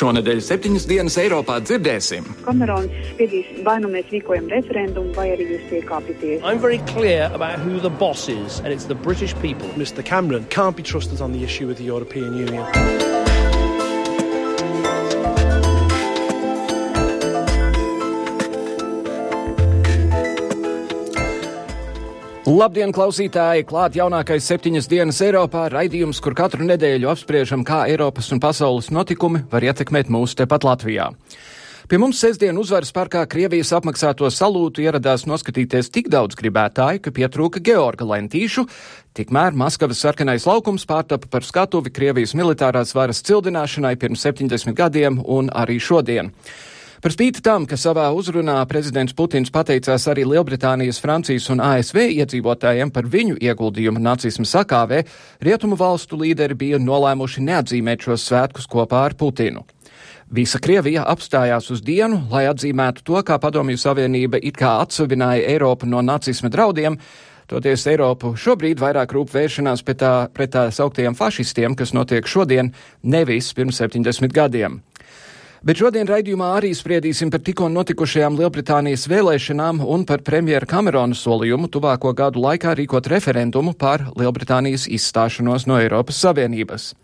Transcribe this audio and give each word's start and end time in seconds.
Šonadēļ 0.00 0.38
septiņas 0.40 0.86
dienas 0.88 1.16
Eiropā 1.20 1.58
dzirdēsim. 1.60 2.24
Kamerons 2.46 2.94
spiedīs 3.10 3.50
vai 3.66 3.76
nu 3.84 3.90
mēs 3.92 4.08
rīkojam 4.14 4.48
referendumu, 4.48 5.12
vai 5.18 5.26
arī 5.34 5.50
jūs 5.50 5.66
piekāpjaties. 5.68 6.40
I'm 6.40 6.62
very 6.62 6.80
clear 6.94 7.28
about 7.34 7.60
who 7.60 7.80
the 7.84 7.92
boss 7.92 8.28
is, 8.32 8.60
and 8.64 8.72
it's 8.72 8.88
the 8.88 8.96
British 8.96 9.36
people. 9.44 9.68
Mr 9.76 10.00
Cameron 10.00 10.48
can't 10.48 10.76
be 10.76 10.82
trusted 10.82 11.20
on 11.20 11.36
the 11.36 11.44
issue 11.44 11.66
with 11.66 11.76
the 11.76 11.84
European 11.84 12.32
Union. 12.32 13.09
Labdien, 22.60 22.90
klausītāji! 22.92 23.62
Klāt 23.64 23.94
jaunākais 23.96 24.44
septiņas 24.50 24.88
dienas 24.90 25.20
Eiropā 25.24 25.62
raidījums, 25.72 26.18
kur 26.20 26.34
katru 26.36 26.66
nedēļu 26.68 27.08
apspriežam, 27.08 27.62
kā 27.64 27.86
Eiropas 27.88 28.26
un 28.34 28.40
pasaules 28.42 28.90
notikumi 28.92 29.46
var 29.48 29.64
ietekmēt 29.64 30.10
mūsu 30.12 30.36
tepat 30.42 30.66
Latvijā. 30.68 31.06
Pie 31.88 32.00
mums 32.02 32.20
sestdien 32.20 32.58
uzvaras 32.60 32.92
parkā 32.92 33.22
Krievijas 33.32 33.70
apmaksāto 33.78 34.28
salūtu 34.28 34.84
ieradās 34.84 35.24
noskatīties 35.30 35.88
tik 35.94 36.10
daudz 36.12 36.36
gribētāju, 36.36 37.00
ka 37.06 37.14
pietrūka 37.16 37.62
Georga 37.64 38.04
Lentīšu, 38.10 38.66
tikmēr 39.16 39.56
Maskavas 39.56 40.02
sarkanais 40.04 40.44
laukums 40.50 40.84
pārtapa 40.90 41.30
par 41.32 41.46
skatuvi 41.48 41.94
Krievijas 41.96 42.36
militārās 42.36 42.92
varas 42.98 43.22
cildināšanai 43.24 43.94
pirms 43.96 44.26
70 44.28 44.76
gadiem 44.76 45.22
un 45.24 45.48
arī 45.48 45.78
šodien. 45.80 46.34
Par 47.00 47.14
spīti 47.14 47.40
tam, 47.40 47.64
ka 47.64 47.78
savā 47.80 48.10
uzrunā 48.12 48.58
prezidents 48.68 49.14
Putins 49.16 49.48
pateicās 49.48 50.04
arī 50.12 50.26
Lielbritānijas, 50.28 50.98
Francijas 51.00 51.46
un 51.48 51.62
ASV 51.64 51.96
iedzīvotājiem 52.12 52.90
par 52.92 53.08
viņu 53.08 53.38
ieguldījumu 53.40 54.02
nacismu 54.04 54.44
sakāvē, 54.44 54.98
rietumu 55.40 55.78
valstu 55.80 56.18
līderi 56.20 56.58
bija 56.60 56.80
nolēmuši 56.82 57.46
neatzīmēt 57.46 58.04
šos 58.04 58.26
svētkus 58.28 58.68
kopā 58.68 59.06
ar 59.06 59.16
Putinu. 59.16 59.64
Visa 60.28 60.60
Krievija 60.60 61.06
apstājās 61.08 61.70
uz 61.72 61.80
dienu, 61.80 62.20
lai 62.28 62.44
atzīmētu 62.50 63.06
to, 63.08 63.16
kā 63.24 63.40
Padomju 63.40 63.80
Savienība 63.80 64.36
it 64.36 64.60
kā 64.60 64.76
atsevināja 64.84 65.48
Eiropu 65.54 65.88
no 65.88 66.04
nacisma 66.04 66.52
draudiem, 66.52 67.00
Toties 67.50 67.82
Eiropu 67.90 68.36
šobrīd 68.38 68.78
vairāk 68.78 69.16
rūp 69.16 69.32
vēršanās 69.32 69.80
pret 69.82 69.98
tā, 70.04 70.12
pret 70.30 70.52
tā 70.54 70.68
sauktiem 70.70 71.16
fašistiem, 71.18 71.74
kas 71.74 71.96
notiek 71.96 72.28
šodien, 72.28 72.70
nevis 73.02 73.50
pirms 73.56 73.80
70 73.82 74.36
gadiem. 74.36 74.82
Bet 75.60 75.76
šodien 75.76 76.08
raidījumā 76.08 76.54
arī 76.56 76.70
spriedīsim 76.72 77.28
par 77.28 77.42
tikko 77.44 77.66
notikušajām 77.68 78.38
Lielbritānijas 78.38 79.02
vēlēšanām 79.12 79.82
un 79.84 80.06
par 80.08 80.22
premjera 80.24 80.64
Kamerona 80.64 81.12
solījumu 81.12 81.68
tuvāko 81.68 82.14
gadu 82.16 82.40
laikā 82.40 82.72
rīkot 82.78 83.10
referendumu 83.12 83.74
par 83.76 84.06
Lielbritānijas 84.16 84.86
izstāšanos 84.88 85.66
no 85.68 85.76
Eiropas 85.76 86.22
Savienības. 86.24 86.94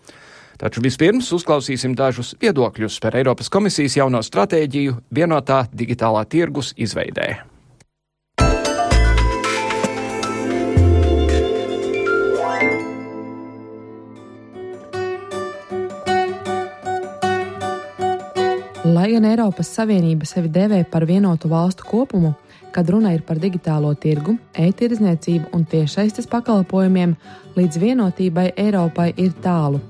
Taču 0.57 0.81
vispirms 0.81 1.29
uzklausīsim 1.37 1.93
dažus 1.99 2.33
viedokļus 2.41 2.97
par 3.05 3.19
Eiropas 3.21 3.53
komisijas 3.53 3.99
jauno 3.99 4.25
stratēģiju 4.25 4.97
vienotā 5.13 5.67
digitālā 5.77 6.25
tirgus 6.25 6.73
izveidē. 6.81 7.56
Lai 18.87 19.09
gan 19.11 19.25
Eiropas 19.27 19.67
Savienība 19.75 20.29
sevi 20.29 20.47
dēvē 20.53 20.85
par 20.87 21.03
vienotu 21.09 21.49
valstu 21.51 21.83
kopumu, 21.89 22.37
kad 22.71 22.87
runa 22.93 23.11
ir 23.17 23.25
par 23.27 23.41
digitālo 23.43 23.91
tirgu, 23.99 24.37
e-tirdzniecību 24.55 25.51
un 25.57 25.65
tiešsaistes 25.67 26.29
pakalpojumiem, 26.31 27.17
līdz 27.57 27.81
vienotībai 27.83 28.53
Eiropai 28.63 29.09
ir 29.19 29.33
tālu. 29.43 29.81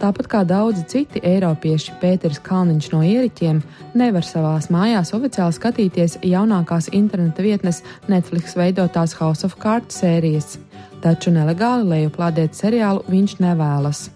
Tāpat 0.00 0.30
kā 0.32 0.42
daudzi 0.48 0.86
citi 0.88 1.20
eiropieši, 1.26 1.98
Pēters 2.00 2.40
Kalniņš 2.46 2.90
no 2.94 3.02
ieriķiem 3.04 3.60
nevar 3.98 4.24
savās 4.24 4.70
mājās 4.72 5.12
oficiāli 5.18 5.58
skatīties 5.58 6.20
jaunākās 6.24 6.88
interneta 6.96 7.44
vietnes 7.44 7.82
Netflix 8.08 8.56
veidotās 8.56 9.18
House 9.20 9.44
of 9.44 9.58
Cards 9.60 10.00
sērijas, 10.00 10.56
taču 11.04 11.34
nelegāli 11.36 11.90
lejuplādēt 11.90 12.56
seriālu 12.56 13.04
viņš 13.10 13.42
nevēlas. 13.44 14.08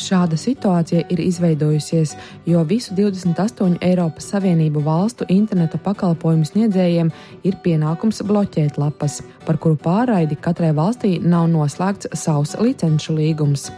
Šāda 0.00 0.38
situācija 0.40 1.02
ir 1.12 1.20
izveidojusies, 1.20 2.14
jo 2.48 2.62
visu 2.64 2.94
28 2.96 3.76
Eiropas 3.84 4.30
Savienību 4.32 4.80
valstu 4.86 5.26
interneta 5.28 5.78
pakalpojumu 5.84 6.46
sniedzējiem 6.48 7.10
ir 7.44 7.58
pienākums 7.64 8.22
bloķēt 8.24 8.80
lapas, 8.80 9.20
par 9.44 9.60
kuru 9.60 9.76
pārraidi 9.76 10.38
katrai 10.40 10.72
valstī 10.76 11.18
nav 11.20 11.50
noslēgts 11.52 12.14
savs 12.16 12.56
licenču 12.60 13.18
līgums. 13.18 13.68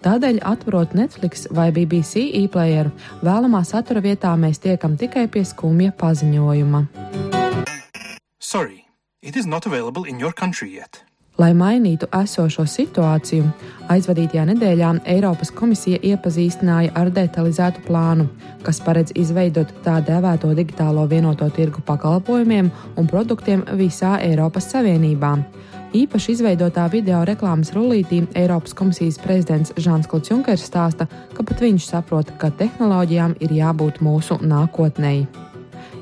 Tādēļ, 0.00 0.40
atverot 0.48 0.96
Netflix 0.96 1.44
vai 1.52 1.68
BBC 1.76 2.24
e-playeru, 2.40 2.94
vēlamā 3.20 3.60
satura 3.68 4.00
vietā 4.00 4.32
mēs 4.40 4.62
tiekam 4.64 4.96
tikai 4.96 5.26
pie 5.28 5.44
skumja 5.44 5.92
paziņojuma. 6.00 6.86
Sorry, 8.40 8.86
it 9.20 9.36
is 9.36 9.44
not 9.44 9.66
available 9.66 10.08
in 10.08 10.18
your 10.18 10.32
country 10.32 10.72
yet. 10.72 11.04
Lai 11.40 11.54
mainītu 11.56 12.04
esošo 12.12 12.66
situāciju, 12.68 13.46
aizvadītajā 13.88 14.42
nedēļā 14.50 14.90
Eiropas 15.08 15.48
komisija 15.56 15.96
iepazīstināja 16.10 16.92
ar 17.00 17.08
detalizētu 17.16 17.80
plānu, 17.86 18.26
kas 18.66 18.82
paredz 18.84 19.14
izveidot 19.16 19.72
tā 19.86 19.96
dēvēto 20.04 20.52
digitālo 20.58 21.06
vienoto 21.08 21.48
tirgu 21.56 21.80
pakalpojumiem 21.86 22.68
un 23.00 23.08
produktiem 23.08 23.64
visā 23.80 24.18
Eiropas 24.26 24.68
Savienībā. 24.74 25.32
Īpaši 25.96 26.36
izveidotā 26.36 26.84
video 26.92 27.24
reklāmas 27.24 27.72
rullītī 27.74 28.26
Eiropas 28.36 28.76
komisijas 28.76 29.16
prezidents 29.22 29.72
Žāns 29.80 30.10
Klods 30.10 30.30
Junkers 30.30 30.68
stāsta, 30.68 31.08
ka 31.32 31.46
pat 31.46 31.64
viņš 31.64 31.88
saprot, 31.94 32.36
ka 32.36 32.52
tehnoloģijām 32.52 33.40
ir 33.40 33.56
jābūt 33.62 34.04
mūsu 34.04 34.42
nākotnei. 34.44 35.24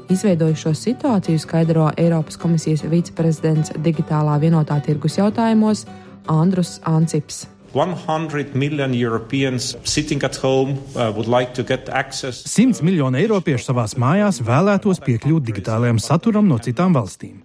Izveidojušo 0.09 0.73
situāciju 0.75 1.39
skaidro 1.39 1.91
Eiropas 1.97 2.37
komisijas 2.41 2.87
viceprezidents 2.89 3.75
digitālā 3.77 4.39
vienotā 4.41 4.81
tirgus 4.85 5.19
jautājumos 5.21 5.85
Andrus 6.33 6.79
Ancips. 6.89 7.47
100 7.75 8.55
million 8.55 8.95
Europeans 8.95 9.77
sitting 9.85 10.25
at 10.25 10.37
home 10.37 10.73
uh, 10.97 11.13
would 11.15 11.29
like 11.29 11.53
to 11.53 11.63
get 11.63 11.89
access. 11.89 12.47
100 12.47 12.83
miljoni 12.83 13.21
eiropiešu 13.21 13.69
savās 13.69 13.95
mājās 14.01 14.41
vēlētos 14.41 15.03
piekļūt 15.05 15.45
digitālajam 15.45 16.01
saturam 16.01 16.49
no 16.49 16.57
citām 16.59 16.97
valstīm, 16.97 17.43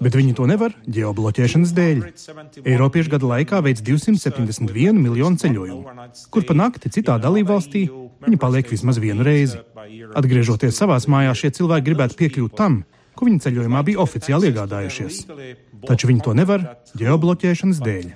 bet 0.00 0.16
viņi 0.16 0.32
to 0.38 0.48
nevar 0.48 0.72
ģeobloķēšanas 0.88 1.76
dēļ. 1.76 2.02
Eiropieši 2.64 3.12
gada 3.12 3.32
laikā 3.34 3.60
veids 3.68 3.84
271 3.84 4.96
miljonu 4.96 5.36
ceļojumu, 5.44 6.08
kur 6.32 6.48
pa 6.48 6.56
nakti 6.56 6.96
citā 6.96 7.20
dalībvalstī 7.20 7.86
viņi 8.24 8.40
paliek 8.40 8.72
vismaz 8.72 8.96
vienu 9.02 9.28
reizi. 9.28 9.60
Atgriežoties 10.16 10.78
savās 10.78 11.06
mājās, 11.10 11.40
šie 11.42 11.50
cilvēki 11.58 11.86
gribētu 11.90 12.18
piekļūt 12.20 12.56
tam, 12.58 12.82
ko 13.16 13.28
viņi 13.28 13.42
ceļojumā 13.46 13.82
bija 13.86 14.02
oficiāli 14.04 14.50
iegādājušies. 14.50 15.22
Taču 15.86 16.10
viņi 16.10 16.24
to 16.26 16.34
nevar 16.36 16.60
ģeobloķēšanas 16.98 17.80
dēļ. 17.86 18.12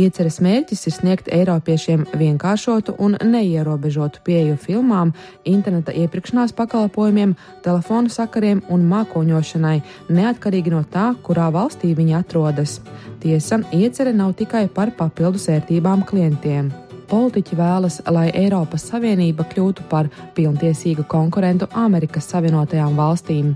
Ieceres 0.00 0.38
mērķis 0.40 0.86
ir 0.88 0.94
sniegt 0.94 1.28
Eiropiešiem 1.34 2.06
vienkāršotu 2.16 2.94
un 3.04 3.16
neierobežotu 3.20 4.22
pieeju 4.24 4.56
filmām, 4.62 5.12
interneta 5.44 5.92
iepirkšanās 5.92 6.54
pakalpojumiem, 6.56 7.34
telefonu 7.64 8.12
sakariem 8.12 8.62
un 8.72 8.86
mākoņošanai, 8.90 9.80
neatkarīgi 10.08 10.72
no 10.72 10.84
tā, 10.94 11.10
kurā 11.26 11.50
valstī 11.52 11.92
viņi 11.98 12.16
atrodas. 12.20 12.78
Tiesa, 13.20 13.60
iecere 13.76 14.14
nav 14.16 14.36
tikai 14.38 14.68
par 14.72 14.94
papildus 14.96 15.50
vērtībām 15.50 16.06
klientiem. 16.08 16.70
Politiķi 17.10 17.56
vēlas, 17.58 17.96
lai 18.06 18.28
Eiropas 18.38 18.84
Savienība 18.86 19.42
kļūtu 19.50 19.88
par 19.90 20.06
pilntiesīgu 20.36 21.02
konkurentu 21.10 21.66
Amerikas 21.74 22.28
Savienotajām 22.30 22.94
valstīm. 22.94 23.48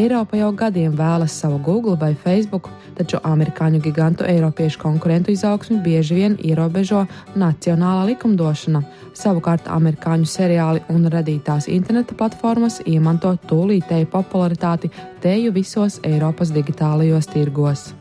Eiropa 0.00 0.38
jau 0.38 0.48
gadiem 0.56 0.94
vēlas 0.96 1.34
savu 1.38 1.58
Google 1.66 1.98
vai 2.00 2.14
Facebook, 2.18 2.70
taču 2.96 3.20
amerikāņu 3.22 3.82
gigantu 3.84 4.24
Eiropiešu 4.26 4.80
konkurentu 4.80 5.30
izaugsmi 5.34 5.76
bieži 5.84 6.16
vien 6.16 6.38
ierobežo 6.40 7.02
nacionālā 7.36 8.06
likumdošana. 8.14 8.80
Savukārt 9.14 9.68
amerikāņu 9.70 10.30
seriāli 10.30 10.82
un 10.94 11.04
radītās 11.12 11.68
interneta 11.68 12.16
platformas 12.16 12.80
iemanto 12.86 13.36
tūlītēju 13.52 14.08
popularitāti 14.16 14.90
teju 15.22 15.52
visos 15.52 16.00
Eiropas 16.02 16.56
digitālajos 16.56 17.30
tirgos. 17.36 17.92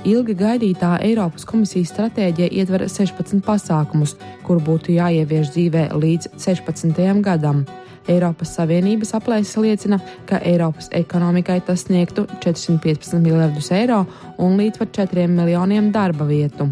Ilgi 0.00 0.32
gaidītā 0.32 0.94
Eiropas 1.04 1.44
komisijas 1.44 1.90
stratēģija 1.92 2.46
ietver 2.56 2.86
16 2.88 3.42
pasākumus, 3.44 4.14
kur 4.46 4.56
būtu 4.64 4.94
jāievieš 4.94 5.50
dzīvē 5.52 5.82
līdz 5.92 6.30
16. 6.40 7.20
gadam. 7.20 7.66
Eiropas 8.08 8.54
Savienības 8.56 9.12
aplēses 9.18 9.60
liecina, 9.60 10.00
ka 10.24 10.40
Eiropas 10.40 10.88
ekonomikai 10.96 11.58
tas 11.66 11.84
sniegtu 11.84 12.24
415 12.40 13.20
miljardus 13.20 13.68
eiro 13.76 14.06
un 14.40 14.56
līdz 14.56 14.80
pat 14.80 14.96
4 15.02 15.28
miljoniem 15.28 15.92
darba 15.92 16.24
vietu. 16.24 16.70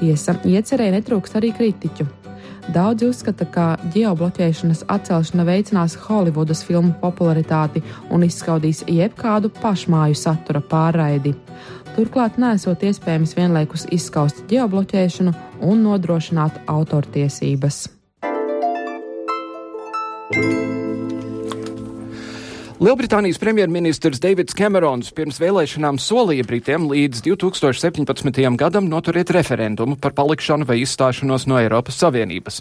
Tiesa, 0.00 0.34
iecerēja 0.42 0.98
netrūkst 0.98 1.38
arī 1.38 1.54
kritiķu. 1.54 2.10
Daudzi 2.74 3.06
uzskata, 3.06 3.46
ka 3.46 3.64
ģeobloķēšanas 3.94 4.88
atcelšana 4.90 5.44
veicinās 5.46 5.94
Holivudas 6.08 6.64
filmu 6.66 6.96
popularitāti 6.98 7.84
un 8.10 8.26
izskaudīs 8.26 8.82
jebkādu 8.90 9.52
pašmāju 9.62 10.18
satura 10.18 10.58
pārraidi. 10.58 11.36
Turklāt 11.96 12.36
nesot 12.40 12.84
iespējams 12.84 13.34
vienlaikus 13.38 13.86
izskaust 13.94 14.44
ģeobloķēšanu 14.50 15.32
un 15.64 15.84
nodrošināt 15.88 16.60
autortiesības. 16.68 17.95
Lielbritānijas 22.86 23.40
premjerministrs 23.42 24.20
Deivids 24.22 24.54
Kamerons 24.54 25.08
pirms 25.16 25.40
vēlēšanām 25.42 25.96
solīja 25.98 26.44
Britiem 26.46 26.84
līdz 26.86 27.24
2017. 27.24 28.36
gadam 28.60 28.86
noturēt 28.86 29.32
referendumu 29.34 29.96
par 29.98 30.14
palikšanu 30.14 30.68
vai 30.68 30.76
izstāšanos 30.84 31.48
no 31.50 31.58
Eiropas 31.58 31.98
Savienības. 31.98 32.60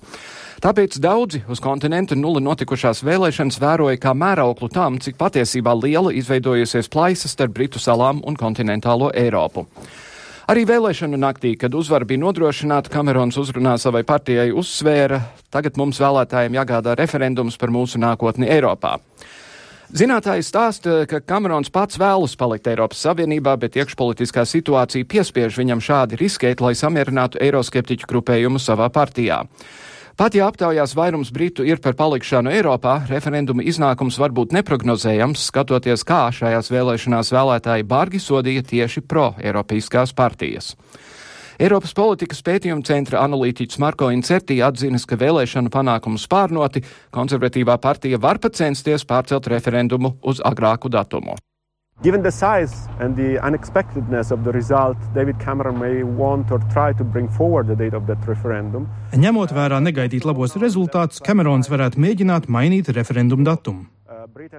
Tāpēc 0.66 0.98
daudzi 1.04 1.44
uz 1.46 1.62
kontinentu 1.62 2.18
nulli 2.18 2.42
notikušās 2.42 3.04
vēlēšanas 3.06 3.62
vēroja 3.62 4.02
kā 4.02 4.16
mērauklu 4.18 4.72
tam, 4.74 4.98
cik 4.98 5.20
patiesībā 5.22 5.78
liela 5.78 6.16
izveidojusies 6.18 6.90
plaisa 6.90 7.30
starp 7.30 7.54
Britu 7.60 7.84
salām 7.84 8.26
un 8.26 8.34
kontinentālo 8.34 9.12
Eiropu. 9.14 9.68
Arī 10.50 10.66
vēlēšanu 10.66 11.22
naktī, 11.22 11.54
kad 11.54 11.78
uzvara 11.78 12.10
bija 12.10 12.26
nodrošināta, 12.26 12.90
Kamerons 12.98 13.38
uzrunā 13.38 13.78
savai 13.78 14.02
partijai 14.02 14.50
uzsvēra, 14.58 15.22
tagad 15.54 15.78
mums 15.78 16.02
vēlētājiem 16.02 16.58
jāgādā 16.64 16.98
referendums 16.98 17.62
par 17.62 17.70
mūsu 17.70 18.02
nākotni 18.02 18.50
Eiropā. 18.58 18.98
Zinātāji 19.94 20.42
stāsta, 20.42 21.04
ka 21.06 21.20
Kamerons 21.22 21.70
pats 21.70 22.00
vēlas 22.02 22.34
palikt 22.40 22.66
Eiropas 22.72 23.04
Savienībā, 23.06 23.54
bet 23.62 23.76
iekšpolitiskā 23.78 24.42
situācija 24.50 25.06
piespiež 25.06 25.60
viņam 25.62 25.84
šādi 25.84 26.18
riskēt, 26.18 26.64
lai 26.64 26.74
samierinātu 26.74 27.38
eiroskeptiķu 27.46 28.10
grupējumu 28.10 28.62
savā 28.62 28.90
partijā. 28.90 29.44
Pat 30.18 30.34
ja 30.34 30.48
aptaujās 30.48 30.96
vairums 30.96 31.30
Britu 31.36 31.66
ir 31.68 31.82
par 31.84 31.94
palikšanu 32.00 32.50
Eiropā, 32.56 33.02
referenduma 33.12 33.62
iznākums 33.68 34.18
var 34.18 34.32
būt 34.34 34.56
neprognozējams, 34.56 35.44
skatoties, 35.52 36.06
kā 36.08 36.30
šajās 36.34 36.72
vēlēšanās 36.72 37.34
vēlētāji 37.36 37.86
bargi 37.86 38.24
sodīja 38.24 38.64
tieši 38.66 39.04
pro-eiropeiskās 39.06 40.16
partijas. 40.16 40.74
Eiropas 41.56 41.94
politikas 41.96 42.42
pētījuma 42.44 42.84
centra 42.84 43.22
analītiķis 43.24 43.80
Marko 43.80 44.10
Incerti 44.12 44.58
atzinas, 44.66 45.06
ka 45.08 45.16
vēlēšanu 45.20 45.72
panākumu 45.72 46.20
spārnoti 46.20 46.84
konservatīvā 47.16 47.78
partija 47.80 48.20
var 48.20 48.42
pat 48.44 48.58
censties 48.60 49.08
pārcelt 49.08 49.48
referendumu 49.48 50.18
uz 50.28 50.44
agrāku 50.44 50.92
datumu. 50.92 51.38
Given 52.04 52.24
the 52.24 52.32
size 52.32 52.90
and 53.00 53.16
the 53.16 53.40
unexpectedness 53.40 54.32
of 54.32 54.44
the 54.44 54.52
result, 54.52 54.98
David 55.16 55.40
Cameron 55.40 55.80
may 55.80 56.04
want 56.04 56.52
or 56.52 56.60
try 56.74 56.92
to 56.92 57.06
bring 57.06 57.30
forward 57.30 57.68
the 57.68 57.76
date 57.76 57.96
of 57.96 58.04
that 58.08 58.20
referendum. 58.28 58.90
Ņemot 59.16 59.56
vērā 59.56 59.80
negaidīt 59.80 60.28
labos 60.28 60.58
rezultātus, 60.60 61.24
Kamerons 61.24 61.72
varētu 61.72 62.04
mēģināt 62.04 62.52
mainīt 62.52 62.92
referendumu 62.92 63.48
datumu. 63.48 63.88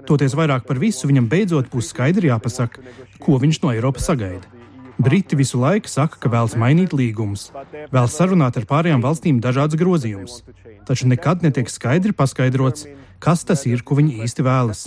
Toties 0.09 0.33
vairāk 0.33 0.65
par 0.65 0.81
visu, 0.81 1.11
viņam 1.11 1.29
beidzot 1.29 1.69
būs 1.69 1.93
skaidri 1.93 2.33
jāpasaka, 2.33 2.81
ko 3.21 3.37
viņš 3.43 3.61
no 3.67 3.77
Eiropas 3.77 4.09
sagaida. 4.09 4.56
Briti 4.99 5.37
visu 5.37 5.61
laiku 5.61 5.91
saka, 5.93 6.17
ka 6.17 6.31
vēlas 6.33 6.55
mainīt 6.57 6.95
līgumus, 6.97 7.51
vēlas 7.93 8.15
sarunāt 8.17 8.57
ar 8.57 8.65
pārējām 8.69 9.03
valstīm 9.05 9.43
dažādas 9.45 9.77
grozījumus, 9.77 10.39
taču 10.89 11.09
nekad 11.11 11.45
netiek 11.45 11.69
skaidri 11.69 12.15
paskaidrots, 12.17 12.87
kas 13.21 13.45
tas 13.45 13.67
ir, 13.69 13.85
ko 13.85 13.99
viņi 14.01 14.23
īsti 14.25 14.47
vēlas. 14.47 14.87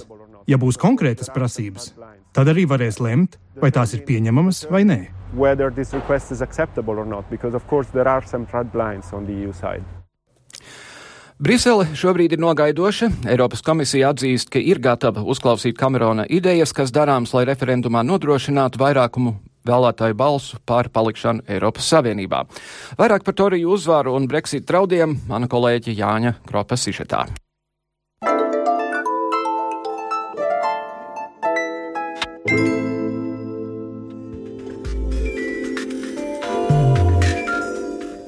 Ja 0.49 0.57
būs 0.57 0.79
konkrētas 0.81 1.29
prasības, 1.29 1.91
tad 2.33 2.49
arī 2.49 2.65
varēs 2.65 2.97
lemt, 3.05 3.37
vai 3.61 3.69
tās 3.75 3.93
ir 3.93 4.01
pieņemamas 4.07 4.65
vai 4.73 4.81
nē. 4.89 4.99
Side. 9.53 9.85
Brisele 11.39 11.85
šobrīd 11.95 12.33
ir 12.33 12.41
nogaidoša. 12.41 13.11
Eiropas 13.29 13.61
komisija 13.63 14.09
atzīst, 14.11 14.49
ka 14.51 14.59
ir 14.59 14.81
gatava 14.83 15.21
uzklausīt 15.21 15.77
Kamerona 15.77 16.25
idejas, 16.25 16.73
kas 16.75 16.91
darāms, 16.91 17.31
lai 17.37 17.45
referendumā 17.47 18.01
nodrošinātu 18.03 18.81
vairākumu 18.81 19.37
vēlētāju 19.67 20.17
balsu 20.19 20.61
par 20.65 20.91
palikšanu 20.93 21.45
Eiropas 21.49 21.89
Savienībā. 21.91 22.45
Vairāk 22.99 23.27
par 23.27 23.37
Toriju 23.41 23.75
uzvaru 23.75 24.15
un 24.15 24.27
Brexit 24.29 24.67
draudiem 24.69 25.19
mana 25.27 25.51
kolēģe 25.51 25.95
Jāņa 25.99 26.39
Kropa 26.47 26.79
Sišetā. 26.79 27.27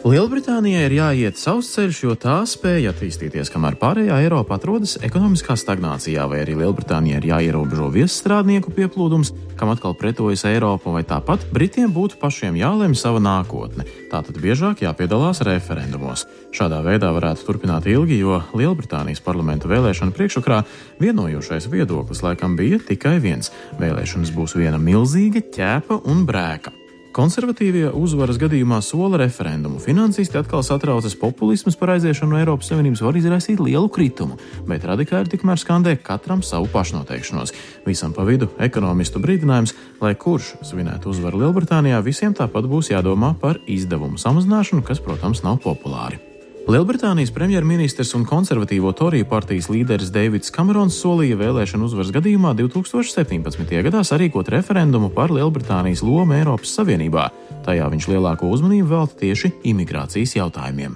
Lielbritānijai 0.02 0.88
ir 0.88 0.94
jāiet 0.96 1.38
savs 1.38 1.68
ceļš, 1.76 1.98
jo 2.02 2.14
tā 2.18 2.40
spēja 2.50 2.90
attīstīties, 2.90 3.52
kamēr 3.54 3.76
pārējā 3.78 4.16
Eiropa 4.24 4.56
atrodas 4.58 4.96
ekonomiskā 5.06 5.54
stagnācijā, 5.54 6.24
vai 6.26 6.40
arī 6.42 6.56
Lielbritānijai 6.58 7.20
ir 7.20 7.28
jāierobežo 7.30 7.92
viesstrādnieku 7.94 8.74
pieplūdums, 8.74 9.30
kam 9.60 9.70
atkal 9.70 9.94
pretojas 9.94 10.48
Eiropa, 10.50 10.90
vai 10.96 11.04
tāpat 11.06 11.46
Britiem 11.54 11.94
būtu 11.94 12.18
pašiem 12.18 12.58
jālemj 12.58 12.98
sava 12.98 13.22
nākotne. 13.22 13.86
Tātad 14.10 14.42
biežāk 14.42 14.82
jāpiedalās 14.82 15.44
referendumos. 15.46 16.26
Šādā 16.50 16.82
veidā 16.82 17.14
varētu 17.14 17.46
turpināt 17.46 17.86
ilgi, 17.86 18.18
jo 18.26 18.42
Lielbritānijas 18.58 19.22
parlamenta 19.22 19.70
vēlēšana 19.70 20.18
priekšsakrā 20.18 20.64
vienojošais 20.98 21.70
viedoklis 21.70 22.26
laikam 22.26 22.58
bija 22.58 22.82
tikai 22.90 23.20
viens- 23.22 23.54
vēlēšanas 23.84 24.34
būs 24.34 24.58
viena 24.58 24.82
milzīga 24.82 25.46
ķēpa 25.46 26.02
un 26.10 26.26
brēka. 26.26 26.81
Konservatīvie 27.12 27.90
uzvaras 27.92 28.38
gadījumā 28.40 28.78
sola 28.86 29.18
referendumu. 29.20 29.82
Finansisti 29.84 30.38
atkal 30.40 30.64
satraucas 30.64 31.18
populisms 31.20 31.76
par 31.76 31.92
aiziešanu 31.98 32.32
no 32.32 32.40
Eiropas 32.40 32.72
Savienības 32.72 33.04
var 33.04 33.20
izraisīt 33.20 33.60
lielu 33.60 33.92
kritumu, 33.92 34.40
bet 34.70 34.88
radikāli 34.88 35.34
tikmēr 35.34 35.60
skandē 35.60 35.98
katram 36.00 36.40
savu 36.40 36.72
pašnoteikšanos. 36.72 37.52
Visam 37.84 38.16
pa 38.16 38.24
vidu 38.24 38.48
ekonomistu 38.64 39.20
brīdinājums, 39.20 39.76
lai 40.00 40.16
kurš 40.16 40.56
svinētu 40.72 41.12
uzvaru 41.12 41.44
Lielbritānijā, 41.44 42.00
visiem 42.00 42.32
tāpat 42.38 42.72
būs 42.72 42.94
jādomā 42.96 43.36
par 43.44 43.60
izdevumu 43.68 44.16
samazināšanu, 44.16 44.88
kas, 44.88 45.04
protams, 45.04 45.44
nav 45.44 45.60
populāri. 45.68 46.31
Lielbritānijas 46.70 47.32
premjerministrs 47.34 48.12
un 48.14 48.22
konservatīvo 48.30 48.92
Toriju 48.94 49.26
partijas 49.26 49.66
līderis 49.74 50.12
Deivids 50.14 50.54
Kamerons 50.54 51.00
solīja 51.02 51.40
vēlēšanu 51.40 51.88
uzvaras 51.90 52.12
gadījumā 52.14 52.54
2017. 52.60 53.74
gadā 53.88 54.04
sarīkot 54.06 54.52
referendumu 54.54 55.10
par 55.16 55.34
Lielbritānijas 55.34 56.04
lomu 56.06 56.38
Eiropas 56.38 56.76
Savienībā. 56.78 57.32
Tajā 57.66 57.88
viņš 57.94 58.08
lielāko 58.10 58.50
uzmanību 58.50 58.88
velta 58.90 59.18
tieši 59.22 59.52
imigrācijas 59.70 60.34
jautājumiem. 60.38 60.96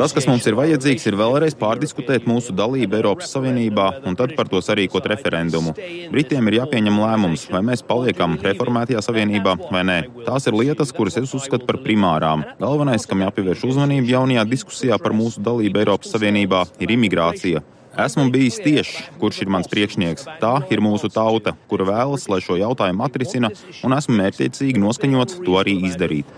Tas, 0.00 0.14
kas 0.16 0.26
mums 0.26 0.46
ir 0.50 0.56
vajadzīgs, 0.58 1.04
ir 1.06 1.18
vēlreiz 1.20 1.54
pārdiskutēt 1.58 2.26
mūsu 2.26 2.54
dalību 2.56 2.98
Eiropas 2.98 3.30
Savienībā 3.36 3.86
un 4.06 4.18
tad 4.18 4.34
par 4.38 4.50
to 4.50 4.58
sarīkot 4.64 5.06
referendumu. 5.12 5.76
Britiem 6.10 6.50
ir 6.50 6.58
jāpieņem 6.60 6.98
lēmums, 7.04 7.46
vai 7.52 7.62
mēs 7.66 7.84
paliekam 7.86 8.34
reformētajā 8.42 9.04
savienībā 9.06 9.56
vai 9.70 9.84
nē. 9.86 9.98
Tās 10.26 10.50
ir 10.50 10.58
lietas, 10.58 10.90
kuras 10.96 11.20
es 11.22 11.34
uzskatu 11.38 11.68
par 11.68 11.78
primārām. 11.86 12.42
Galvenais, 12.58 13.06
kam 13.06 13.22
jāpievērš 13.26 13.68
uzmanība 13.70 14.16
jaunajā 14.16 14.46
diskusijā 14.50 14.98
par 15.02 15.14
mūsu 15.14 15.42
dalību 15.46 15.84
Eiropas 15.84 16.14
Savienībā, 16.16 16.66
ir 16.82 16.94
imigrācija. 16.98 17.62
Esmu 17.96 18.26
bijis 18.30 18.58
tieši, 18.60 19.04
kurš 19.20 19.38
ir 19.42 19.48
mans 19.48 19.70
priekšnieks. 19.72 20.26
Tā 20.40 20.52
ir 20.68 20.82
mūsu 20.84 21.08
tauta, 21.08 21.54
kura 21.70 21.86
vēlas, 21.88 22.26
lai 22.28 22.42
šo 22.44 22.58
jautājumu 22.60 23.06
atrisina, 23.06 23.48
un 23.86 23.96
esmu 23.96 24.18
mērķiecīgi 24.18 24.82
noskaņots 24.82 25.38
to 25.46 25.56
arī 25.56 25.78
izdarīt. 25.88 26.28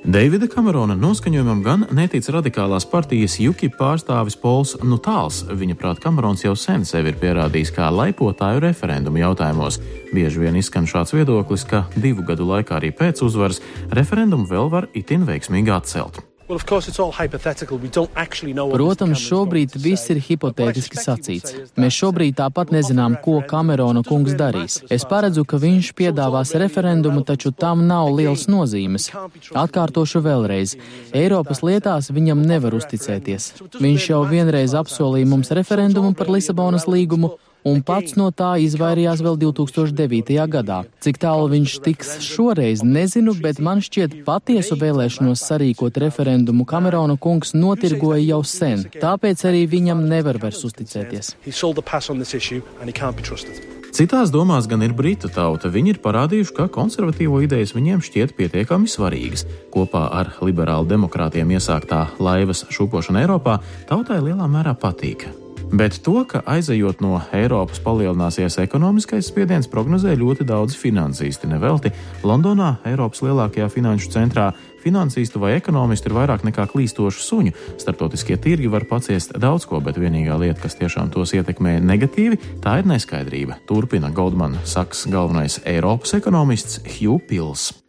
Deivida 0.00 0.46
Kamerona 0.48 0.94
noskaņojumam 0.96 1.64
gan 1.66 1.82
netic 1.98 2.30
radikālās 2.30 2.86
partijas 2.88 3.40
UKIP 3.42 3.74
pārstāvis 3.80 4.38
Pols 4.38 4.76
Nutāls. 4.86 5.42
Viņa 5.50 5.76
prāt, 5.82 6.00
Kamerons 6.06 6.46
jau 6.46 6.54
sen 6.54 6.86
sevi 6.86 7.10
ir 7.10 7.18
pierādījis 7.20 7.74
kā 7.74 7.90
laipotāju 7.90 8.62
referendumu 8.68 9.24
jautājumos. 9.24 9.82
Bieži 10.14 10.46
vien 10.46 10.62
izskan 10.62 10.86
šāds 10.86 11.12
viedoklis, 11.18 11.66
ka 11.66 11.88
divu 11.98 12.22
gadu 12.30 12.46
laikā 12.54 12.78
arī 12.78 12.94
pēc 12.94 13.26
uzvaras 13.26 13.60
referendumu 13.90 14.46
vēl 14.46 14.70
var 14.70 14.92
itin 14.94 15.26
veiksmīgi 15.26 15.74
atcelt. 15.74 16.22
Protams, 18.74 19.20
šobrīd 19.22 19.76
viss 19.78 20.10
ir 20.10 20.18
hipotētiski 20.24 20.98
sacīts. 20.98 21.54
Mēs 21.78 21.98
šobrīd 22.00 22.38
tāpat 22.40 22.72
nezinām, 22.74 23.16
ko 23.22 23.38
Kamerona 23.46 24.02
kungs 24.06 24.34
darīs. 24.38 24.80
Es 24.90 25.06
paredzu, 25.06 25.44
ka 25.46 25.60
viņš 25.62 25.92
piedāvās 25.98 26.54
referendumu, 26.58 27.22
taču 27.26 27.52
tam 27.54 27.86
nav 27.86 28.10
liels 28.16 28.48
nozīmes. 28.50 29.10
Atkārtošu 29.54 30.24
vēlreiz. 30.26 30.74
Eiropas 31.14 31.62
lietās 31.66 32.10
viņam 32.14 32.42
nevar 32.46 32.74
uzticēties. 32.78 33.52
Viņš 33.78 34.10
jau 34.10 34.24
vienreiz 34.30 34.74
apsolīja 34.74 35.30
mums 35.30 35.54
referendumu 35.54 36.16
par 36.18 36.32
Lisabonas 36.34 36.88
līgumu, 36.90 37.36
un 37.64 37.82
pats 37.86 38.16
no 38.18 38.30
tā 38.34 38.52
izvairījās 38.62 39.22
vēl 39.24 39.38
2009. 39.40 40.36
gadā. 40.50 40.82
Cik 41.04 41.20
tālu 41.22 41.48
viņš 41.54 41.76
tiks 41.84 42.12
šoreiz, 42.24 42.84
nezinu, 42.84 43.34
bet 43.42 43.60
man 43.62 43.82
šķiet 43.84 44.20
patiesu 44.28 44.78
vēlēšanos 44.80 45.44
sarīkot 45.50 46.00
referendumu 46.04 46.66
Kamerona 46.68 47.18
kungs 47.20 47.54
notirgoja 47.56 48.22
jau 48.22 48.42
sen, 48.44 48.86
tāpēc 49.00 49.44
arī 49.50 49.66
viņam 49.70 50.06
nevar 50.10 50.40
vairs 50.42 50.64
uzticēties. 50.68 51.34
Citās 53.90 54.30
domās 54.30 54.68
gan 54.70 54.84
ir 54.86 54.92
britu 54.94 55.28
tauta. 55.34 55.68
Viņi 55.72 55.96
ir 55.96 55.98
parādījuši, 56.04 56.54
ka 56.54 56.68
konservatīvo 56.70 57.40
idejas 57.42 57.74
viņiem 57.74 58.04
šķiet 58.06 58.36
pietiekami 58.38 58.86
svarīgas. 58.90 59.44
Kopā 59.74 60.06
ar 60.20 60.30
liberālu 60.46 60.86
demokrātiem 60.92 61.50
iesāktā 61.58 62.06
laivas 62.22 62.64
šūpošana 62.70 63.26
Eiropā 63.26 63.58
tautai 63.90 64.22
lielā 64.22 64.46
mērā 64.46 64.78
patīk. 64.78 65.26
Bet 65.72 66.00
to, 66.02 66.24
ka 66.26 66.42
aizejot 66.50 66.98
no 66.98 67.20
Eiropas 67.30 67.78
palielināsies 67.84 68.58
ekonomiskais 68.58 69.28
spiediens, 69.30 69.68
prognozē 69.70 70.16
ļoti 70.18 70.42
daudz 70.48 70.74
finansisti. 70.74 71.46
Nevelti 71.46 71.92
Londonā, 72.26 72.80
Eiropas 72.90 73.22
lielākajā 73.22 73.68
finanšu 73.70 74.10
centrā, 74.10 74.50
finansistu 74.82 75.38
vai 75.38 75.54
ekonomistu 75.54 76.10
ir 76.10 76.16
vairāk 76.18 76.42
nekā 76.48 76.66
klīstošu 76.72 77.22
suņu. 77.22 77.54
Startautiskie 77.78 78.36
tirgi 78.42 78.70
var 78.72 78.88
paciest 78.90 79.36
daudz 79.38 79.68
ko, 79.70 79.78
bet 79.84 80.00
vienīgā 80.00 80.40
lieta, 80.42 80.60
kas 80.64 80.74
tiešām 80.80 81.12
tos 81.14 81.36
ietekmē 81.38 81.78
negatīvi, 81.84 82.40
tā 82.64 82.80
ir 82.82 82.90
neskaidrība. 82.90 83.60
Turpina 83.70 84.10
Goldman 84.10 84.58
Sachs 84.64 85.06
galvenais 85.06 85.60
Eiropas 85.64 86.18
ekonomists 86.18 86.82
Hugh 86.98 87.22
Pils. 87.30 87.79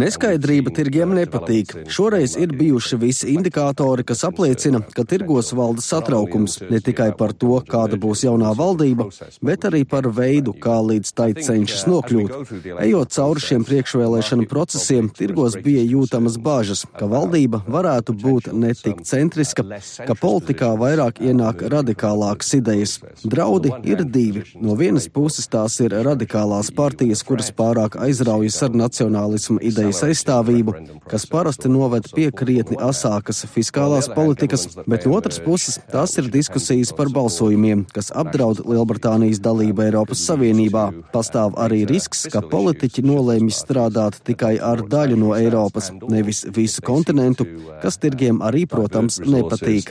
Neskaidrība 0.00 0.72
tirgiem 0.74 1.12
nepatīk. 1.18 1.74
Šoreiz 1.92 2.34
ir 2.40 2.54
bijuši 2.56 2.96
visi 3.00 3.34
indikātori, 3.34 4.06
kas 4.08 4.24
apliecina, 4.24 4.80
ka 4.94 5.04
tirgos 5.08 5.52
valda 5.56 5.84
satraukums 5.84 6.56
ne 6.70 6.80
tikai 6.80 7.10
par 7.18 7.34
to, 7.36 7.58
kāda 7.68 7.98
būs 8.00 8.24
jaunā 8.24 8.54
valdība, 8.56 9.10
bet 9.44 9.66
arī 9.68 9.82
par 9.88 10.08
veidu, 10.08 10.54
kā 10.56 10.78
līdz 10.80 11.12
tai 11.12 11.28
cenšas 11.36 11.84
nokļūt. 11.90 12.54
Ejot 12.86 13.12
cauri 13.18 13.44
šiem 13.44 13.66
priekšvēlēšanu 13.68 14.48
procesiem, 14.48 15.10
tirgos 15.12 15.58
bija 15.66 15.84
jūtamas 15.84 16.40
bāžas, 16.40 16.86
ka 16.96 17.10
valdība 17.10 17.60
varētu 17.68 18.16
būt 18.24 18.50
netik 18.56 19.04
centriska, 19.04 19.66
ka 20.08 20.16
politikā 20.16 20.72
vairāk 20.80 21.20
ienāk 21.20 21.66
radikālākas 21.76 22.56
idejas. 22.62 22.96
Draudi 23.24 23.74
ir 23.84 24.06
divi. 24.08 24.46
No 24.56 24.78
vienas 24.80 25.10
puses 25.12 25.50
tās 25.52 25.76
ir 25.84 25.92
radikālās 26.08 26.72
partijas, 26.72 27.20
kuras 27.26 27.52
pār 27.52 27.73
pārāk 27.74 27.96
aizraujas 27.98 28.60
ar 28.62 28.74
nacionālismu 28.76 29.58
idejas 29.66 30.02
aizstāvību, 30.06 30.74
kas 31.10 31.26
parasti 31.26 31.68
noved 31.68 32.06
pie 32.14 32.30
krietni 32.30 32.78
asākas 32.78 33.44
fiskālās 33.50 34.08
politikas, 34.14 34.68
bet 34.86 35.06
no 35.06 35.16
otras 35.18 35.40
puses 35.42 35.80
tās 35.90 36.14
ir 36.20 36.30
diskusijas 36.30 36.92
par 36.94 37.10
balsojumiem, 37.10 37.84
kas 37.94 38.12
apdraud 38.14 38.62
Lielbritānijas 38.64 39.42
dalību 39.42 39.86
Eiropas 39.88 40.22
Savienībā. 40.28 40.86
Pastāv 41.14 41.58
arī 41.60 41.84
risks, 41.90 42.26
ka 42.30 42.44
politiķi 42.46 43.04
nolēmj 43.06 43.54
strādāt 43.54 44.20
tikai 44.26 44.56
ar 44.62 44.84
daļu 44.86 45.18
no 45.18 45.32
Eiropas, 45.36 45.90
nevis 46.08 46.44
visu 46.54 46.84
kontinentu, 46.84 47.48
kas 47.82 47.98
tirgiem 47.98 48.42
arī, 48.44 48.68
protams, 48.70 49.18
nepatīk. 49.24 49.90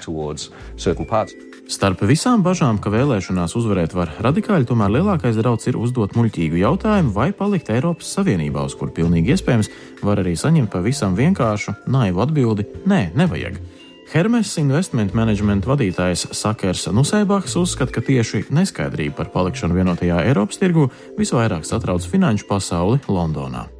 Starp 1.72 2.02
visām 2.04 2.42
bažām, 2.44 2.76
ka 2.82 2.92
vēlēšanās 2.92 3.54
uzvarēt 3.56 3.94
var 3.96 4.12
radikāļi, 4.24 4.68
tomēr 4.68 4.92
lielākais 4.98 5.38
draudz 5.40 5.70
ir 5.72 5.78
uzdot 5.80 6.12
muļķīgu 6.18 6.60
jautājumu 6.60 7.14
vai 7.16 7.30
palikt 7.32 7.72
Eiropas 7.72 8.12
Savienībā, 8.18 8.66
uz 8.68 8.76
kur 8.76 8.92
pilnīgi 8.92 9.32
iespējams 9.32 9.72
var 10.04 10.20
arī 10.20 10.36
saņemt 10.36 10.74
pavisam 10.74 11.16
vienkāršu, 11.16 11.78
naivu 11.88 12.26
atbildi- 12.26 12.68
nē, 12.92 13.02
nevajag. 13.16 13.62
Hermes 14.14 14.58
Investment 14.62 15.16
Management 15.18 15.66
vadītājs 15.66 16.28
Sakers 16.36 16.86
Nusēbaks 16.92 17.56
uzskata, 17.58 17.96
ka 17.96 18.02
tieši 18.02 18.46
neskaidrība 18.52 19.16
par 19.16 19.32
palikšanu 19.34 19.74
vienotajā 19.74 20.20
Eiropas 20.28 20.60
tirgu 20.62 20.92
visvairāk 21.18 21.66
satrauc 21.66 22.06
finanšu 22.06 22.46
pasauli 22.46 23.00
Londonā. 23.08 23.73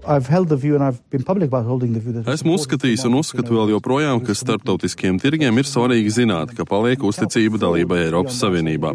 Esmu 2.34 2.58
uzskatījis 2.58 3.06
un 3.08 3.18
uzskatu 3.22 3.56
vēl 3.56 3.72
joprojām, 3.74 4.20
ka 4.26 4.36
starptautiskiem 4.36 5.20
tirgiem 5.24 5.58
ir 5.62 5.70
svarīgi 5.70 6.12
zināt, 6.20 6.52
ka 6.58 6.66
paliek 6.68 7.04
uzticība 7.08 7.62
dalībai 7.62 8.02
Eiropas 8.08 8.40
Savienībā. 8.44 8.94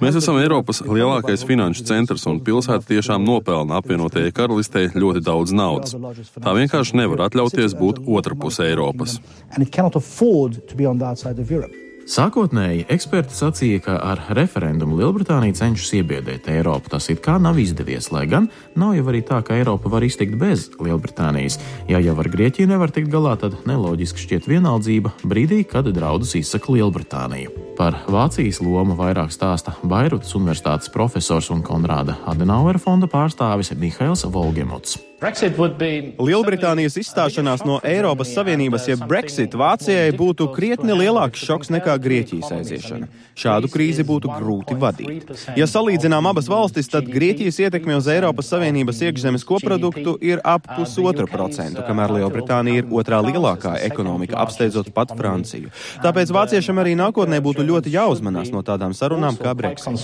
Mēs 0.00 0.20
esam 0.22 0.40
Eiropas 0.40 0.80
lielākais 0.86 1.44
finanšu 1.48 1.86
centrs 1.88 2.26
un 2.30 2.40
pilsēta 2.44 2.88
tiešām 2.88 3.24
nopelna 3.26 3.80
apvienotajai 3.82 4.32
karalistē 4.36 4.88
ļoti 4.96 5.24
daudz 5.26 5.52
naudas. 5.56 5.96
Tā 6.40 6.56
vienkārši 6.56 7.02
nevar 7.02 7.26
atļauties 7.28 7.76
būt 7.76 8.04
otra 8.06 8.38
puse 8.38 8.64
Eiropas. 8.70 9.20
Sākotnēji 12.06 12.84
eksperti 12.94 13.34
sacīja, 13.34 13.80
ka 13.82 13.94
ar 13.98 14.20
referendumu 14.38 14.94
Lielbritānija 15.00 15.56
cenšas 15.58 15.88
iebiedēt 15.98 16.44
Eiropu. 16.52 16.92
Tas 16.92 17.08
it 17.10 17.18
kā 17.24 17.34
nav 17.42 17.58
izdevies, 17.58 18.12
lai 18.14 18.28
gan 18.30 18.46
nav 18.78 18.92
jau 18.94 19.08
arī 19.10 19.24
tā, 19.26 19.40
ka 19.42 19.56
Eiropa 19.58 19.90
var 19.90 20.06
iztikt 20.06 20.36
bez 20.38 20.68
Lielbritānijas. 20.78 21.58
Ja 21.90 21.98
jau 21.98 22.14
ar 22.22 22.30
Grieķiju 22.30 22.70
nevar 22.70 22.94
tikt 22.94 23.10
galā, 23.10 23.34
tad 23.42 23.58
neloģiski 23.66 24.22
šķiet 24.22 24.46
vienaldzība 24.46 25.16
brīdī, 25.26 25.64
kad 25.66 25.90
draudus 25.90 26.36
izsaka 26.38 26.76
Lielbritānija. 26.76 27.50
Par 27.74 27.98
Vācijas 28.06 28.62
lomu 28.62 28.94
vairāk 28.94 29.34
stāsta 29.34 29.74
Bairutas 29.82 30.30
Universitātes 30.38 30.94
profesors 30.94 31.50
un 31.50 31.66
Konrāda 31.66 32.20
Adenauera 32.30 32.78
fonda 32.78 33.10
pārstāvis 33.10 33.74
Mihails 33.74 34.22
Volgemots. 34.30 34.94
Lielbritānijas 35.16 36.98
izstāšanās 37.00 37.62
no 37.64 37.78
Eiropas 37.88 38.34
Savienības, 38.36 38.84
jeb 38.90 39.00
ja 39.00 39.06
Brexit, 39.08 39.54
Vācijai 39.56 40.10
būtu 40.12 40.50
krietni 40.52 40.92
lielāks 40.92 41.40
šoks 41.40 41.70
nekā 41.72 41.94
Grieķijas 42.04 42.50
aiziešana. 42.58 43.08
Šādu 43.32 43.70
krīzi 43.72 44.04
būtu 44.04 44.28
grūti 44.28 44.76
vadīt. 44.76 45.30
Ja 45.56 45.64
salīdzinām 45.70 46.28
abas 46.28 46.50
valstis, 46.52 46.90
tad 46.92 47.08
Grieķijas 47.08 47.62
ietekme 47.64 47.96
uz 47.96 48.10
Eiropas 48.12 48.50
Savienības 48.52 49.00
iekšzemes 49.08 49.46
koproduktu 49.48 50.18
ir 50.20 50.42
ap 50.44 50.68
pusotru 50.76 51.24
procentu, 51.30 51.80
kamēr 51.86 52.18
Lielbritānija 52.18 52.82
ir 52.82 52.92
otrā 52.92 53.22
lielākā 53.24 53.78
ekonomika, 53.88 54.36
apsteidzot 54.44 54.92
pat 54.96 55.16
Franciju. 55.16 55.72
Tāpēc 56.04 56.34
vāciešiem 56.36 56.82
arī 56.84 56.92
nākotnē 57.00 57.40
būtu 57.40 57.64
ļoti 57.64 57.94
jāuzmanās 57.96 58.52
no 58.52 58.60
tādām 58.60 58.92
sarunām 58.92 59.40
kā 59.40 59.56
Brexit. 59.56 59.96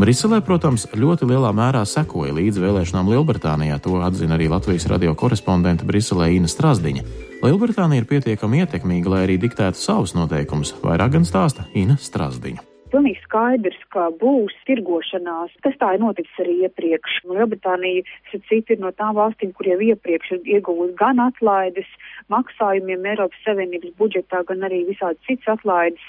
Briselē, 0.00 0.38
protams, 0.40 0.86
ļoti 0.96 1.26
lielā 1.28 1.50
mērā 1.52 1.82
sekoja 1.84 2.32
līdz 2.32 2.62
vēlēšanām 2.62 3.10
Lielbritānijā. 3.12 3.76
To 3.84 4.00
atzina 4.00 4.38
arī 4.38 4.48
Latvijas 4.48 4.88
radio 4.88 5.12
korespondente 5.12 5.84
Briselē 5.84 6.30
Ina 6.38 6.48
Strasdiņa. 6.48 7.04
Lielbritānija 7.44 8.00
ir 8.00 8.08
pietiekami 8.08 8.64
ietekmīga, 8.64 9.12
lai 9.12 9.22
arī 9.28 9.38
diktētu 9.44 9.76
savus 9.76 10.16
noteikumus. 10.16 10.72
Vairāk 10.80 11.18
gan 11.18 11.28
stāsta 11.28 11.68
Ina 11.76 12.00
Strasdiņa 12.00 12.72
pilnīgi 12.92 13.22
skaidrs, 13.24 13.80
ka 13.94 14.10
būs 14.20 14.54
tirgošanās. 14.68 15.54
Tas 15.64 15.76
tā 15.80 15.94
ir 15.96 16.02
noticis 16.02 16.42
arī 16.42 16.58
iepriekš. 16.66 17.22
Lielbritānija, 17.30 18.04
citi 18.32 18.76
ir 18.76 18.82
no 18.82 18.92
tām 18.96 19.16
valstīm, 19.16 19.54
kur 19.56 19.68
jau 19.70 19.78
iepriekš 19.80 20.34
ir 20.36 20.50
ieguvusi 20.58 20.96
gan 21.00 21.22
atlaides 21.24 21.88
maksājumiem 22.32 23.08
Eiropas 23.14 23.44
Savienības 23.46 23.96
budžetā, 24.00 24.42
gan 24.48 24.68
arī 24.68 24.82
visādi 24.90 25.20
cits 25.28 25.48
atlaides. 25.56 26.04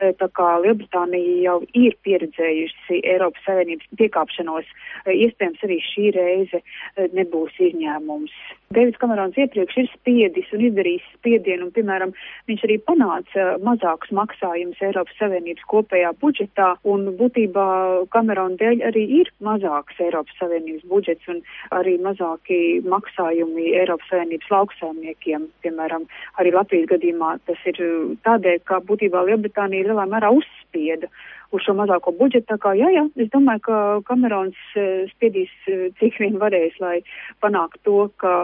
Eh, 0.00 0.12
tā 0.18 0.28
kā 0.34 0.48
Lielbritānija 0.62 1.36
jau 1.44 1.58
ir 1.78 1.94
pieredzējusi 2.06 3.00
Eiropas 3.04 3.44
Savienības 3.46 3.90
piekāpšanos, 4.00 4.66
eh, 5.04 5.14
iespējams 5.26 5.62
arī 5.66 5.78
šī 5.86 6.10
reize 6.16 6.60
eh, 6.60 7.08
nebūs 7.14 7.54
izņēmums. 7.68 8.34
Deivids 8.74 8.98
Kamerons 9.00 9.36
iepriekš 9.38 9.76
ir 9.80 9.88
spiedis 9.92 10.50
un 10.54 10.64
izdarījis 10.68 11.04
spiedienu, 11.18 11.68
un, 11.68 11.72
piemēram, 11.74 12.14
viņš 12.50 12.64
arī 12.66 12.78
panāca 12.88 13.46
mazākus 13.64 14.12
maksājumus 14.18 14.82
Eiropas 14.84 15.18
Savienības 15.20 15.66
kopējā 15.70 16.10
budžetā, 16.22 16.70
un 16.94 17.06
būtībā 17.18 17.66
Kamerona 18.14 18.58
dēļ 18.60 18.84
arī 18.90 19.04
ir 19.20 19.30
mazāks 19.44 20.00
Eiropas 20.04 20.40
Savienības 20.40 20.88
budžets 20.90 21.30
un 21.30 21.42
arī 21.78 21.96
mazāki 22.02 22.60
maksājumi 22.88 23.74
Eiropas 23.82 24.10
Savienības 24.12 24.50
lauksaimniekiem. 24.56 25.46
Piemēram, 25.64 26.08
arī 26.42 26.54
Latvijas 26.56 26.90
gadījumā 26.94 27.36
tas 27.48 27.62
ir 27.70 27.80
tādēļ, 28.26 28.60
ka 28.68 28.82
būtībā 28.88 29.24
Lielbritānija 29.28 29.90
lielā 29.90 30.08
mērā 30.10 30.34
uzspieda 30.34 31.10
uz 31.52 31.64
šo 31.66 31.76
mazāko 31.78 32.14
budžetu. 32.16 32.46
Tā 32.54 32.58
kā, 32.62 32.74
jā, 32.78 32.88
jā, 32.94 33.04
es 33.20 33.30
domāju, 33.34 33.64
ka 33.68 33.78
Kamerons 34.08 34.58
eh, 34.78 35.04
spiedīs 35.12 35.52
eh, 35.68 35.86
cik 36.00 36.20
vien 36.22 36.40
varēs, 36.40 36.76
lai 36.82 36.98
panāktu 37.44 37.82
to, 37.84 38.00
ka 38.22 38.34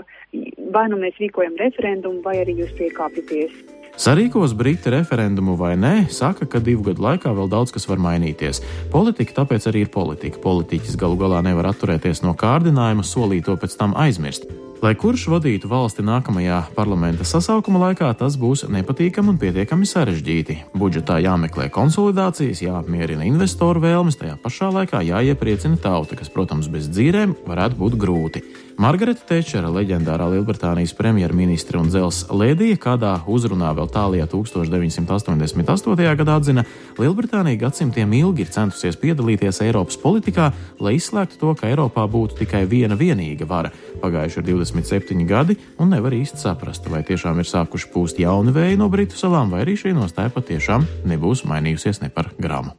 vai 0.74 0.86
nu 0.92 1.00
mēs 1.00 1.18
rīkojam 1.22 1.58
referendumu, 1.60 2.22
vai 2.26 2.40
arī 2.44 2.60
jūs 2.62 2.74
piekāpjaties. 2.78 3.60
Sarīkos 4.00 4.54
Briti 4.56 4.88
referendumu 4.94 5.56
vai 5.60 5.74
nē, 5.76 6.06
saka, 6.14 6.46
ka 6.48 6.62
divu 6.64 6.86
gadu 6.86 7.04
laikā 7.04 7.34
vēl 7.36 7.50
daudz 7.52 7.74
kas 7.74 7.84
var 7.90 8.00
mainīties. 8.00 8.62
Politika 8.94 9.42
tāpēc 9.42 9.66
arī 9.68 9.84
ir 9.84 9.92
politika. 9.92 10.40
Politiķis 10.40 10.96
galu 11.00 11.18
galā 11.20 11.42
nevar 11.44 11.72
atturēties 11.74 12.24
no 12.24 12.32
kārdinājuma, 12.38 13.04
solīt 13.04 13.44
to 13.50 13.58
pēc 13.60 13.76
tam 13.76 13.96
aizmirst. 13.98 14.48
Lai 14.80 14.94
kurš 14.96 15.26
vadītu 15.28 15.68
valsti 15.68 16.00
nākamajā 16.00 16.62
parlamenta 16.72 17.24
sasaukuma 17.28 17.82
laikā, 17.82 18.06
tas 18.16 18.38
būs 18.40 18.62
nepatīkami 18.72 19.28
un 19.34 19.36
pietiekami 19.42 19.84
sarežģīti. 19.84 20.56
Budžetā 20.72 21.18
jāmeklē 21.20 21.66
konsolidācijas, 21.74 22.62
jāapmierina 22.64 23.26
investoru 23.28 23.82
vēlmes, 23.84 24.16
tajā 24.16 24.38
pašā 24.40 24.70
laikā 24.72 25.02
jāiepriecina 25.04 25.76
tauta, 25.84 26.16
kas, 26.16 26.32
protams, 26.32 26.72
bez 26.72 26.88
dzīvēm 26.94 27.36
varētu 27.50 27.76
būt 27.76 27.98
grūti. 28.00 28.44
Margarita 28.80 29.20
Tečera, 29.28 29.68
leģendārā 29.68 30.24
Lielbritānijas 30.32 30.94
premjerministre 30.96 31.76
un 31.76 31.90
dzels 31.92 32.22
lēdija, 32.32 32.78
kādā 32.80 33.10
uzrunā 33.28 33.74
vēl 33.76 33.90
tālajā 33.92 34.24
1988. 34.32 36.06
gadā 36.16 36.36
atzina, 36.40 36.64
Lielbritānija 36.96 37.60
gadsimtiem 37.60 38.14
ilgi 38.22 38.46
ir 38.46 38.54
centusies 38.54 38.96
piedalīties 39.02 39.60
Eiropas 39.66 40.00
politikā, 40.00 40.46
lai 40.80 40.94
izslēgtu 40.96 41.36
to, 41.42 41.52
ka 41.60 41.68
Eiropā 41.68 42.06
būtu 42.08 42.40
tikai 42.40 42.62
viena 42.70 42.96
vienīga 42.96 43.44
vara. 43.50 43.68
Pagājuši 44.00 44.40
ir 44.40 44.48
27 44.48 45.28
gadi, 45.28 45.58
un 45.76 45.92
nevar 45.92 46.16
īsti 46.16 46.40
saprast, 46.40 46.88
vai 46.88 47.04
tiešām 47.04 47.44
ir 47.44 47.50
sākuši 47.52 47.92
pūst 47.92 48.22
jauni 48.24 48.56
vēji 48.56 48.80
no 48.80 48.88
Britu 48.88 49.20
salām, 49.20 49.52
vai 49.52 49.66
arī 49.66 49.76
šī 49.76 49.92
nostāja 49.92 50.32
patiešām 50.32 50.88
nebūs 51.04 51.44
mainījusies 51.44 52.00
ne 52.00 52.08
par 52.08 52.32
gramu. 52.40 52.72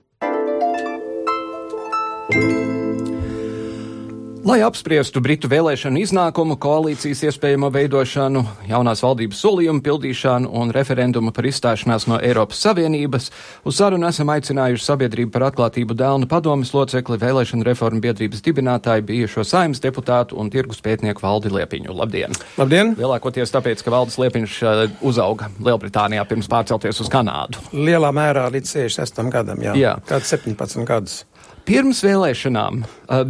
Lai 4.41 4.57
apspriestu 4.65 5.21
Britu 5.21 5.45
vēlēšanu 5.51 5.99
iznākumu, 6.01 6.55
koalīcijas 6.57 7.19
iespējamo 7.27 7.67
veidošanu, 7.75 8.41
jaunās 8.65 9.03
valdības 9.05 9.37
solījumu 9.43 9.83
pildīšanu 9.85 10.49
un 10.57 10.71
referendumu 10.73 11.29
par 11.35 11.45
izstāšanās 11.45 12.07
no 12.09 12.17
Eiropas 12.17 12.63
Savienības, 12.65 13.29
uz 13.69 13.77
sarunu 13.77 14.07
esam 14.09 14.31
aicinājuši 14.33 14.87
sabiedrību 14.87 15.29
par 15.35 15.45
atklātību 15.51 15.93
Dēlna 15.99 16.25
padomas 16.31 16.73
locekli 16.73 17.19
vēlēšanu 17.21 17.67
reformu 17.69 18.01
biedrības 18.01 18.41
dibinātāju 18.47 19.05
bijušo 19.11 19.45
saimnes 19.45 19.83
deputātu 19.83 20.41
un 20.41 20.49
tirgus 20.49 20.81
pētnieku 20.81 21.21
Valdi 21.21 21.53
Liepiņu. 21.53 21.93
Labdien! 22.01 22.33
Labdien! 22.57 22.95
Lielākoties 22.97 23.53
tāpēc, 23.53 23.85
ka 23.85 23.93
Valdis 23.93 24.17
Liepiņš 24.23 24.59
uh, 24.65 24.85
uzauga 25.05 25.51
Lielbritānijā 25.61 26.25
pirms 26.25 26.49
pārcelties 26.49 27.05
uz 27.05 27.13
Kanādu. 27.13 27.61
Lielā 27.77 28.09
mērā 28.09 28.49
līdz 28.57 28.73
66 28.89 29.29
gadam, 29.37 29.61
jā. 29.69 29.77
jā. 29.77 29.99
Kāds 30.09 30.33
17 30.33 30.89
gadus. 30.89 31.27
Pirms 31.61 31.99
vēlēšanām 32.01 32.79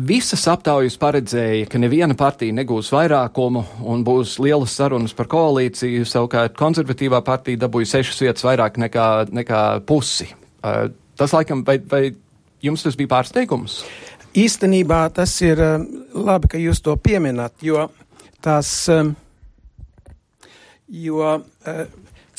visas 0.07 0.45
aptaujas 0.49 0.95
paredzēja, 1.01 1.67
ka 1.69 1.79
neviena 1.81 2.15
partija 2.17 2.55
negūs 2.55 2.91
vairākumu 2.93 3.63
un 3.91 4.05
būs 4.07 4.37
lielas 4.41 4.75
sarunas 4.77 5.13
par 5.17 5.27
koalīciju. 5.31 6.05
Savukārt 6.07 6.55
konservatīvā 6.59 7.19
partija 7.27 7.59
dabūja 7.65 7.89
sešas 7.97 8.23
vietas 8.23 8.45
vairāk 8.47 8.79
nekā, 8.81 9.07
nekā 9.35 9.61
pusi. 9.89 10.29
Tas 10.61 11.35
laikam, 11.35 11.65
vai, 11.67 11.77
vai 11.91 12.03
jums 12.63 12.87
tas 12.87 12.95
bija 12.99 13.11
pārsteigums? 13.11 13.81
Īstenībā 14.31 15.03
tas 15.11 15.33
ir 15.43 15.59
labi, 16.15 16.53
ka 16.53 16.61
jūs 16.61 16.79
to 16.85 16.95
pieminat, 17.03 17.57
jo 17.61 17.89
tās, 18.39 18.71
jo 20.87 21.33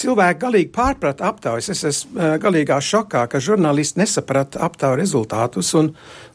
Cilvēki 0.03 0.41
galīgi 0.43 0.71
pārprata 0.75 1.29
aptaujas. 1.29 1.69
Es 1.71 1.85
esmu 1.87 2.19
uh, 2.19 2.35
galīgā 2.43 2.79
šokā, 2.83 3.23
ka 3.31 3.41
žurnālisti 3.43 4.01
nesaprata 4.01 4.63
aptauju 4.67 4.99
rezultātus, 4.99 5.71
un, 5.79 5.93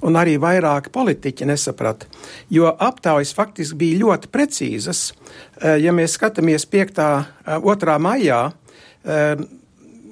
un 0.07 0.19
arī 0.19 0.37
vairāki 0.39 0.93
politiķi 0.93 1.49
nesaprata. 1.49 2.07
Jo 2.53 2.71
aptaujas 2.71 3.33
faktiski 3.35 3.79
bija 3.81 4.01
ļoti 4.05 4.31
precīzas. 4.31 5.09
Uh, 5.11 5.75
ja 5.83 5.91
mēs 5.95 6.15
skatāmies 6.15 6.67
5. 6.71 7.03
Uh, 7.03 7.71
2. 7.75 7.97
maijā, 8.03 8.41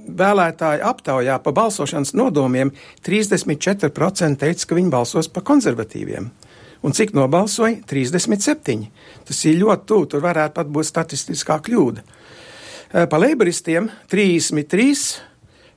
vēlētāju 0.05 0.83
aptaujā 0.88 1.38
pa 1.43 1.51
balsošanas 1.55 2.13
nodomiem 2.15 2.71
34% 3.05 4.39
teica, 4.39 4.67
ka 4.67 4.77
viņi 4.77 4.93
balsos 4.93 5.27
par 5.31 5.43
konservatīviem. 5.47 6.29
Un 6.85 6.93
cik 6.93 7.15
nobalsoja? 7.17 7.79
37. 7.89 8.85
Tas 9.25 9.39
ir 9.50 9.57
ļoti 9.63 9.89
tuvu, 9.89 10.05
tur 10.12 10.21
varētu 10.24 10.55
pat 10.59 10.69
būt 10.69 10.91
statistiskā 10.91 11.57
kļūda. 11.65 12.03
Eh, 12.93 13.07
pa 13.09 13.17
leiboristiem 13.17 13.89
33 14.07 15.21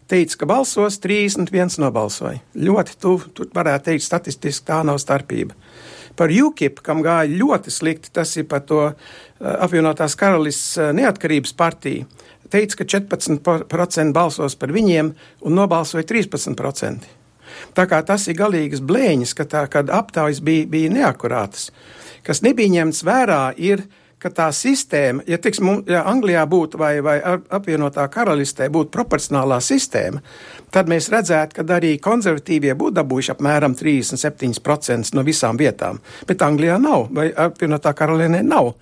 teica, 0.09 0.37
ka 0.39 0.47
balsos, 0.47 0.99
31 1.01 1.81
nobalsoja. 1.81 2.43
Ļoti 2.57 2.97
tuvu, 3.01 3.31
tur 3.33 3.49
varētu 3.55 3.91
teikt, 3.91 4.05
statistiski 4.05 4.67
tā 4.69 4.83
nav 4.85 5.01
starpība. 5.01 5.57
Par 6.19 6.33
UKIP, 6.33 6.83
kam 6.85 7.01
gāja 7.05 7.31
ļoti 7.31 7.73
slikti, 7.73 8.13
tas 8.13 8.35
ir 8.37 8.45
par 8.51 8.65
to 8.69 8.83
eh, 8.91 8.95
apvienotās 9.41 10.17
karalists 10.21 10.77
eh, 10.77 10.93
neatkarības 11.01 11.55
partiju, 11.57 12.05
teica, 12.53 12.83
ka 12.83 12.89
14% 12.99 14.13
balsos 14.13 14.57
par 14.57 14.73
viņiem 14.77 15.15
un 15.41 15.57
nobalsoja 15.57 16.05
13%. 16.05 17.15
Tā 17.75 17.87
kā 17.89 18.03
tas 18.05 18.27
ir 18.29 18.37
galīgas 18.37 18.85
blēņas, 18.85 19.33
ka 19.35 19.49
tā, 19.49 19.65
kad 19.73 19.89
aptaujas 19.89 20.43
bija, 20.45 20.69
bija 20.69 20.93
neakurātas. 20.93 21.71
Kas 22.23 22.45
nebija 22.45 22.69
ņemts 22.77 23.01
vērā, 23.09 23.41
ir 23.57 23.81
uh, 23.81 24.08
ka 24.23 24.31
tā 24.35 24.49
sistēma, 24.55 25.23
ja, 25.31 25.39
tiks, 25.43 25.61
ja 25.89 26.03
Anglijā 26.11 26.43
būtu 26.51 26.79
vai, 26.81 26.99
vai 27.05 27.17
apvienotā 27.23 28.07
karalistē 28.13 28.69
būtu 28.73 28.93
proporcionālā 28.95 29.61
sistēma, 29.63 30.23
tad 30.75 30.91
mēs 30.91 31.11
redzētu, 31.13 31.59
ka 31.59 31.67
arī 31.77 31.95
konservatīvie 32.03 32.75
būtu 32.79 32.99
dabūjuši 32.99 33.35
apmēram 33.37 33.77
37% 33.79 35.15
no 35.15 35.25
visām 35.27 35.61
vietām. 35.61 36.03
Bet 36.27 36.43
Anglijā 36.43 36.81
nav, 36.83 37.09
vai 37.15 37.31
apvienotā 37.47 37.95
karalienē 37.95 38.43
nav. 38.47 38.75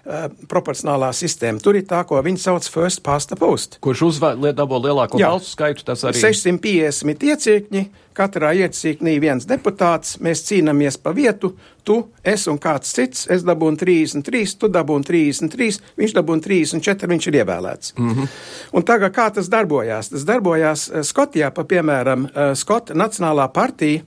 Uh, 0.00 0.30
proporcionālā 0.48 1.10
sistēma. 1.12 1.60
Tur 1.60 1.76
ir 1.76 1.82
tā, 1.84 1.98
ko 2.08 2.16
viņi 2.24 2.40
sauc 2.40 2.64
first 2.72 3.02
past 3.04 3.28
the 3.28 3.36
post. 3.36 3.74
Kurš 3.84 4.00
uzvēl 4.06 4.46
dabū 4.56 4.78
lielāko 4.80 5.18
balsu 5.20 5.50
skaitu, 5.52 5.84
tas 5.84 6.06
arī 6.08 6.16
650 6.16 7.26
iecirkņi, 7.28 7.82
katrā 8.16 8.54
iecirknī 8.62 9.18
viens 9.20 9.44
deputāts, 9.44 10.14
mēs 10.24 10.40
cīnāmies 10.46 10.96
pa 11.04 11.12
vietu, 11.12 11.50
tu, 11.84 11.98
es 12.24 12.46
un 12.48 12.56
kāds 12.56 12.94
cits, 12.96 13.26
es 13.28 13.44
dabūnu 13.44 13.76
33, 13.76 14.54
tu 14.62 14.70
dabūnu 14.72 15.04
33, 15.04 15.76
viņš 16.00 16.14
dabūnu 16.16 16.46
34, 16.46 17.10
viņš 17.12 17.28
ir 17.28 17.36
ievēlēts. 17.42 17.92
Mm 17.98 18.14
-hmm. 18.14 18.30
Un 18.72 18.86
tagad 18.88 19.12
kā 19.12 19.26
tas 19.36 19.50
darbojās? 19.52 20.08
Tas 20.14 20.24
darbojās 20.24 20.86
uh, 20.88 21.02
Skotijā, 21.04 21.50
pa 21.52 21.66
piemēram, 21.68 22.24
uh, 22.24 22.54
Skota 22.56 22.96
Nacionālā 22.96 23.50
partija, 23.52 24.00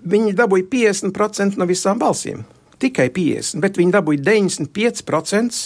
viņi 0.00 0.32
dabūja 0.32 0.64
50% 0.72 1.60
no 1.60 1.68
visām 1.68 2.00
balsīm 2.00 2.40
tikai 2.80 3.08
50, 3.14 3.60
bet 3.62 3.78
viņi 3.80 3.94
dabūja 3.96 4.24
95% 4.26 5.62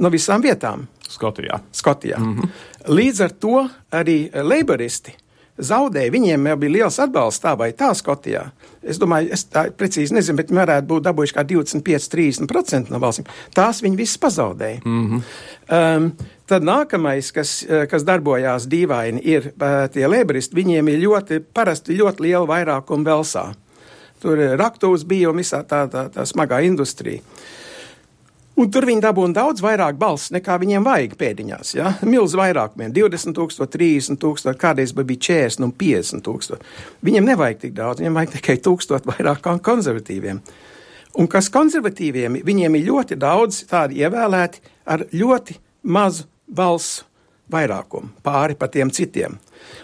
no 0.00 0.12
visām 0.12 0.44
vietām. 0.44 0.86
Skotijā. 1.10 1.60
Skotijā. 1.72 2.18
Mm 2.18 2.36
-hmm. 2.36 2.48
Līdz 2.88 3.24
ar 3.24 3.30
to 3.30 3.68
arī 3.90 4.30
leiboristi 4.42 5.14
zaudēja. 5.60 6.12
Viņiem 6.14 6.48
jau 6.50 6.56
bija 6.56 6.72
liels 6.72 6.98
atbalsts 7.02 7.42
tā 7.44 7.54
vai 7.58 7.70
tā 7.76 7.90
Skotijā. 7.96 8.44
Es 8.82 8.98
domāju, 9.00 9.30
es 9.32 9.44
tā 9.52 9.66
precīzi 9.76 10.14
nezinu, 10.16 10.36
bet 10.40 10.50
viņi 10.50 10.60
varētu 10.62 10.86
būt 10.86 11.06
dabūjuši 11.08 11.36
kā 11.36 11.44
25-30% 11.44 12.92
no 12.92 13.00
balsīm. 13.02 13.28
Tās 13.54 13.82
viņi 13.84 13.96
visas 13.96 14.18
pazaudēja. 14.18 14.80
Mm 14.84 15.08
-hmm. 15.08 15.22
um, 15.96 16.12
tad 16.46 16.62
nākamais, 16.62 17.32
kas, 17.32 17.66
kas 17.90 18.04
darbojās 18.04 18.66
dīvaini, 18.66 19.20
ir 19.22 19.52
uh, 19.52 19.86
tie 19.92 20.06
leiboristi. 20.08 20.56
Viņiem 20.56 20.88
ir 20.88 20.98
ļoti, 20.98 21.40
parasti 21.54 21.98
ļoti 21.98 22.22
liela 22.22 22.46
vairākuma 22.46 23.04
Velsā. 23.04 23.52
Tur 24.20 24.40
raktūs 24.60 25.06
bija 25.08 25.30
un 25.30 25.40
visā 25.40 25.62
tā, 25.64 25.86
tā, 25.90 26.08
tā 26.12 26.26
smagā 26.28 26.60
industrija. 26.66 27.24
Un 28.60 28.68
tur 28.68 28.84
viņi 28.84 29.00
dabūna 29.00 29.32
daudz 29.38 29.62
vairāk 29.64 29.96
balss, 29.96 30.32
nekā 30.34 30.58
viņiem 30.60 30.84
vajag 30.84 31.14
pēdiņās. 31.20 31.70
Ja? 31.78 31.94
Milz 32.04 32.34
vairākumiem- 32.36 32.92
20, 32.98 33.32
000, 33.32 33.68
30, 33.72 34.18
000, 34.20 34.56
kādreiz 34.60 34.92
bija 34.92 35.22
40 35.28 35.64
un 35.64 35.72
50 35.72 36.24
tūkstoši. 36.26 36.74
Viņiem 37.02 37.30
nevajag 37.30 37.60
tik 37.60 37.72
daudz, 37.78 38.02
viņiem 38.02 38.18
vajag 38.18 38.34
tikai 38.36 38.58
1000 38.60 39.08
vairāk 39.08 39.40
kā 39.40 39.56
konservatīviem. 39.70 40.42
Un 41.18 41.26
kas 41.26 41.48
konservatīviem, 41.48 42.42
viņiem 42.44 42.76
ir 42.76 42.86
ļoti 42.90 43.16
daudz 43.18 43.64
tādi 43.70 44.02
ievēlēti 44.04 44.60
ar 44.86 45.06
ļoti 45.08 45.56
mazu 45.82 46.28
balsu 46.46 47.08
vairākumu 47.52 48.14
pāri 48.24 48.56
pa 48.58 48.68
tiem 48.68 48.90
citiem. 48.90 49.38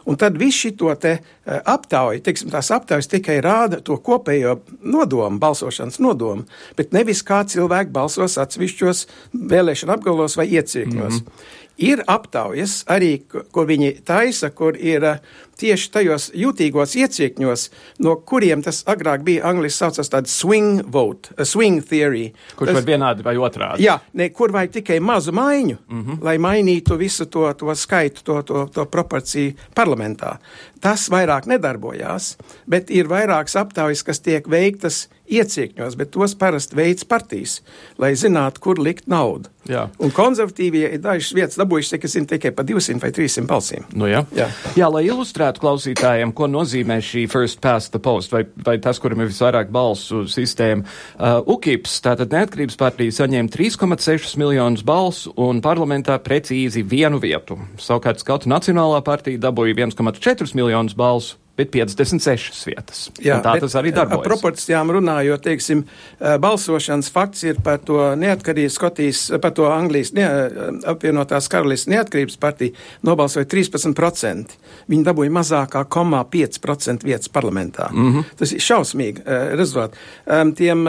Un 0.07 0.17
tad 0.17 0.39
viss 0.41 0.65
šī 0.65 0.73
eh, 0.89 1.21
aptauja, 1.65 2.21
teiksim, 2.25 2.51
tās 2.51 2.71
aptaujas 2.71 3.11
tikai 3.13 3.41
rāda 3.45 3.81
to 3.85 3.97
kopējo 3.97 4.61
nodomu, 4.83 5.39
balsošanas 5.39 6.01
nodomu, 6.01 6.47
bet 6.77 6.93
nevis 6.93 7.23
kā 7.23 7.43
cilvēki 7.45 7.93
balsos 7.93 8.39
atsevišķos 8.39 9.07
vēlēšana 9.35 9.99
apgabalos 9.99 10.37
vai 10.37 10.49
iecirkņos. 10.49 11.21
Mm 11.21 11.27
-hmm. 11.27 11.55
Ir 11.77 12.01
aptaujas 12.07 12.85
arī, 12.89 13.21
ko 13.53 13.67
viņi 13.69 14.01
taisa, 14.05 14.51
kur 14.51 14.77
ir 14.81 15.03
uh, 15.05 15.19
tieši 15.61 15.91
tajos 15.93 16.29
jutīgos 16.37 16.95
iecirkņos, 17.01 17.67
no 18.05 18.17
kuriem 18.29 18.63
tas 18.65 18.83
agrāk 18.89 19.25
bija 19.27 19.47
angliski 19.49 19.79
saucas 19.79 20.11
tāda 20.13 20.31
swing 20.31 20.85
vote, 20.93 21.33
swing 21.45 21.85
theory. 21.85 22.29
Kurš 22.57 22.73
tas, 22.73 22.79
var 22.81 22.89
vienādi 22.89 23.27
vai 23.27 23.37
otrādi? 23.41 23.87
Jā, 23.87 23.99
ne, 24.17 24.29
kur 24.37 24.53
vajag 24.55 24.79
tikai 24.79 25.01
mazu 25.01 25.33
maiņu, 25.37 25.79
mm 25.89 26.03
-hmm. 26.03 26.23
lai 26.23 26.37
mainītu 26.39 26.99
visu 26.99 27.27
to, 27.27 27.53
to 27.53 27.75
skaitu, 27.75 28.23
to, 28.25 28.43
to, 28.43 28.69
to 28.73 28.85
proporciju 28.85 29.55
parlamentā. 29.75 30.37
Tas 30.81 31.09
vairāk 31.11 31.47
nedarbojās, 31.47 32.37
bet 32.67 32.91
ir 32.91 33.09
vairākas 33.09 33.57
aptaujas, 33.57 34.03
kas 34.03 34.21
tiek 34.21 34.49
veiktas 34.49 35.09
iecirkņos, 35.27 35.97
bet 35.97 36.11
tos 36.11 36.35
parasti 36.39 36.77
veids 36.77 37.05
partijas, 37.05 37.61
lai 37.99 38.15
zinātu, 38.15 38.61
kur 38.61 38.79
likt 38.79 39.07
naudu. 39.11 39.51
Jā. 39.67 39.89
Un 39.99 40.13
konservatīvie 40.15 40.93
ir 40.95 41.01
dažas 41.03 41.33
vietas 41.35 41.59
dabūjuši, 41.59 41.99
tikai 42.31 42.53
pa 42.55 42.63
200 42.63 43.03
vai 43.03 43.11
300 43.11 43.47
balsīm. 43.51 43.87
Nu 43.99 44.07
jā. 44.07 44.23
Jā. 44.37 44.51
jā, 44.77 44.91
lai 44.93 45.07
ilustrētu 45.09 45.46
ilustrētu 45.47 45.63
klausītājiem, 45.63 46.33
ko 46.35 46.49
nozīmē 46.51 46.99
šī 47.01 47.27
first 47.31 47.61
past 47.61 47.93
the 47.93 48.01
post, 48.01 48.33
vai, 48.33 48.45
vai 48.65 48.79
tas, 48.83 48.99
kuram 48.99 49.21
ir 49.23 49.31
visvairāk 49.31 49.71
balsu 49.71 50.27
sistēma. 50.27 50.83
Uh, 51.19 51.39
UKIPS, 51.47 52.01
tātad 52.03 52.33
neatkarības 52.35 52.77
partija, 52.77 53.15
saņēma 53.15 53.53
3,6 53.55 54.37
miljonus 54.41 54.83
balsu 54.83 55.33
un 55.37 55.63
parlamentā 55.63 56.19
precīzi 56.19 56.83
vienu 56.83 57.21
vietu. 57.23 57.59
Savukārt 57.79 58.21
Skautu 58.21 58.51
Nacionālā 58.51 59.03
partija 59.05 59.39
dabūja 59.39 59.77
1,4 59.87 60.55
miljonus 60.57 60.97
balsu 60.97 61.39
bet 61.57 61.71
56 61.73 62.67
vietas. 62.69 63.03
Jā, 63.23 63.39
tā 63.45 63.57
tas 63.61 63.77
arī 63.79 63.93
darbojas. 63.97 64.23
Par 64.23 64.31
proporcijām 64.31 64.91
runājot, 64.97 65.43
teiksim, 65.47 65.85
balsošanas 66.21 67.09
fakts 67.13 67.47
ir 67.49 67.61
par 67.65 67.81
to 67.85 68.01
neatkarības 68.19 68.77
Skotijas, 68.77 69.23
par 69.43 69.55
to 69.57 69.71
Anglijas 69.73 70.13
ne, 70.17 70.27
apvienotās 70.93 71.49
karalistas 71.53 71.91
neatkarības 71.95 72.37
partiju 72.43 72.77
nobalsoja 73.07 73.49
13%. 73.49 74.59
Viņi 74.93 75.07
dabūja 75.07 75.33
mazākā 75.39 75.87
0,5% 75.89 77.07
vietas 77.07 77.33
parlamentā. 77.33 77.89
Mm 77.93 78.13
-hmm. 78.13 78.37
Tas 78.37 78.53
ir 78.53 78.61
šausmīgi 78.61 79.23
rezultāti. 79.57 79.97
Tiem 80.57 80.85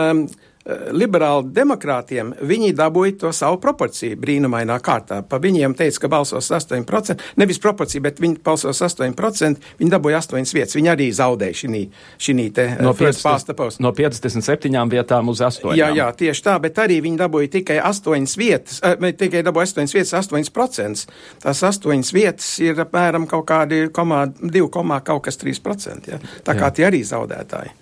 liberāli 0.95 1.51
demokrātiem 1.55 2.33
viņi 2.47 2.73
dabūja 2.75 3.15
to 3.21 3.31
savu 3.35 3.59
proporciju 3.63 4.17
brīnumainā 4.19 4.77
kārtā. 4.83 5.21
Pa 5.23 5.39
viņiem 5.41 5.75
teica, 5.77 6.03
ka 6.03 6.09
balsos 6.11 6.49
8%, 6.51 7.23
nevis 7.39 7.61
proporcija, 7.63 8.03
bet 8.03 8.19
viņi 8.23 8.41
balsos 8.43 8.81
8%, 8.83 9.71
viņi 9.79 9.93
dabūja 9.93 10.21
8 10.23 10.55
vietas. 10.57 10.75
Viņi 10.77 10.91
arī 10.91 11.09
zaudēja 11.15 11.59
šī, 11.61 11.83
šī 12.27 12.47
te 12.55 12.67
no 12.83 12.93
50, 12.97 13.79
no 13.83 13.93
57 13.95 14.91
vietām 14.91 15.31
uz 15.31 15.43
8. 15.45 15.71
Jā, 15.77 15.91
jā, 15.95 16.09
tieši 16.19 16.45
tā, 16.49 16.57
bet 16.63 16.79
arī 16.83 16.99
viņi 17.05 17.21
dabūja 17.23 17.53
tikai 17.59 17.79
8 17.87 18.37
vietas, 18.39 18.81
uh, 18.83 19.09
tikai 19.23 19.43
dabūja 19.47 19.71
8 19.73 19.95
vietas, 19.95 20.15
8%. 20.27 21.07
Tās 21.43 21.63
8 21.63 22.15
vietas 22.15 22.53
ir 22.63 22.79
apmēram 22.83 23.27
kaut 23.29 23.47
kādi 23.47 23.87
2, 23.87 24.71
kaut 25.07 25.27
kas 25.27 25.39
3%. 25.39 26.11
Ja? 26.11 26.19
Tā 26.43 26.57
kā 26.57 26.67
jā. 26.67 26.73
tie 26.75 26.89
arī 26.91 27.03
zaudētāji. 27.07 27.75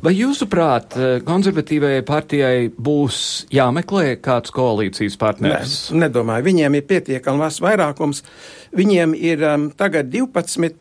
Vai 0.00 0.14
jūsuprāt, 0.16 0.94
eh, 0.96 1.18
konservatīvajai 1.20 2.04
partijai 2.08 2.70
būs 2.72 3.46
jāmeklē 3.52 4.14
kāds 4.24 4.52
koalīcijas 4.56 5.18
partneris? 5.20 5.74
Ne, 5.90 6.06
nedomāju. 6.06 6.46
Viņiem 6.46 6.78
ir 6.78 6.86
pietiekams 6.88 7.60
vairākums. 7.60 8.22
Viņiem 8.72 9.12
ir 9.14 9.44
um, 9.44 9.66
tagad 9.76 10.08
12 10.08 10.78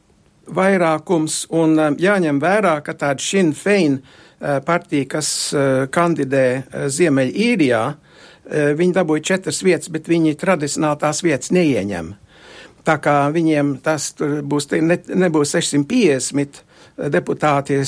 vairākums, 0.48 1.42
un 1.52 1.76
um, 1.76 1.98
jāņem 2.00 2.40
vērā, 2.40 2.78
ka 2.86 2.96
tāda 2.96 3.20
Sinn 3.20 3.52
Fein 3.52 4.00
uh, 4.00 4.62
partija, 4.64 5.10
kas 5.18 5.34
uh, 5.52 5.84
kandidē 5.92 6.46
uh, 6.62 6.88
Ziemeļīrijā, 6.88 7.84
uh, 7.92 8.72
viņi 8.80 8.96
dabūja 9.02 9.28
četras 9.34 9.60
vietas, 9.68 9.92
bet 9.92 10.08
viņi 10.08 10.38
tradicionāli 10.40 11.04
tās 11.04 11.20
vietas 11.28 11.52
neieņem. 11.52 12.14
Tā 12.88 12.96
kā 13.04 13.20
viņiem 13.36 13.82
tas 13.84 14.14
būs, 14.16 14.72
ne, 14.80 14.96
nebūs 15.12 15.58
650 15.60 16.64
deputāti 17.08 17.80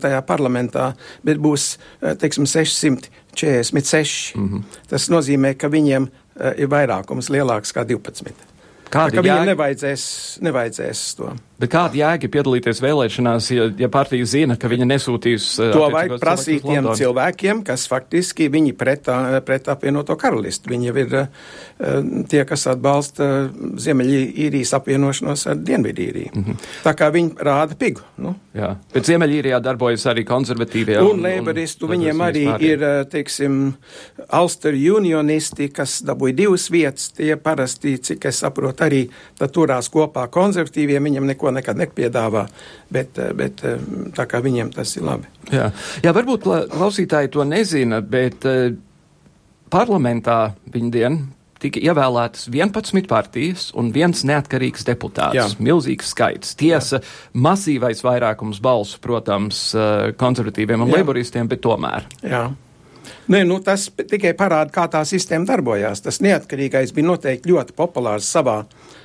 tajā 0.00 0.20
parlamentā, 0.26 0.92
bet 1.24 1.38
būs, 1.38 1.78
eh, 2.02 2.14
teiksim, 2.14 2.46
646. 2.46 4.34
Mm 4.36 4.48
-hmm. 4.48 4.62
Tas 4.88 5.08
nozīmē, 5.08 5.54
ka 5.56 5.68
viņiem 5.68 6.08
eh, 6.40 6.52
ir 6.56 6.68
vairākums 6.68 7.30
lielāks 7.30 7.72
kā 7.72 7.84
12. 7.84 8.34
Kādi 8.90 9.10
Tā, 9.10 9.14
ka 9.14 9.22
viņiem 9.22 9.46
nevajadzēs, 9.46 10.38
nevajadzēs 10.40 11.16
to. 11.16 11.36
Bet 11.60 11.72
kāda 11.74 11.98
jēga 11.98 12.28
piedalīties 12.32 12.78
vēlēšanās, 12.80 13.50
ja, 13.52 13.66
ja 13.82 13.88
partija 13.92 14.24
zina, 14.28 14.56
ka 14.60 14.70
viņa 14.70 14.86
nesūtīs 14.88 15.48
uh, 15.60 15.72
to 15.74 15.88
vajag 15.92 16.14
prasīt 16.22 16.64
tiem 16.64 16.88
cilvēkiem, 16.96 17.60
kas 17.66 17.84
faktiski 17.90 18.48
viņi 18.52 18.72
pret, 18.80 19.10
pret 19.44 19.68
apvienoto 19.68 20.16
karalistu. 20.20 20.72
Viņi 20.72 20.88
jau 20.88 20.94
ir 21.02 21.16
uh, 21.18 21.26
tie, 22.30 22.44
kas 22.48 22.64
atbalsta 22.70 23.28
Ziemeļīrijas 23.80 24.72
apvienošanos 24.78 25.46
ar 25.52 25.60
Dienvidīriju. 25.60 26.32
Mm 26.32 26.44
-hmm. 26.46 26.70
Tā 26.86 26.94
kā 26.96 27.10
viņi 27.12 27.36
rāda 27.44 27.76
pigu. 27.76 28.00
Nu. 28.16 28.34
Jā, 28.56 28.72
bet 28.94 29.06
Ziemeļīrijā 29.06 29.60
darbojas 29.62 30.06
arī 30.10 30.24
konservatīvie. 30.26 30.96
Un, 30.98 31.20
un 31.20 31.22
leiboristu, 31.22 31.86
viņiem 31.86 32.24
arī 32.24 32.46
pārējiem. 32.48 32.70
ir, 32.72 33.06
teiksim, 33.10 33.60
Ulster 34.40 34.74
unionisti, 34.74 35.68
kas 35.68 36.00
dabūja 36.02 36.34
divas 36.34 36.70
vietas, 36.70 37.10
tie 37.14 37.36
parasti, 37.36 37.98
cik 37.98 38.24
es 38.24 38.40
saprotu, 38.42 38.84
arī 38.84 39.04
turās 39.52 39.90
kopā 39.92 40.26
konservatīviem, 40.32 41.04
viņam 41.04 41.30
neko 41.30 41.49
neko 41.54 41.70
nekad 41.70 41.80
nepiedāvā, 41.80 42.46
bet, 42.90 43.18
eh, 43.18 43.32
bet 43.32 43.64
eh, 43.64 43.78
tā 44.14 44.26
kā 44.26 44.40
viņiem 44.42 44.72
tas 44.74 44.96
ir 44.96 45.02
labi. 45.02 45.26
Jā, 45.50 45.70
Jā 46.02 46.12
varbūt 46.12 46.46
klausītāji 46.70 47.30
to 47.32 47.44
nezina, 47.44 48.00
bet 48.00 48.44
uh, 48.44 48.72
parlamentā 49.70 50.54
viņa 50.70 50.90
diena 50.90 51.26
tika 51.60 51.80
ievēlētas 51.80 52.48
11 52.48 53.06
partijas 53.06 53.70
un 53.76 53.90
viens 53.92 54.22
neatkarīgs 54.24 54.86
deputāts. 54.88 55.36
Jā. 55.36 55.44
Milzīgs 55.60 56.14
skaits. 56.14 56.54
Tiesa, 56.56 57.02
Jā. 57.02 57.04
masīvais 57.34 58.00
vairākums 58.00 58.62
balsu, 58.64 58.96
protams, 59.00 59.74
konservatīviem 60.16 60.80
un 60.80 60.88
Jā. 60.88 61.02
laboristiem, 61.02 61.50
bet 61.50 61.60
tomēr. 61.60 62.08
Jā. 62.24 62.46
Nē, 63.30 63.44
nu, 63.46 63.60
tas 63.64 63.88
tikai 63.94 64.32
parāda, 64.38 64.72
kā 64.74 64.86
tā 64.90 65.02
sistēma 65.06 65.48
darbojās. 65.48 66.02
Tas 66.04 66.20
neatkarīgais 66.24 66.94
bija 66.96 67.10
noteikti 67.12 67.52
ļoti 67.52 67.76
populārs 67.78 68.28
savā, 68.30 68.62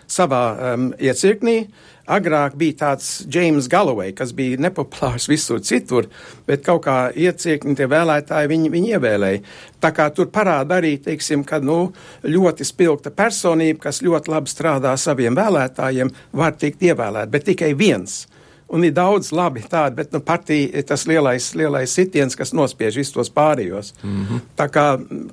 savā 0.09 0.45
um, 0.73 0.87
iecirknī. 0.99 1.59
Agrāk 2.05 2.53
bija 2.57 2.77
tāds 2.83 3.23
James 3.33 3.65
Galloway, 3.69 4.11
kas 4.13 4.29
bija 4.37 4.59
nepopulārs 4.61 5.25
visur 5.31 5.61
citur, 5.65 6.09
bet 6.45 6.61
kaut 6.65 6.83
kā 6.85 6.97
ieciekni 7.09 7.73
tie 7.77 7.87
vēlētāji 7.89 8.51
viņu, 8.51 8.69
viņu 8.75 8.91
ievēlēja. 8.97 9.41
Tā 9.81 9.93
kā 9.95 10.11
tur 10.13 10.29
parāda 10.33 10.77
arī, 10.77 10.95
teiksim, 11.01 11.45
ka 11.45 11.57
nu, 11.61 11.79
ļoti 12.25 12.65
spilgta 12.65 13.13
personība, 13.13 13.87
kas 13.87 14.03
ļoti 14.05 14.33
labi 14.33 14.53
strādā 14.53 14.93
saviem 15.01 15.37
vēlētājiem, 15.37 16.13
var 16.37 16.57
tikt 16.61 16.85
ievēlēta, 16.85 17.31
bet 17.33 17.49
tikai 17.49 17.73
viens. 17.77 18.25
Un 18.73 18.83
ir 18.83 18.95
daudz 18.97 19.29
labi 19.35 19.61
tādi, 19.69 19.95
bet 19.99 20.13
nu, 20.15 20.19
partija 20.25 20.79
ir 20.79 20.85
tas 20.89 21.03
lielais, 21.05 21.51
lielais 21.55 21.91
sitiens, 21.93 22.35
kas 22.35 22.53
nospiež 22.53 22.97
visus 22.97 23.13
tos 23.13 23.29
pārējos. 23.29 23.93
Mm 24.03 24.25
-hmm. 24.25 24.39
Tā 24.57 24.67
kā 24.67 24.85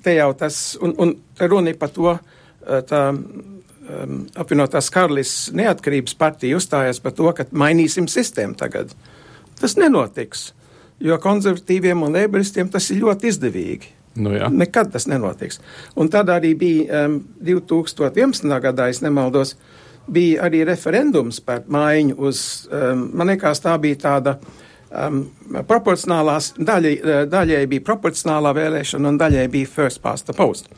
te 0.02 0.14
jau 0.14 0.34
tas, 0.34 0.78
un, 0.82 0.94
un 0.98 1.16
runa 1.40 1.70
ir 1.70 1.78
par 1.78 1.88
to, 1.88 2.18
tā 2.66 3.00
um, 3.12 4.26
apvienotās 4.38 4.90
karalists 4.90 5.50
neatkarības 5.56 6.14
partija 6.18 6.56
uzstājās 6.56 7.00
par 7.02 7.14
to, 7.16 7.32
ka 7.32 7.46
mainīsim 7.50 8.08
sistēmu 8.10 8.56
tagad. 8.58 8.94
Tas 9.60 9.76
nenotiks, 9.76 10.52
jo 11.00 11.18
konservatīviem 11.18 12.02
un 12.02 12.12
leiboristiem 12.12 12.68
tas 12.68 12.90
ir 12.90 13.02
ļoti 13.02 13.32
izdevīgi. 13.32 13.92
Nu, 14.14 14.34
jā. 14.36 14.50
Nekad 14.52 14.90
tas 14.92 15.06
nenotiks. 15.08 15.60
Un 15.96 16.10
tad 16.12 16.28
arī 16.32 16.52
bija 16.58 17.06
um, 17.06 17.22
2011. 17.40 18.44
gadā, 18.60 18.90
es 18.92 19.00
nemaldos, 19.00 19.56
bija 20.06 20.46
arī 20.48 20.64
referendums 20.66 21.40
par 21.44 21.62
maiņu 21.70 22.18
uz, 22.18 22.42
um, 22.72 23.08
man 23.18 23.32
liekas, 23.32 23.62
tā 23.64 23.74
bija 23.82 24.00
tāda 24.06 24.36
um, 24.90 25.24
proporcionālās, 25.68 26.52
daļai, 26.58 26.96
daļai 27.30 27.62
bija 27.70 27.86
proporcionālā 27.86 28.54
vēlēšana 28.58 29.12
un 29.12 29.20
daļai 29.20 29.46
bija 29.52 29.70
first 29.70 30.02
past 30.02 30.28
the 30.30 30.36
post. 30.36 30.70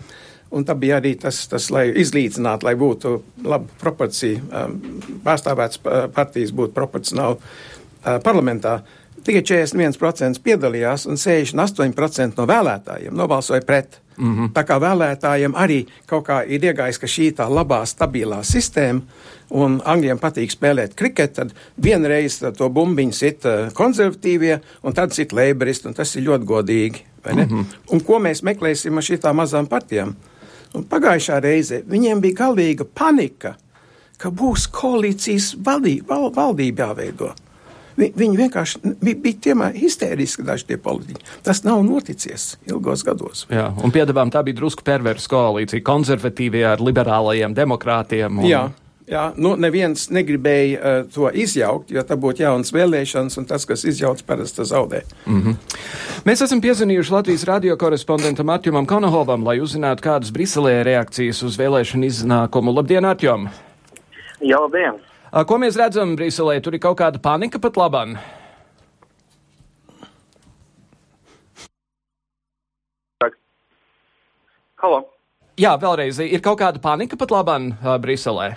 Un 0.54 0.62
tā 0.66 0.76
bija 0.78 1.00
arī 1.00 1.14
tas, 1.18 1.40
tas 1.50 1.70
lai 1.74 1.88
izlīdzinātu, 1.98 2.68
lai 2.68 2.76
būtu 2.78 3.14
laba 3.44 3.80
proporcija, 3.80 4.42
um, 4.64 4.76
pārstāvēts 5.24 5.80
partijas 6.14 6.52
būtu 6.54 6.76
proporcionāli 6.76 7.40
uh, 7.40 8.20
parlamentā. 8.22 8.78
Tikai 9.24 9.40
41% 9.40 10.42
piedalījās 10.44 11.06
un 11.08 11.16
68% 11.16 12.36
no 12.36 12.44
vēlētājiem 12.48 13.14
nobalsoja 13.16 13.64
pret. 13.64 14.02
Mm 14.16 14.34
-hmm. 14.34 14.52
Tā 14.52 14.62
kā 14.64 14.78
vēlētājiem 14.80 15.54
arī 15.54 15.86
kaut 16.06 16.26
kā 16.28 16.44
ir 16.48 16.64
iegājis, 16.64 16.98
ka 16.98 17.06
šī 17.06 17.32
tā 17.34 17.48
labā, 17.48 17.86
stabilā 17.86 18.42
sistēma, 18.42 19.00
un 19.50 19.80
angļiem 19.84 20.18
patīk 20.18 20.50
spēlēt 20.50 20.94
kriketu, 20.94 21.34
tad 21.34 21.52
vienreiz 21.82 22.38
to 22.56 22.68
bumbiņu 22.68 23.12
sit 23.12 23.42
konservatīvie, 23.74 24.60
un 24.82 24.92
tad 24.92 25.12
sit 25.12 25.32
leiboristi, 25.32 25.88
un 25.88 25.94
tas 25.94 26.16
ir 26.16 26.22
ļoti 26.22 26.44
godīgi. 26.44 26.98
Mm 27.32 27.40
-hmm. 27.40 27.64
Un 27.92 28.00
ko 28.00 28.18
mēs 28.18 28.42
meklēsim 28.42 28.96
ar 28.96 29.02
šīm 29.02 29.32
mazām 29.34 29.66
partijām? 29.66 30.14
Un 30.74 30.84
pagājušā 30.84 31.40
reize 31.40 31.82
viņiem 31.90 32.20
bija 32.20 32.34
galīga 32.34 32.84
panika, 32.94 33.54
ka 34.18 34.30
būs 34.30 34.66
koalīcijas 34.70 35.54
valdī, 35.64 36.00
val, 36.08 36.30
valdība 36.34 36.82
jāveido. 36.82 37.34
Vi, 37.96 38.10
viņi 38.16 38.38
vienkārši 38.38 38.80
bija, 39.00 39.18
bija 39.22 39.40
tiemēr 39.48 39.76
histēriski 39.78 40.44
daži 40.46 40.70
tie 40.72 40.78
politiķi. 40.82 41.26
Tas 41.46 41.62
nav 41.66 41.82
noticies 41.86 42.54
ilgos 42.66 43.04
gados. 43.06 43.46
Jā, 43.52 43.68
un 43.84 43.94
piedāvām 43.94 44.32
tā 44.34 44.42
bija 44.46 44.58
drusku 44.62 44.86
perversa 44.86 45.30
koalīcija, 45.30 45.84
konservatīvie 45.86 46.64
ar 46.74 46.82
liberālajiem 46.82 47.54
demokrātiem. 47.56 48.40
Un... 48.42 48.48
Jā. 48.50 48.64
Jā, 49.04 49.26
nu, 49.36 49.50
neviens 49.60 50.06
negribēja 50.16 50.78
uh, 50.80 51.08
to 51.12 51.28
izjaukt, 51.28 51.90
jo 51.92 52.00
tā 52.08 52.16
būtu 52.16 52.40
jaunas 52.40 52.72
vēlēšanas, 52.72 53.36
un 53.36 53.44
tas, 53.50 53.66
kas 53.68 53.84
izjauts, 53.84 54.24
parasti 54.24 54.64
zaudē. 54.64 55.02
Mm 55.26 55.42
-hmm. 55.42 55.56
Mēs 56.24 56.44
esam 56.44 56.60
piezvanījuši 56.64 57.12
Latvijas 57.12 57.44
radio 57.44 57.76
korespondentam 57.76 58.48
Artjumam 58.48 58.86
Konohovam, 58.86 59.44
lai 59.44 59.60
uzzinātu, 59.60 60.02
kādas 60.08 60.32
Briselē 60.32 60.82
reakcijas 60.82 61.42
uz 61.42 61.58
vēlēšanu 61.58 62.04
iznākumu. 62.04 62.76
Labdien, 62.76 63.04
Artjom! 63.04 63.48
Jā, 64.40 64.60
labdien! 64.60 65.13
Ko 65.34 65.56
mēs 65.58 65.74
redzam 65.74 66.12
Briselē? 66.14 66.60
Tur 66.62 66.76
ir 66.76 66.80
kaut 66.84 66.94
kāda 67.00 67.18
panika 67.18 67.58
pat 67.58 67.74
labāk. 67.74 68.12
Halo! 74.78 75.00
Jā, 75.58 75.72
vēlreiz 75.80 76.20
ir 76.22 76.44
kaut 76.44 76.60
kāda 76.62 76.78
panika 76.78 77.18
pat 77.18 77.34
labāk 77.34 77.66
uh, 77.72 77.96
Briselē. 77.98 78.52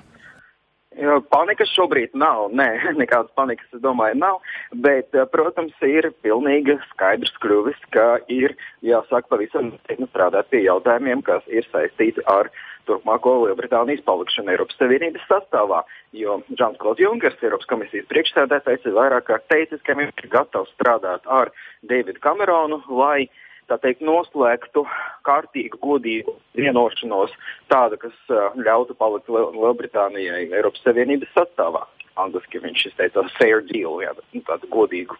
Panikas 1.33 1.73
šobrīd 1.73 2.13
nav, 2.13 2.51
nē, 2.53 2.69
nekādas 3.01 3.33
panikas, 3.33 3.65
es 3.73 3.81
domāju, 3.81 4.21
nav. 4.21 4.37
Bet, 4.85 5.17
protams, 5.33 5.73
ir 5.81 6.11
pilnīgi 6.21 6.77
skaidrs 6.91 7.33
kļuvis, 7.41 7.81
ka 7.89 8.19
ir 8.29 8.53
jāsāk 8.85 9.25
pavisam 9.33 9.71
nopietni 9.71 10.09
strādāt 10.11 10.53
pie 10.53 10.61
jautājumiem, 10.67 11.25
kas 11.25 11.41
ir 11.49 11.65
saistīti 11.73 12.21
ar 12.29 12.53
turpmāko 12.87 13.33
Lielbritānijas 13.45 14.03
palikšanu 14.07 14.53
Eiropas 14.53 14.79
Savienības 14.81 15.25
sastāvā. 15.29 15.81
Jo 16.15 16.39
Džons 16.53 16.79
Klauds 16.81 17.03
Junkers, 17.03 17.39
Eiropas 17.43 17.69
komisijas 17.69 18.07
priekšsēdētājs, 18.11 18.87
ir 18.87 18.95
vairāk 18.97 19.27
kārt 19.29 19.49
teicis, 19.51 19.83
ka 19.85 19.97
viņš 19.97 20.23
ir 20.23 20.31
gatavs 20.33 20.71
strādāt 20.75 21.27
ar 21.39 21.51
Davidu 21.87 22.23
Kameronu, 22.23 22.81
lai 22.89 23.27
teikt, 23.67 23.99
noslēgtu 24.07 24.85
kārtīgu, 25.27 25.79
godīgu 25.83 26.37
vienošanos, 26.55 27.33
tādu, 27.67 27.99
kas 27.99 28.35
ļautu 28.55 28.95
palikt 28.95 29.27
Lielbritānijai 29.27 30.47
Eiropas 30.47 30.85
Savienības 30.87 31.33
sastāvā. 31.35 31.83
Angliski 32.21 32.61
viņš 32.63 32.87
teica 32.97 33.23
fair 33.37 33.61
deal, 33.69 33.99
jā, 34.03 34.13
nu, 34.33 34.41
tādu 34.47 34.69
godīgu, 34.73 35.17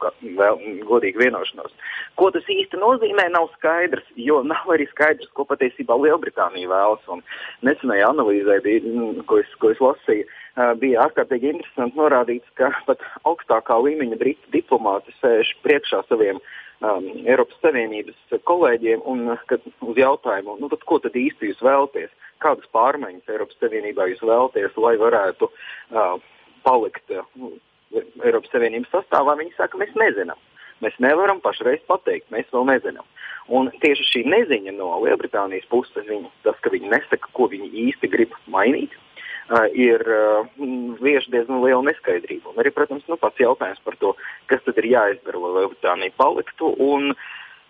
godīgu 0.88 1.24
vienošanos. 1.24 1.74
Ko 2.20 2.32
tas 2.34 2.48
īsti 2.52 2.80
nozīmē, 2.82 3.28
nav 3.34 3.50
skaidrs, 3.56 4.06
jo 4.18 4.42
nav 4.46 4.74
arī 4.74 4.88
skaidrs, 4.92 5.30
ko 5.38 5.46
patiesībā 5.50 5.98
Lielbritānija 6.02 6.72
vēlas. 6.72 7.08
Un 7.14 7.24
nesenajā 7.68 8.12
analīzē, 8.14 8.60
bija, 8.66 8.84
mm, 8.84 9.26
ko, 9.30 9.42
es, 9.44 9.58
ko 9.62 9.74
es 9.74 9.82
lasīju, 9.84 10.28
bija 10.82 11.04
ārkārtīgi 11.06 11.52
interesanti 11.54 12.00
norādīts, 12.00 12.54
ka 12.58 12.72
pat 12.88 13.04
augstākā 13.30 13.78
līmeņa 13.86 14.18
britu 14.22 14.54
diplomāti 14.56 15.14
sēž 15.22 15.54
priekšā 15.66 16.02
saviem 16.08 16.40
um, 16.82 17.10
Eiropas 17.26 17.60
Savienības 17.62 18.40
kolēģiem 18.50 19.04
un 19.06 19.36
kad, 19.52 19.62
uz 19.86 20.00
jautājumu, 20.00 20.58
nu, 20.62 20.72
tad, 20.74 20.86
ko 20.90 21.00
tad 21.04 21.18
īsti 21.18 21.52
jūs 21.52 21.62
vēlaties? 21.66 22.10
Kādas 22.42 22.70
pārmaiņas 22.74 23.30
Eiropas 23.34 23.62
Savienībā 23.62 24.10
jūs 24.12 24.24
vēlaties, 24.26 24.74
lai 24.82 24.96
varētu 25.02 25.50
uh, 25.50 26.18
palikt 26.68 27.16
uh, 27.16 27.26
Eiropas 27.96 28.52
Savienības 28.54 28.94
sastāvā? 28.94 29.38
Viņi 29.40 29.56
saka, 29.56 29.80
mēs 29.82 29.96
nezinām. 30.00 30.40
Mēs 30.84 30.98
nevaram 31.02 31.40
pašreiz 31.42 31.82
pateikt, 31.90 32.30
mēs 32.34 32.50
vēl 32.54 32.68
nezinām. 32.70 33.06
Un 33.48 33.72
tieši 33.82 34.06
šī 34.12 34.22
neziņa 34.28 34.76
no 34.76 34.92
Lielbritānijas 35.06 35.66
puses, 35.72 36.06
viņi, 36.06 36.30
tas, 36.46 36.58
ka 36.62 36.72
viņi 36.74 36.92
nesaka, 36.92 37.32
ko 37.34 37.48
viņi 37.50 37.72
īsti 37.88 38.10
grib 38.14 38.36
mainīt, 38.54 38.94
uh, 39.50 39.66
ir 39.72 40.04
uh, 40.04 40.46
vieš 41.02 41.32
diezgan 41.34 41.64
liela 41.64 41.82
neskaidrība. 41.88 42.52
Un 42.52 42.62
arī, 42.62 42.74
protams, 42.76 43.08
nu, 43.10 43.18
pats 43.22 43.42
jautājums 43.42 43.82
par 43.88 43.98
to, 44.04 44.14
kas 44.52 44.62
tad 44.68 44.78
ir 44.84 44.92
jāizdara, 44.92 45.42
lai 45.42 45.54
Lielbritānija 45.62 46.18
paliktu. 46.20 46.76
Un, 46.92 47.14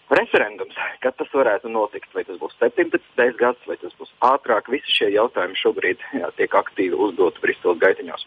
Referendums, 0.07 0.75
kad 1.03 1.17
tas 1.19 1.27
varētu 1.35 1.67
notikt, 1.67 2.07
vai 2.15 2.21
tas 2.23 2.37
būs 2.39 2.53
17. 2.61 3.01
gads, 3.35 3.65
vai 3.67 3.75
tas 3.81 3.91
būs 3.99 4.13
ātrāk, 4.23 4.69
visi 4.71 4.93
šie 5.01 5.09
jautājumi 5.11 5.59
šobrīd 5.59 6.05
jā, 6.15 6.29
tiek 6.39 6.55
aktīvi 6.55 6.95
uzdoti 6.95 7.43
Briseles 7.43 7.81
gaitiņos. 7.81 8.23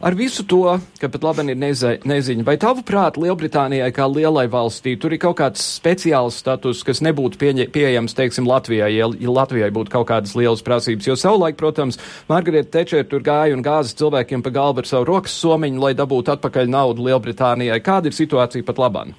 Ar 0.00 0.14
visu 0.16 0.44
to, 0.48 0.78
ka 1.00 1.10
pat 1.12 1.24
labi 1.26 1.44
ir 1.52 1.58
neziņa, 1.58 2.44
vai 2.46 2.54
tavuprāt 2.60 3.18
Lielbritānijai 3.20 3.90
kā 3.92 4.06
lielai 4.08 4.46
valstī 4.48 4.94
tur 5.00 5.12
ir 5.12 5.20
kaut 5.20 5.36
kāds 5.40 5.64
speciāls 5.76 6.38
status, 6.40 6.80
kas 6.86 7.02
nebūtu 7.04 7.40
pieņa, 7.40 7.66
pieejams, 7.74 8.14
teiksim, 8.16 8.48
Latvijai, 8.48 8.92
ja, 8.96 9.10
ja 9.10 9.34
Latvijai 9.34 9.68
būtu 9.74 9.92
kaut 9.92 10.08
kādas 10.08 10.36
lielas 10.38 10.64
prasības? 10.64 11.10
Jo 11.10 11.18
savulaik, 11.20 11.58
protams, 11.60 12.00
Margarita 12.30 12.78
Tečer 12.78 13.04
tur 13.10 13.24
gāja 13.26 13.56
un 13.56 13.64
gāza 13.66 13.96
cilvēkiem 13.98 14.44
pa 14.46 14.54
galvu 14.54 14.84
ar 14.84 14.88
savu 14.88 15.08
rokas 15.10 15.34
somiņu, 15.42 15.82
lai 15.82 15.92
dabūtu 15.98 16.36
atpakaļ 16.36 16.70
naudu 16.70 17.10
Lielbritānijai. 17.10 17.82
Kāda 17.84 18.08
ir 18.08 18.16
situācija 18.16 18.64
pat 18.64 18.80
labāk? 18.80 19.12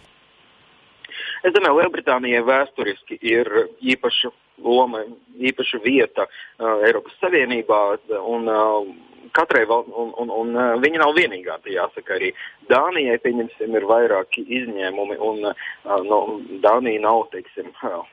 Es 1.41 1.53
domāju, 1.55 1.79
Lielbritānijai 1.81 2.41
vēsturiski 2.45 3.17
ir 3.25 3.49
īpaša 3.81 4.29
loma, 4.61 5.03
īpaša 5.41 5.79
vieta 5.83 6.27
uh, 6.27 6.83
Eiropas 6.85 7.15
Savienībā. 7.21 7.81
Un, 8.29 8.49
uh, 8.49 9.10
katrai 9.37 9.65
valsts, 9.69 9.93
un, 9.95 10.13
un, 10.23 10.33
un 10.41 10.55
uh, 10.57 10.71
viņa 10.81 11.03
nav 11.03 11.13
vienīgā. 11.17 11.59
Jāsaka, 11.71 12.17
arī 12.17 12.31
Dānijai 12.71 13.19
pieņemsim, 13.23 13.77
ir 13.77 13.87
vairāki 13.89 14.45
izņēmumi, 14.61 15.19
un 15.21 15.51
uh, 15.51 15.69
no, 16.07 16.21
Dānija 16.63 17.03
nav, 17.05 17.25
teiksim, 17.35 17.71
uh, 17.85 18.03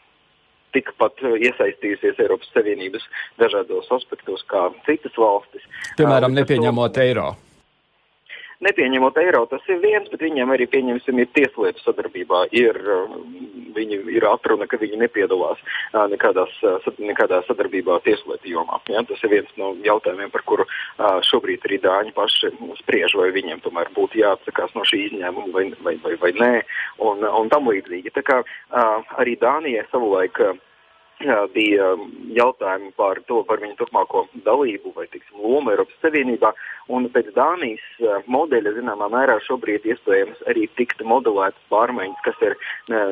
tikpat 0.76 1.22
iesaistījusies 1.24 2.20
Eiropas 2.20 2.50
Savienības 2.52 3.04
dažādos 3.40 3.88
aspektos 3.96 4.44
kā 4.52 4.68
citas 4.86 5.16
valstis. 5.16 5.64
Piemēram, 5.96 6.36
nepieņemot 6.36 7.04
eiro 7.04 7.30
nepieņemot 8.64 9.18
eiro, 9.22 9.44
tas 9.50 9.64
ir 9.70 9.80
viens, 9.82 10.08
bet 10.10 10.22
viņiem 10.24 10.50
arī, 10.54 10.66
pieņemsim, 10.70 11.20
ir 11.22 11.30
tieslietu 11.36 11.82
sadarbībā. 11.84 12.44
Ir, 12.58 12.78
viņi, 13.76 14.00
ir 14.16 14.26
atruna, 14.26 14.66
ka 14.70 14.80
viņi 14.80 14.98
nepiedalās 15.02 15.60
nekādās, 16.12 16.52
nekādā 16.98 17.40
sadarbībā 17.46 18.00
tieslietu 18.06 18.54
jomā. 18.54 18.80
Ja? 18.90 19.04
Tas 19.08 19.22
ir 19.22 19.34
viens 19.36 19.52
no 19.60 19.74
jautājumiem, 19.86 20.32
par 20.34 20.44
kuru 20.48 20.66
šobrīd 21.30 21.66
arī 21.68 21.80
Dāņi 21.84 22.14
paši 22.16 22.52
spriež, 22.82 23.14
vai 23.18 23.30
viņiem 23.36 23.62
tomēr 23.64 23.92
būtu 23.96 24.22
jāatsakās 24.22 24.74
no 24.74 24.86
šī 24.88 25.04
izņēmuma 25.08 25.52
vai, 25.54 25.66
vai, 25.84 25.98
vai, 26.04 26.16
vai 26.22 26.32
nē, 26.38 26.54
un, 27.06 27.22
un 27.22 27.52
tam 27.52 27.70
līdzīgi. 27.70 28.14
Tā 28.16 28.24
kā 28.26 28.42
arī 29.18 29.38
Dānijai 29.40 29.86
savulaik 29.92 30.42
bija 31.54 31.96
jautājumi 32.36 32.92
par 32.96 33.20
to, 33.26 33.42
par 33.44 33.58
viņu 33.62 33.76
turpmāko 33.78 34.26
dalību 34.44 34.92
vai 34.94 35.06
tiksim, 35.10 35.40
lomu 35.42 35.72
Eiropas 35.72 35.96
Savienībā. 36.02 36.52
Un 36.88 37.08
pēc 37.12 37.32
Dānijas 37.34 37.82
modeļa, 38.26 38.74
zināmā 38.78 39.08
mērā, 39.12 39.38
šobrīd 39.46 39.84
iespējams 39.84 40.40
arī 40.48 40.68
tikt 40.78 41.02
modelētas 41.02 41.60
pārmaiņas, 41.72 42.22
kas 42.24 42.40
ir 42.46 42.56
ne, 42.88 43.02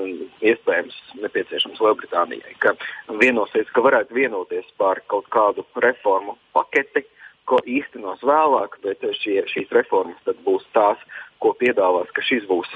iespējams 0.41 0.97
nepieciešams 1.25 1.83
Lielbritānijai. 1.83 2.57
Ka 2.63 2.77
vienosies, 3.21 3.69
ka 3.75 3.85
varētu 3.85 4.15
vienoties 4.15 4.67
par 4.79 5.03
kaut 5.11 5.29
kādu 5.35 5.67
reformu 5.83 6.39
paketi, 6.55 7.05
ko 7.47 7.61
īstenos 7.63 8.23
vēlāk, 8.27 8.79
bet 8.83 9.05
šie, 9.21 9.43
šīs 9.51 9.71
reformas 9.75 10.37
būs 10.47 10.67
tās, 10.75 10.99
ko 11.43 11.53
piedāvās, 11.59 12.11
ka 12.15 12.25
šis 12.27 12.47
būs 12.49 12.71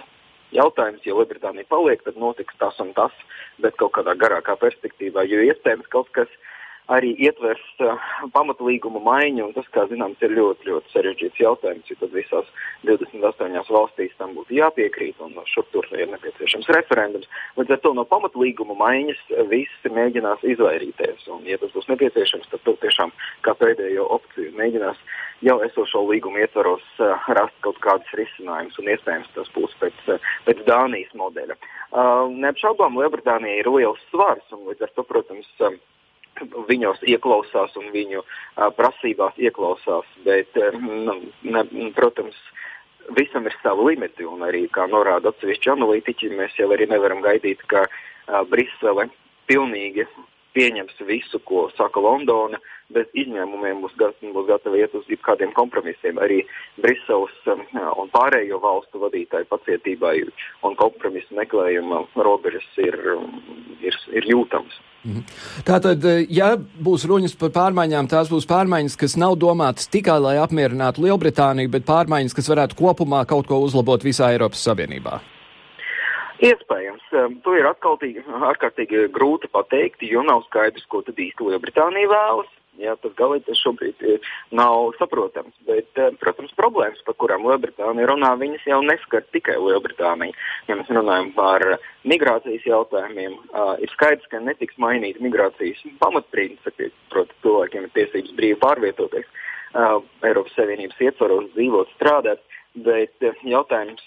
jautājums, 0.56 1.02
ja 1.06 1.16
Lielbritānija 1.16 1.68
paliek, 1.70 2.02
tad 2.04 2.18
notiks 2.20 2.56
tas 2.58 2.78
un 2.82 2.92
tas, 2.96 3.14
bet 3.62 3.76
kaut 3.80 3.94
kādā 3.98 4.16
garākā 4.18 4.56
perspektīvā, 4.60 5.26
jo 5.30 5.42
iespējams 5.46 5.90
kaut 5.92 6.10
kas 6.16 6.30
arī 6.90 7.12
ietvers 7.22 7.62
uh, 7.84 8.08
pamatlīguma 8.34 9.00
maiņu, 9.04 9.46
un 9.46 9.54
tas, 9.54 9.68
kā 9.74 9.86
zināms, 9.90 10.20
ir 10.24 10.34
ļoti, 10.36 10.68
ļoti 10.70 10.92
sarežģīts 10.94 11.42
jautājums, 11.42 11.90
jo 11.90 11.96
tad 12.00 12.14
visās 12.16 12.50
28 12.88 13.72
valstīs 13.76 14.16
tam 14.18 14.34
būtu 14.38 14.56
jāpiekrīt, 14.58 15.20
un 15.22 15.36
šur 15.52 15.66
tur 15.74 15.86
ir 15.96 16.10
nepieciešams 16.10 16.70
referendums. 16.76 17.30
Līdz 17.60 17.76
ar 17.76 17.82
to 17.84 17.94
no 17.96 18.06
pamatlīguma 18.10 18.76
maiņas 18.80 19.22
visi 19.52 19.94
mēģinās 19.94 20.44
izvairīties, 20.54 21.26
un, 21.32 21.44
ja 21.48 21.58
tas 21.62 21.74
būs 21.76 21.90
nepieciešams, 21.92 22.50
tad 22.52 22.64
to 22.66 22.76
tiešām 22.84 23.14
kā 23.46 23.54
pēdējo 23.60 24.06
opciju 24.18 24.54
mēģinās 24.58 25.00
jau 25.46 25.60
esošo 25.64 26.02
līgumu 26.08 26.42
ietvaros 26.42 26.84
uh, 27.00 27.28
rast 27.36 27.56
kaut 27.64 27.78
kādus 27.84 28.10
risinājumus, 28.18 28.76
un 28.80 28.90
iespējams 28.92 29.30
tas 29.36 29.48
būs 29.54 29.76
pēc, 29.80 30.02
pēc 30.48 30.66
Dānijas 30.66 31.14
modeļa. 31.16 31.56
Uh, 31.90 32.26
neapšaubām 32.44 32.98
Lielbritānija 33.00 33.62
ir 33.62 33.70
liels 33.72 34.02
svars, 34.10 34.44
un 34.54 34.68
līdz 34.68 34.86
ar 34.86 34.92
to, 34.94 35.06
protams, 35.08 35.48
uh, 35.64 35.72
viņos 36.68 37.02
ieklausās 37.08 37.76
un 37.80 37.90
viņu 37.94 38.24
prasībās 38.76 39.38
ieklausās. 39.38 40.08
Bet, 40.24 40.56
nu, 40.80 41.16
ne, 41.42 41.64
protams, 41.96 42.38
visam 43.16 43.46
ir 43.46 43.56
savi 43.62 43.90
limiti, 43.90 44.26
un 44.26 44.44
arī, 44.46 44.66
kā 44.72 44.86
norāda 44.90 45.32
atsevišķi 45.32 45.74
analītiķi, 45.76 46.34
mēs 46.38 46.58
jau 46.58 46.70
arī 46.74 46.88
nevaram 46.90 47.22
gaidīt, 47.24 47.62
ka 47.70 47.86
Brisele 48.50 49.08
pilnīgi 49.50 50.06
pieņems 50.54 50.98
visu, 51.06 51.38
ko 51.46 51.68
saka 51.76 52.02
Londona, 52.02 52.58
bez 52.90 53.06
izņēmumiem 53.22 53.82
būs, 53.84 53.94
gat, 54.00 54.18
būs 54.34 54.48
gatavi 54.48 54.82
iet 54.82 54.94
uz 54.98 55.06
kādiem 55.26 55.52
kompromisiem. 55.54 56.18
Arī 56.18 56.40
Briseles 56.82 57.36
un 57.46 58.10
pārējo 58.14 58.58
valstu 58.62 59.02
vadītāju 59.04 59.46
pacietībai 59.50 60.16
un 60.66 60.76
kompromisu 60.80 61.38
meklējuma 61.38 62.02
robežas 62.26 62.66
ir, 62.82 62.98
ir, 63.80 64.00
ir 64.10 64.30
jūtamas. 64.32 64.80
Mhm. 65.00 65.24
Tātad, 65.64 66.04
eh, 66.04 66.26
ja 66.28 66.56
būs 66.56 67.06
runas 67.08 67.32
par 67.34 67.48
pārmaiņām, 67.54 68.08
tās 68.10 68.28
būs 68.28 68.44
pārmaiņas, 68.44 68.98
kas 69.00 69.16
nav 69.16 69.38
domātas 69.40 69.88
tikai 69.88 70.18
lai 70.20 70.36
apmierinātu 70.36 71.06
Lielbritāniju, 71.06 71.70
bet 71.72 71.88
pārmaiņas, 71.88 72.36
kas 72.36 72.50
varētu 72.52 72.76
kopumā 72.76 73.24
kaut 73.26 73.48
ko 73.48 73.62
uzlabot 73.64 74.04
visā 74.04 74.28
Eiropas 74.34 74.60
Savienībā. 74.60 75.20
Iespējams, 76.40 77.04
to 77.44 77.56
ir 77.56 77.68
ārkārtīgi 77.68 79.08
grūti 79.12 79.48
pateikt, 79.52 80.04
jo 80.08 80.22
nav 80.24 80.44
skaidrs, 80.48 80.86
ko 80.88 81.02
tad 81.04 81.16
īsti 81.16 81.48
Lielbritānija 81.48 82.08
vēlas. 82.08 82.52
Jā, 82.80 82.94
tas 83.02 83.12
galīgi 83.18 83.54
šobrīd 83.60 84.00
nav 84.56 84.94
saprotams. 84.96 85.52
Bet, 85.68 85.92
protams, 86.22 86.54
problēmas, 86.56 87.02
par 87.04 87.16
kurām 87.20 87.44
Lielbritānija 87.44 88.08
runā, 88.08 88.30
viņas 88.40 88.64
jau 88.70 88.80
neskar 88.86 89.26
tikai 89.34 89.58
Lielbritāniju. 89.60 90.32
Ja 90.70 90.78
mēs 90.78 90.88
runājam 90.88 91.28
par 91.36 91.66
migrācijas 92.08 92.64
jautājumiem, 92.64 93.36
ir 93.84 93.92
skaidrs, 93.92 94.30
ka 94.32 94.40
netiks 94.40 94.80
mainīta 94.80 95.20
migrācijas 95.24 95.84
pamatprincipi. 96.00 96.88
Proti, 97.12 97.36
cilvēkiem 97.44 97.86
ir 97.86 97.94
tiesības 97.98 98.32
brīvi 98.38 98.58
pārvietoties 98.64 99.28
Eiropas 100.26 100.56
Savienības 100.56 101.04
ietvaros, 101.04 101.52
dzīvot, 101.54 101.92
strādāt. 101.98 102.40
Bet 102.86 103.12
jautājums 103.44 104.02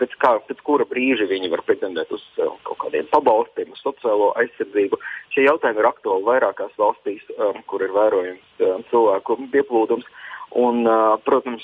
pēc, 0.00 0.14
kā, 0.22 0.32
pēc 0.48 0.62
kura 0.66 0.86
brīža 0.88 1.28
viņi 1.30 1.50
var 1.52 1.62
pretendēt 1.66 2.12
uz 2.16 2.22
kaut 2.36 2.78
kādiem 2.84 3.08
pabalstiem, 3.12 3.72
uz 3.74 3.82
sociālo 3.84 4.30
aizsardzību. 4.40 4.98
Šie 5.34 5.46
jautājumi 5.46 5.82
ir 5.82 5.90
aktuāli 5.90 6.26
vairākās 6.28 6.72
valstīs, 6.80 7.22
kur 7.70 7.84
ir 7.84 7.94
vērojams 7.96 8.64
cilvēku 8.90 9.38
pieplūdums. 9.52 10.08
Un, 10.58 10.82
protams, 11.22 11.62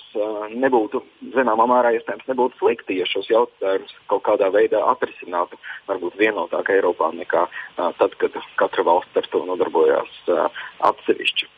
nebūtu 0.54 1.00
zināmā 1.34 1.64
mērā 1.66 1.90
iespējams 1.96 2.28
nebūtu 2.28 2.60
slikti, 2.60 3.00
ja 3.00 3.06
šos 3.10 3.26
jautājumus 3.32 3.90
kaut 4.06 4.22
kādā 4.28 4.46
veidā 4.54 4.78
atrisinātu, 4.92 5.58
varbūt 5.88 6.14
vienotāk 6.20 6.70
Eiropā 6.70 7.08
nekā 7.16 7.42
tad, 7.98 8.14
kad 8.20 8.36
katra 8.60 8.84
valsts 8.86 9.18
ar 9.18 9.26
to 9.32 9.42
nodarbojās 9.48 10.30
atsevišķi. 10.86 11.48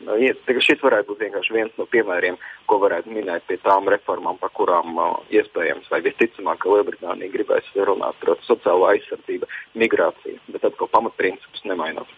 Šis 0.64 0.80
varētu 0.80 1.12
būt 1.12 1.26
vienkārši 1.26 1.56
viens 1.58 1.76
no 1.76 1.84
piemēriem, 1.92 2.38
ko 2.64 2.80
varētu 2.80 3.12
minēt 3.12 3.44
pie 3.50 3.58
tām 3.60 3.92
reformām, 3.92 4.40
par 4.40 4.54
kurām 4.56 4.96
iespējams 5.28 5.90
vai 5.92 6.00
visticamāk, 6.08 6.64
Lielbritānija 6.64 7.34
gribēs 7.34 7.68
runāt, 7.76 8.16
protams, 8.24 8.48
sociālo 8.48 8.88
aizsardzību, 8.94 9.52
migrāciju, 9.76 10.40
bet 10.56 10.64
atkal 10.64 10.88
pamatprincipus 10.96 11.68
nemainot. 11.68 12.08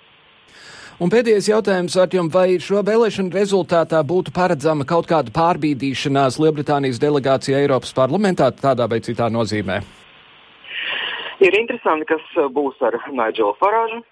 Un 1.00 1.08
pēdējais 1.08 1.46
jautājums, 1.48 1.94
Artjom, 1.96 2.26
vai 2.28 2.58
šo 2.60 2.82
vēlēšanu 2.84 3.32
rezultātā 3.32 4.02
būtu 4.04 4.34
paredzama 4.36 4.84
kaut 4.84 5.06
kāda 5.08 5.32
pārbīdīšanās 5.32 6.36
Lielbritānijas 6.42 7.00
delegācija 7.00 7.62
Eiropas 7.62 7.94
parlamentā 7.96 8.50
tādā 8.52 8.84
vai 8.84 8.98
citā 9.00 9.30
nozīmē? 9.32 9.78
Ir 11.40 11.56
interesanti, 11.56 12.04
kas 12.04 12.26
uh, 12.36 12.50
būs 12.52 12.76
ar 12.84 12.98
Nigelu 13.08 13.54
Farāžu, 13.56 14.02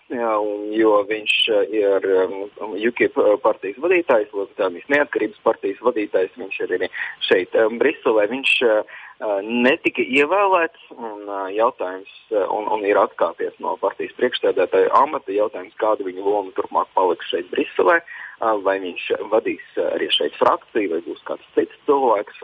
jo 0.73 0.95
viņš 1.11 1.35
uh, 1.53 1.75
ir 1.77 2.07
um, 2.25 2.73
UKIP 2.73 3.21
uh, 3.21 3.35
partijas 3.45 3.77
vadītājs, 3.85 4.33
Lielbritānijas 4.33 4.89
neatkarības 4.95 5.45
partijas 5.45 5.85
vadītājs. 5.85 6.33
Viņš 6.41 6.57
ir 6.65 6.73
arī 6.79 6.89
šeit, 7.29 7.53
um, 7.67 7.77
Briselē. 7.83 8.25
Viņš 8.33 8.55
uh, 8.65 8.97
netika 9.43 10.03
ievēlēts 10.03 10.93
un, 10.95 11.27
jautājums, 11.51 12.11
un, 12.31 12.69
un 12.71 12.85
ir 12.87 12.99
atkāpies 13.01 13.57
no 13.59 13.75
partijas 13.83 14.15
priekšstādātāja 14.19 14.93
amata. 14.95 15.35
Jautājums, 15.35 15.75
kāda 15.83 16.07
viņa 16.07 16.23
loma 16.23 16.55
turpmāk 16.55 16.91
paliks 16.95 17.31
šeit, 17.33 17.51
Briselē. 17.51 18.01
Vai 18.63 18.77
viņš 18.79 19.09
vadīs 19.33 19.65
arī 19.83 20.07
šeit 20.15 20.37
frakciju, 20.39 20.93
vai 20.93 21.01
būs 21.03 21.25
kāds 21.27 21.47
cits 21.57 21.75
cilvēks. 21.89 22.39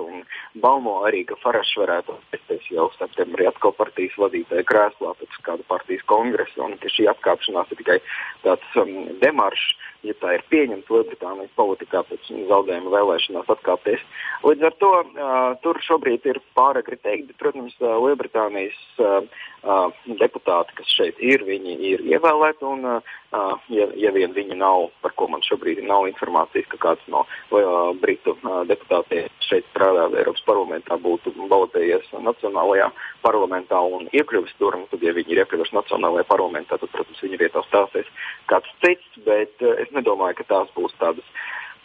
Balmo 0.58 0.96
arī, 1.06 1.22
ka 1.28 1.38
Farašs 1.38 1.76
varētu 1.78 2.16
atgriezties 2.16 2.66
jau 2.74 2.88
septembrī 2.98 3.46
atkal 3.46 3.76
partijas 3.78 4.16
vadītāja 4.18 4.66
krēslā 4.66 5.14
pēc 5.20 5.38
kāda 5.46 5.62
partijas 5.70 6.02
kongresa, 6.10 6.58
un 6.66 6.74
ka 6.82 6.90
šī 6.90 7.06
atkāpšanās 7.14 7.70
ir 7.70 7.82
tikai 7.84 8.00
tāds 8.42 8.80
um, 8.82 9.06
demaršs, 9.22 9.76
ja 10.04 10.14
tā 10.20 10.34
ir 10.36 10.44
pieņemta 10.52 10.94
Lielbritānijas 10.94 11.52
politikā 11.58 12.02
pēc 12.08 12.28
zaudējuma 12.50 12.92
vēlēšanās 12.94 13.50
atkāpties. 13.56 14.04
Līdz 14.44 14.68
ar 14.68 14.76
to 14.82 14.92
uh, 15.00 15.54
tur 15.64 15.80
šobrīd 15.86 16.26
ir 16.28 16.40
pāragri 16.58 16.98
teikt, 17.00 17.30
bet, 17.30 17.38
protams, 17.40 17.74
uh, 17.80 17.96
Lielbritānijas 18.04 18.78
uh, 19.00 19.24
uh, 19.64 19.86
deputāti, 20.20 20.76
kas 20.80 20.92
šeit 20.96 21.20
ir, 21.24 21.44
viņi 21.48 21.78
ir 21.92 22.04
ievēlēti. 22.14 22.68
Un, 22.68 22.84
uh, 22.98 23.56
ja, 23.72 23.88
ja 23.98 24.12
vien 24.14 24.36
viņi 24.36 24.58
nav, 24.60 24.90
par 25.04 25.16
ko 25.18 25.28
man 25.32 25.44
šobrīd 25.46 25.82
nav 25.88 26.08
informācijas, 26.10 26.68
ka 26.72 26.80
kāds 26.88 27.08
no 27.12 27.24
uh, 27.24 27.90
britu 28.00 28.36
uh, 28.42 28.62
deputātiem 28.68 29.30
šeit 29.48 29.66
strādā 29.72 30.06
Eiropas 30.12 30.44
parlamentā, 30.46 31.00
būtu 31.00 31.34
balotējies 31.50 32.12
Nacionālajā 32.24 32.90
parlamentā 33.24 33.80
un 33.80 34.06
iekļuvis 34.12 34.54
tur, 34.60 34.76
tad, 34.92 35.02
ja 35.02 35.14
viņi 35.16 35.34
ir 35.34 35.42
iekļuvuši 35.42 35.76
Nacionālajā 35.78 36.28
parlamentā, 36.28 36.78
tad, 36.80 36.92
protams, 36.92 37.22
viņa 37.24 37.40
vietā 37.40 37.64
stāsies 37.66 38.10
kāds 38.52 38.70
cits. 38.84 39.20
Bet 39.26 39.64
uh, 39.64 39.74
es 39.82 39.90
nedomāju, 39.96 40.38
ka 40.40 40.48
tās 40.52 40.72
būs 40.76 40.94
tādas 41.00 41.26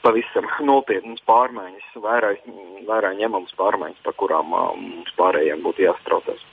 pavisam 0.04 0.48
nopietnas 0.70 1.24
pārmaiņas, 1.30 1.92
vērā, 2.06 2.36
vērā 2.88 3.16
ņemamas 3.24 3.56
pārmaiņas, 3.60 4.06
par 4.06 4.18
kurām 4.22 4.56
uh, 4.56 4.72
mums 4.78 5.16
pārējiem 5.20 5.66
būtu 5.66 5.88
jāstraucās. 5.88 6.46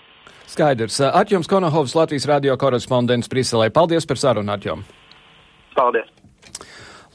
Skaidrs. 0.46 1.00
Atjums 1.10 1.48
Konohovs, 1.50 1.96
Latvijas 1.98 2.28
radio 2.30 2.54
korespondents 2.56 3.26
Briselē. 3.30 3.66
Paldies 3.74 4.06
par 4.06 4.20
sarunu, 4.22 4.54
Atjom. 4.54 4.84
Paldies. 5.74 6.06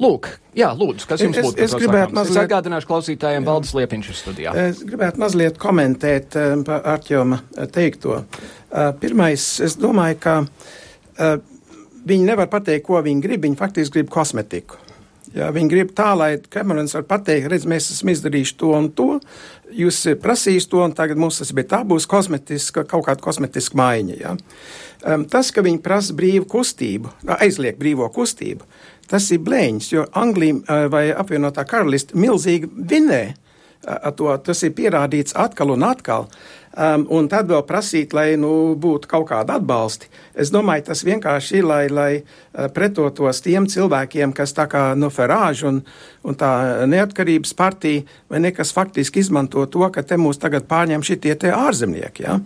Lūk, 0.01 0.27
jā, 0.57 0.71
lūdzu, 0.73 1.05
kas 1.07 1.21
jums 1.21 1.37
Es- 1.37 1.45
būtu? 1.45 1.61
es 1.61 1.73
gribētu 1.77 2.15
mazliet- 2.17 2.41
Es 2.41 2.49
atgādināšu 2.49 2.87
klausītājiem 2.89 3.45
Valdis 3.45 3.73
Liepiņš 3.77 4.09
studijā. 4.17 4.55
Es 4.55 4.81
gribētu 4.83 5.21
mazliet 5.21 5.59
komentēt 5.61 6.35
um, 6.41 6.63
par 6.65 6.81
Arčēma 6.81 7.41
teikto. 7.71 8.23
Uh, 8.71 8.91
Pirmais, 8.97 9.59
es 9.61 9.75
domāju, 9.77 10.17
ka 10.19 10.35
viņi 12.07 12.25
nevar 12.25 12.49
pateikt, 12.51 12.87
ko 12.87 13.01
viņi 13.03 13.21
grib. 13.21 13.43
Viņi 13.45 13.59
faktiski 13.59 13.99
grib 13.99 14.09
kosmetiku. 14.13 14.79
Ja, 15.35 15.47
viņi 15.55 15.69
grib 15.71 15.91
tā, 15.95 16.09
lai 16.17 16.33
Kamerons 16.51 16.91
var 16.97 17.05
pateikt, 17.07 17.47
redz, 17.53 17.63
mēs 17.69 17.87
esam 17.93 18.09
izdarījuši 18.11 18.55
to 18.59 18.71
un 18.75 18.89
to, 18.91 19.05
jūs 19.71 20.01
prasīs 20.19 20.65
to, 20.67 20.81
un 20.83 20.91
tagad 20.91 21.15
mums 21.21 21.37
tas, 21.39 21.53
bet 21.55 21.69
tā 21.71 21.85
būs 21.87 22.07
kosmetiska, 22.11 22.83
kaut 22.89 23.05
kāda 23.05 23.23
kosmetiska 23.23 23.77
maiņa. 23.79 24.17
Ja. 24.19 24.33
Um, 25.07 25.23
tas, 25.31 25.53
ka 25.55 25.63
viņi 25.63 25.79
prasa 25.85 26.17
brīvu 26.17 26.49
kustību, 26.51 27.13
aizliek 27.39 27.79
brīvo 27.79 28.09
kustību, 28.11 28.67
tas 29.09 29.29
ir 29.31 29.41
blēņas, 29.45 29.91
jo 29.93 30.07
Anglija 30.19 30.57
uh, 30.59 30.87
vai 30.91 31.07
apvienotā 31.15 31.65
karaliste 31.69 32.17
milzīgi 32.19 32.69
vinē 32.69 33.23
to. 34.15 34.31
Tas 34.45 34.63
ir 34.63 34.75
pierādīts 34.77 35.35
atkal 35.37 35.73
un 35.75 35.85
atkal. 35.87 36.27
Um, 36.71 37.01
un 37.11 37.25
tad 37.27 37.49
vēl 37.51 37.65
prasīt, 37.67 38.13
lai 38.15 38.37
nu, 38.39 38.77
būtu 38.79 39.09
kaut 39.11 39.25
kāda 39.27 39.57
atbalsta. 39.59 40.07
Es 40.39 40.53
domāju, 40.55 40.85
tas 40.87 41.01
vienkārši 41.03 41.57
ir, 41.59 41.65
lai, 41.67 41.81
lai 41.91 42.11
uh, 42.21 42.69
pretotos 42.71 43.43
tiem 43.43 43.65
cilvēkiem, 43.67 44.31
kas 44.31 44.55
tā 44.55 44.69
kā 44.71 44.83
no 44.95 45.09
Ferāža 45.11 45.67
un, 45.67 45.81
un 46.23 46.37
tā 46.39 46.51
neatkarības 46.87 47.51
partija, 47.59 48.05
vai 48.31 48.39
nekas 48.45 48.71
faktiski 48.71 49.19
izmanto 49.19 49.65
to, 49.67 49.83
ka 49.91 49.99
te 50.07 50.15
mūs 50.15 50.39
tagad 50.39 50.69
pārņem 50.71 51.03
šitie 51.03 51.35
te 51.43 51.51
ārzemnieki. 51.51 52.23
Ja? 52.23 52.37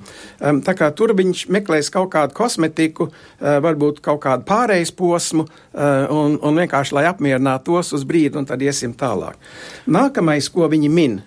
Um, 0.41 0.63
tā 0.65 0.73
kā 0.73 0.89
tur 0.97 1.13
viņš 1.13 1.45
meklēs 1.53 1.93
kaut 1.93 2.09
kādu 2.17 2.33
kosmetiku, 2.33 3.11
uh, 3.11 3.59
varbūt 3.61 4.01
kaut 4.09 4.23
kādu 4.25 4.49
pārejas 4.49 4.89
posmu, 4.89 5.45
uh, 5.45 6.09
un, 6.09 6.39
un 6.41 6.61
vienkārši 6.65 6.97
lai 6.97 7.05
apmierinātu 7.11 7.77
tos 7.77 7.93
uz 7.93 8.09
brīdi, 8.09 8.33
un 8.41 8.49
tad 8.49 8.65
iesim 8.65 8.97
tālāk. 8.97 9.37
Nākamais, 9.85 10.49
ko 10.49 10.65
viņi 10.73 10.89
min, 10.89 11.21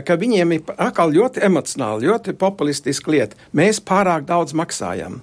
ka 0.00 0.16
viņiem 0.16 0.56
ir 0.56 0.74
atkal 0.80 1.12
ļoti 1.12 1.42
emocionāli, 1.44 2.08
ļoti 2.08 2.34
populistiski 2.40 3.16
lieta. 3.16 3.38
Mēs 3.52 3.82
pārāk 3.84 4.24
daudz 4.28 4.56
maksājam. 4.56 5.20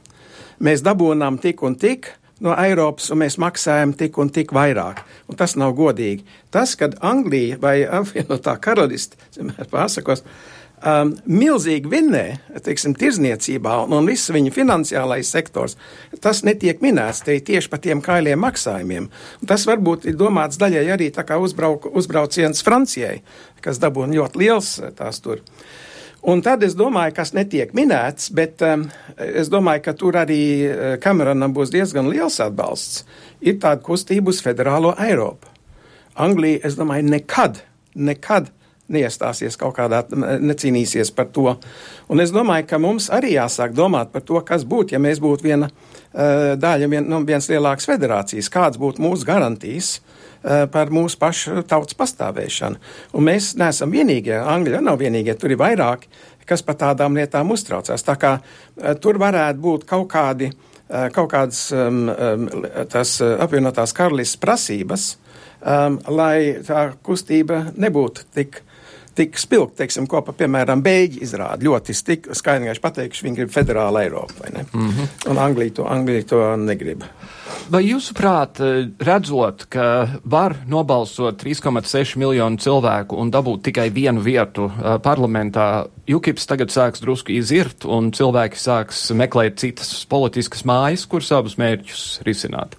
Mēs 0.60 0.84
dabūnām 0.86 1.40
tik 1.42 1.64
un 1.64 1.78
tik 1.80 2.12
no 2.44 2.54
Eiropas, 2.56 3.10
un 3.12 3.22
mēs 3.24 3.38
maksājam 3.42 3.94
tik 3.98 4.18
un 4.22 4.32
tik 4.34 4.54
vairāk. 4.56 5.02
Un 5.28 5.40
tas 5.40 5.56
nav 5.60 5.74
godīgi. 5.78 6.24
Tas, 6.54 6.76
kad 6.80 6.98
Anglija 7.06 7.60
vai 7.62 7.82
apvienotā 8.02 8.56
karaliste, 8.62 9.20
pārsakos, 9.72 10.24
um, 10.86 11.12
milzīgi 11.30 11.90
vinnē, 11.90 12.24
teiksim, 12.66 12.96
tirzniecībā 13.00 13.76
un, 13.86 13.96
un 14.00 14.08
viss 14.10 14.32
viņa 14.34 14.54
finansiālais 14.56 15.32
sektors, 15.32 15.78
tas 16.24 16.44
netiek 16.48 16.82
minēts 16.84 17.24
te 17.26 17.38
tieši 17.40 17.72
par 17.72 17.82
tiem 17.84 18.04
kailiem 18.06 18.42
maksājumiem. 18.44 19.10
Un 19.42 19.50
tas 19.50 19.66
varbūt 19.70 20.10
ir 20.10 20.18
domāts 20.20 20.60
daļai 20.62 20.86
arī 20.96 21.12
tā 21.16 21.26
kā 21.28 21.40
uzbrauk, 21.42 21.90
uzbrauciens 21.96 22.64
Francijai, 22.66 23.20
kas 23.64 23.82
dabūna 23.82 24.18
ļoti 24.20 24.44
liels 24.44 24.74
eh, 24.80 24.94
tās 24.96 25.22
tur. 25.24 25.44
Un 26.30 26.42
tad 26.44 26.66
es 26.68 26.74
domāju, 26.76 27.14
kas 27.16 27.32
netiek 27.32 27.72
minēts, 27.72 28.28
bet 28.36 28.60
um, 28.68 28.90
es 29.16 29.48
domāju, 29.52 29.86
ka 29.86 29.94
tur 29.96 30.18
arī 30.20 30.42
Kameronam 31.00 31.54
būs 31.56 31.72
diezgan 31.72 32.12
liels 32.12 32.42
atbalsts. 32.44 33.06
Ir 33.40 33.56
tāda 33.64 33.80
kustība 33.86 34.34
uz 34.34 34.42
federālo 34.44 34.92
Eiropu. 35.00 35.48
Anglija, 36.20 36.60
es 36.68 36.76
domāju, 36.76 37.08
nekad, 37.08 37.62
nekad 37.96 38.50
neiestāsies 38.94 39.58
kaut 39.60 39.76
kādā, 39.78 40.04
necīnīsies 40.42 41.12
par 41.16 41.30
to. 41.34 41.54
Un 42.10 42.24
es 42.24 42.34
domāju, 42.34 42.68
ka 42.70 42.80
mums 42.82 43.10
arī 43.14 43.36
jāsāk 43.36 43.76
domāt 43.78 44.14
par 44.14 44.26
to, 44.26 44.40
kas 44.46 44.66
būtu, 44.68 44.96
ja 44.96 45.02
mēs 45.02 45.22
būtu 45.24 45.46
viena 45.46 45.70
uh, 45.70 46.56
daļa, 46.60 46.90
vien, 46.92 47.06
nu, 47.10 47.22
viens 47.28 47.50
lielāks 47.52 47.90
federācijas, 47.90 48.52
kāds 48.54 48.82
būtu 48.82 49.04
mūsu 49.06 49.28
garantijas 49.28 49.98
uh, 50.00 50.66
par 50.72 50.94
mūsu 50.94 51.20
pašu 51.22 51.64
tautas 51.70 51.98
pastāvēšanu. 52.00 52.82
Un 53.14 53.30
mēs 53.30 53.54
neesam 53.60 53.94
vienīgie, 53.94 54.38
Angļi 54.40 54.82
nav 54.86 55.00
vienīgie, 55.02 55.38
tur 55.40 55.54
ir 55.54 55.62
vairāki, 55.62 56.10
kas 56.50 56.66
par 56.66 56.80
tādām 56.82 57.18
lietām 57.18 57.54
uztraucās. 57.54 58.06
Tā 58.06 58.18
kā 58.20 58.40
uh, 58.40 58.96
tur 59.02 59.22
varētu 59.22 59.66
būt 59.66 59.88
kaut 59.90 60.10
kādi, 60.12 60.54
kaut 60.90 61.28
kādas 61.30 61.68
um, 61.70 62.08
um, 62.10 62.48
tas 62.90 63.12
apvienotās 63.22 63.92
karalistas 63.94 64.40
prasības, 64.42 65.04
um, 65.62 66.00
lai 66.18 66.64
tā 66.66 66.88
kustība 67.06 67.68
nebūtu 67.78 68.26
tik 68.34 68.64
tik 69.20 69.40
spilgti, 69.40 69.82
teiksim, 69.82 70.08
ko, 70.10 70.22
pa, 70.24 70.34
piemēram, 70.36 70.84
Beļģi 70.86 71.24
izrāda 71.26 71.66
ļoti 71.68 71.96
skaidri 71.98 72.76
pateikuši, 72.82 73.26
viņi 73.28 73.42
grib 73.42 73.52
federālu 73.54 74.00
Eiropu, 74.04 74.40
vai 74.40 74.54
ne? 74.56 74.66
Mm 74.72 74.90
-hmm. 74.90 75.30
Un 75.32 75.42
Anglija 75.44 75.76
to, 75.80 75.88
Anglija 75.90 76.24
to 76.24 76.42
negrib. 76.58 77.04
Vai 77.70 77.84
jūsuprāt, 77.86 78.62
redzot, 79.00 79.66
ka 79.70 80.08
var 80.24 80.56
nobalsot 80.68 81.44
3,6 81.44 82.18
miljonu 82.18 82.58
cilvēku 82.58 83.16
un 83.16 83.32
dabūt 83.32 83.62
tikai 83.64 83.90
vienu 83.90 84.22
vietu 84.22 84.66
uh, 84.66 84.98
parlamentā, 85.04 85.86
UKIPs 86.10 86.46
tagad 86.46 86.70
sāks 86.74 87.02
drusku 87.02 87.32
izirt 87.32 87.86
un 87.86 88.12
cilvēki 88.12 88.58
sāks 88.58 89.12
meklēt 89.14 89.60
citas 89.60 90.06
politiskas 90.10 90.66
mājas, 90.66 91.06
kur 91.06 91.22
savus 91.22 91.58
mērķus 91.58 92.22
risināt? 92.26 92.76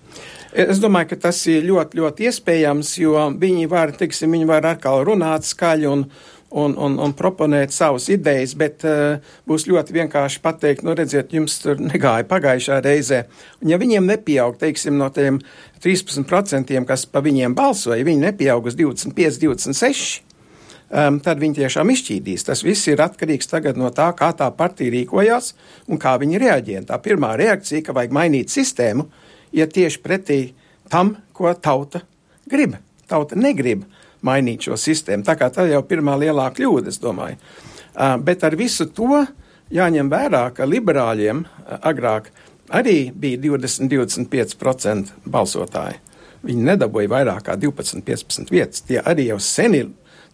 Es 0.50 0.80
domāju, 0.82 1.12
ka 1.12 1.20
tas 1.28 1.38
ir 1.46 1.62
ļoti, 1.68 2.00
ļoti 2.00 2.26
iespējams, 2.26 2.96
jo 2.98 3.14
viņi 3.38 3.68
var, 3.70 3.92
teiksim, 3.94 4.32
viņi 4.34 4.48
var 4.50 4.66
atkal 4.66 5.04
runāt 5.06 5.46
skaļi 5.46 5.86
un, 5.86 6.02
un, 6.50 6.74
un, 6.74 6.96
un 6.98 7.12
proponēt 7.14 7.70
savas 7.70 8.08
idejas, 8.10 8.56
bet 8.58 8.82
uh, 8.88 9.20
būs 9.46 9.68
ļoti 9.70 9.94
vienkārši 9.94 10.42
pateikt, 10.42 10.82
nu, 10.86 10.96
redziet, 10.98 11.30
jums 11.36 11.60
tur 11.62 11.78
negāja 11.78 12.26
pagājušā 12.26 12.80
reizē. 12.82 13.22
Un 13.62 13.70
ja 13.70 13.78
viņiem 13.78 14.10
nepieaug, 14.10 14.58
teiksim, 14.58 14.98
no 14.98 15.06
tiem 15.14 15.38
13%, 15.84 16.74
kas 16.88 17.06
pa 17.06 17.22
viņiem 17.22 17.54
balsoja, 17.54 18.02
viņi 18.06 18.26
nepieaug 18.26 18.66
uz 18.66 18.78
25, 18.80 19.38
26. 19.46 20.18
Um, 20.90 21.20
tad 21.22 21.38
viņi 21.38 21.60
tiešām 21.60 21.92
izšķīdīs. 21.94 22.42
Tas 22.48 22.64
viss 22.66 22.88
ir 22.90 22.98
atkarīgs 22.98 23.46
no 23.78 23.92
tā, 23.94 24.08
kā 24.18 24.32
tā 24.34 24.50
partija 24.50 24.90
rīkojās 24.90 25.52
un 25.86 26.02
kā 26.02 26.16
viņi 26.18 26.40
reaģē. 26.42 26.80
Tā 26.88 26.98
pirmā 26.98 27.36
reakcija, 27.38 27.84
ka 27.86 27.94
vajag 27.94 28.10
mainīt 28.10 28.50
sistēmu, 28.50 29.06
iet 29.52 29.72
tieši 29.74 30.02
pretī 30.02 30.40
tam, 30.90 31.16
ko 31.32 31.52
tauta 31.54 32.02
grib. 32.50 32.76
Tauta 33.10 33.38
negrib 33.38 33.84
mainīt 34.26 34.66
šo 34.68 34.76
sistēmu. 34.78 35.24
Tā 35.26 35.36
kā 35.38 35.48
tā 35.52 35.66
jau 35.70 35.80
ir 35.82 35.88
pirmā 35.88 36.16
lielā 36.20 36.50
kļūda, 36.54 36.92
es 36.92 37.00
domāju. 37.02 37.38
Bet 38.24 38.44
ar 38.46 38.56
visu 38.58 38.86
to 38.94 39.24
jāņem 39.74 40.10
vērā, 40.12 40.44
ka 40.54 40.68
liberāļiem 40.68 41.42
agrāk 41.80 42.30
arī 42.70 43.10
bija 43.10 43.40
20-25% 43.42 45.16
balsotāji. 45.26 45.98
Viņi 46.46 46.68
nedabūja 46.70 47.10
vairāk 47.12 47.48
kā 47.50 47.56
12, 47.60 48.04
15 48.06 48.52
vietas. 48.52 48.84
Tie 48.86 49.00
arī 49.02 49.26
jau 49.28 49.40
sen 49.42 49.74
ir 49.76 49.90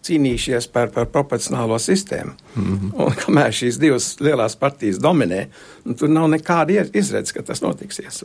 cīnījušies 0.07 0.69
par, 0.73 0.91
par 0.95 1.07
proporcionālo 1.11 1.77
sistēmu. 1.79 2.33
Mm 2.55 2.63
-hmm. 2.63 3.05
Un 3.05 3.15
kamēr 3.21 3.53
šīs 3.53 3.79
divas 3.79 4.09
lielās 4.19 4.55
partijas 4.59 4.99
dominē, 5.03 5.45
nu, 5.85 5.93
tur 5.93 6.09
nav 6.09 6.29
nekāda 6.31 6.85
izredzes, 6.93 7.33
ka 7.33 7.41
tas 7.41 7.61
notiksies. 7.61 8.23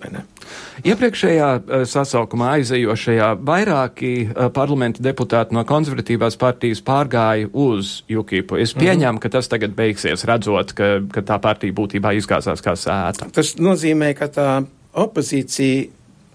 Iepriekšējā 0.84 1.48
uh, 1.56 1.84
sasaukumā 1.86 2.50
aizejošajā 2.58 3.32
vairāki 3.44 4.12
uh, 4.26 4.50
parlamenta 4.52 5.02
deputāti 5.02 5.54
no 5.54 5.64
konservatīvās 5.64 6.38
partijas 6.38 6.82
pārgāja 6.82 7.48
uz 7.52 8.02
UKIP. 8.10 8.52
Es 8.58 8.74
mhm. 8.74 8.84
pieņēmu, 8.84 9.12
mm 9.12 9.16
-hmm. 9.16 9.22
ka 9.22 9.28
tas 9.28 9.48
tagad 9.48 9.74
beigsies, 9.74 10.24
redzot, 10.24 10.72
ka, 10.72 10.84
ka 11.12 11.20
tā 11.20 11.40
partija 11.40 11.72
būtībā 11.72 12.16
izgāzās 12.16 12.62
kā 12.62 12.76
sēta. 12.76 13.30
Tas 13.32 13.56
nozīmē, 13.56 14.14
ka 14.14 14.26
tā 14.28 14.64
opozīcija 14.92 15.90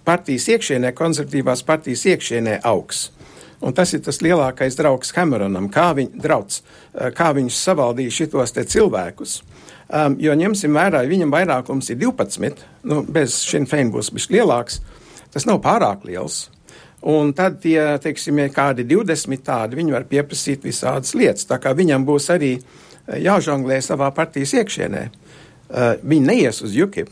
partijas 0.07 0.47
iekšienē, 0.47 0.93
konservatīvās 0.95 1.63
partijas 1.67 2.05
iekšienē 2.05 2.59
augs. 2.63 3.09
Un 3.61 3.73
tas 3.73 3.89
ir 3.95 4.03
tas 4.05 4.19
lielākais 4.21 4.77
draugs 4.77 5.09
Cameronam, 5.15 5.69
kā, 5.73 5.89
viņ, 5.97 6.11
drauds, 6.21 6.61
eh, 6.93 7.09
kā 7.15 7.31
viņš 7.33 7.57
savaldīja 7.57 8.13
šitos 8.13 8.53
cilvēkus. 8.53 9.41
Um, 9.87 10.17
jo 10.19 10.33
ņemsim 10.35 10.73
vērā, 10.75 11.01
ja 11.03 11.09
viņam 11.09 11.31
vairākums 11.31 11.89
ir 11.89 11.95
12, 11.97 12.59
nu, 12.83 13.03
bez 13.03 13.39
šiem 13.47 13.65
fein 13.65 13.89
būs 13.89 14.11
bijis 14.11 14.27
lielāks, 14.29 14.81
tas 15.31 15.45
nav 15.47 15.61
pārāk 15.63 16.03
liels. 16.03 16.49
Un 17.01 17.31
tad 17.33 17.61
tie, 17.61 17.79
teiksim, 18.03 18.41
kādi 18.51 18.83
20 18.83 19.45
tādi, 19.47 19.77
viņi 19.79 19.95
var 19.95 20.03
pieprasīt 20.03 20.65
visādas 20.65 21.15
lietas. 21.15 21.45
Tā 21.47 21.55
kā 21.63 21.71
viņam 21.73 22.03
būs 22.05 22.29
arī 22.29 22.57
eh, 22.57 23.21
jāžonglē 23.23 23.79
savā 23.81 24.11
partijas 24.11 24.53
iekšienē. 24.53 25.09
Uh, 25.67 25.97
viņi 25.99 26.23
neies 26.23 26.61
uz 26.63 26.75
UKIP 26.79 27.09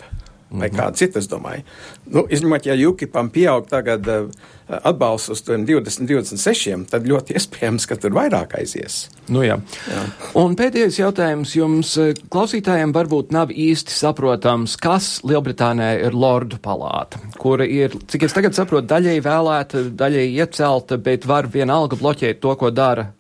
vai 0.49 0.69
mm 0.69 0.75
-hmm. 0.75 0.93
cita, 0.93 1.19
es 1.19 1.27
domāju. 1.29 1.63
Nu, 2.05 2.25
izņemot, 2.29 2.65
ja 2.65 2.89
UKIPam 2.89 3.29
pieaug 3.29 3.67
tagad 3.67 4.07
uh, 4.07 4.29
atbalsts 4.67 5.29
uz 5.29 5.43
20, 5.43 6.05
26, 6.05 6.85
tad 6.89 7.07
ļoti 7.07 7.33
iespējams, 7.37 7.85
ka 7.85 7.95
tur 7.95 8.11
vairāk 8.11 8.55
aizies. 8.59 9.09
Nu 9.27 9.43
jā. 9.43 9.59
jā. 9.89 10.03
Un 10.33 10.55
pēdējais 10.55 10.99
jautājums 10.99 11.55
jums, 11.55 11.97
eh, 11.97 12.13
klausītājiem, 12.29 12.93
varbūt 12.93 13.31
nav 13.31 13.49
īsti 13.49 13.91
saprotams, 13.91 14.77
kas 14.77 15.21
Lielbritānijā 15.23 16.05
ir 16.05 16.13
Lordu 16.13 16.57
palāta, 16.57 17.19
kura 17.37 17.65
ir, 17.65 17.89
cik 18.07 18.23
es 18.23 18.33
tagad 18.33 18.53
saprotu, 18.53 18.87
daļēji 18.87 19.21
vēlēta, 19.21 19.83
daļēji 19.97 20.37
iecelta, 20.37 20.97
bet 20.97 21.25
var 21.25 21.47
vienalga 21.47 21.95
bloķēt 21.95 22.39
to, 22.39 22.55
ko 22.55 22.69
dara 22.69 23.11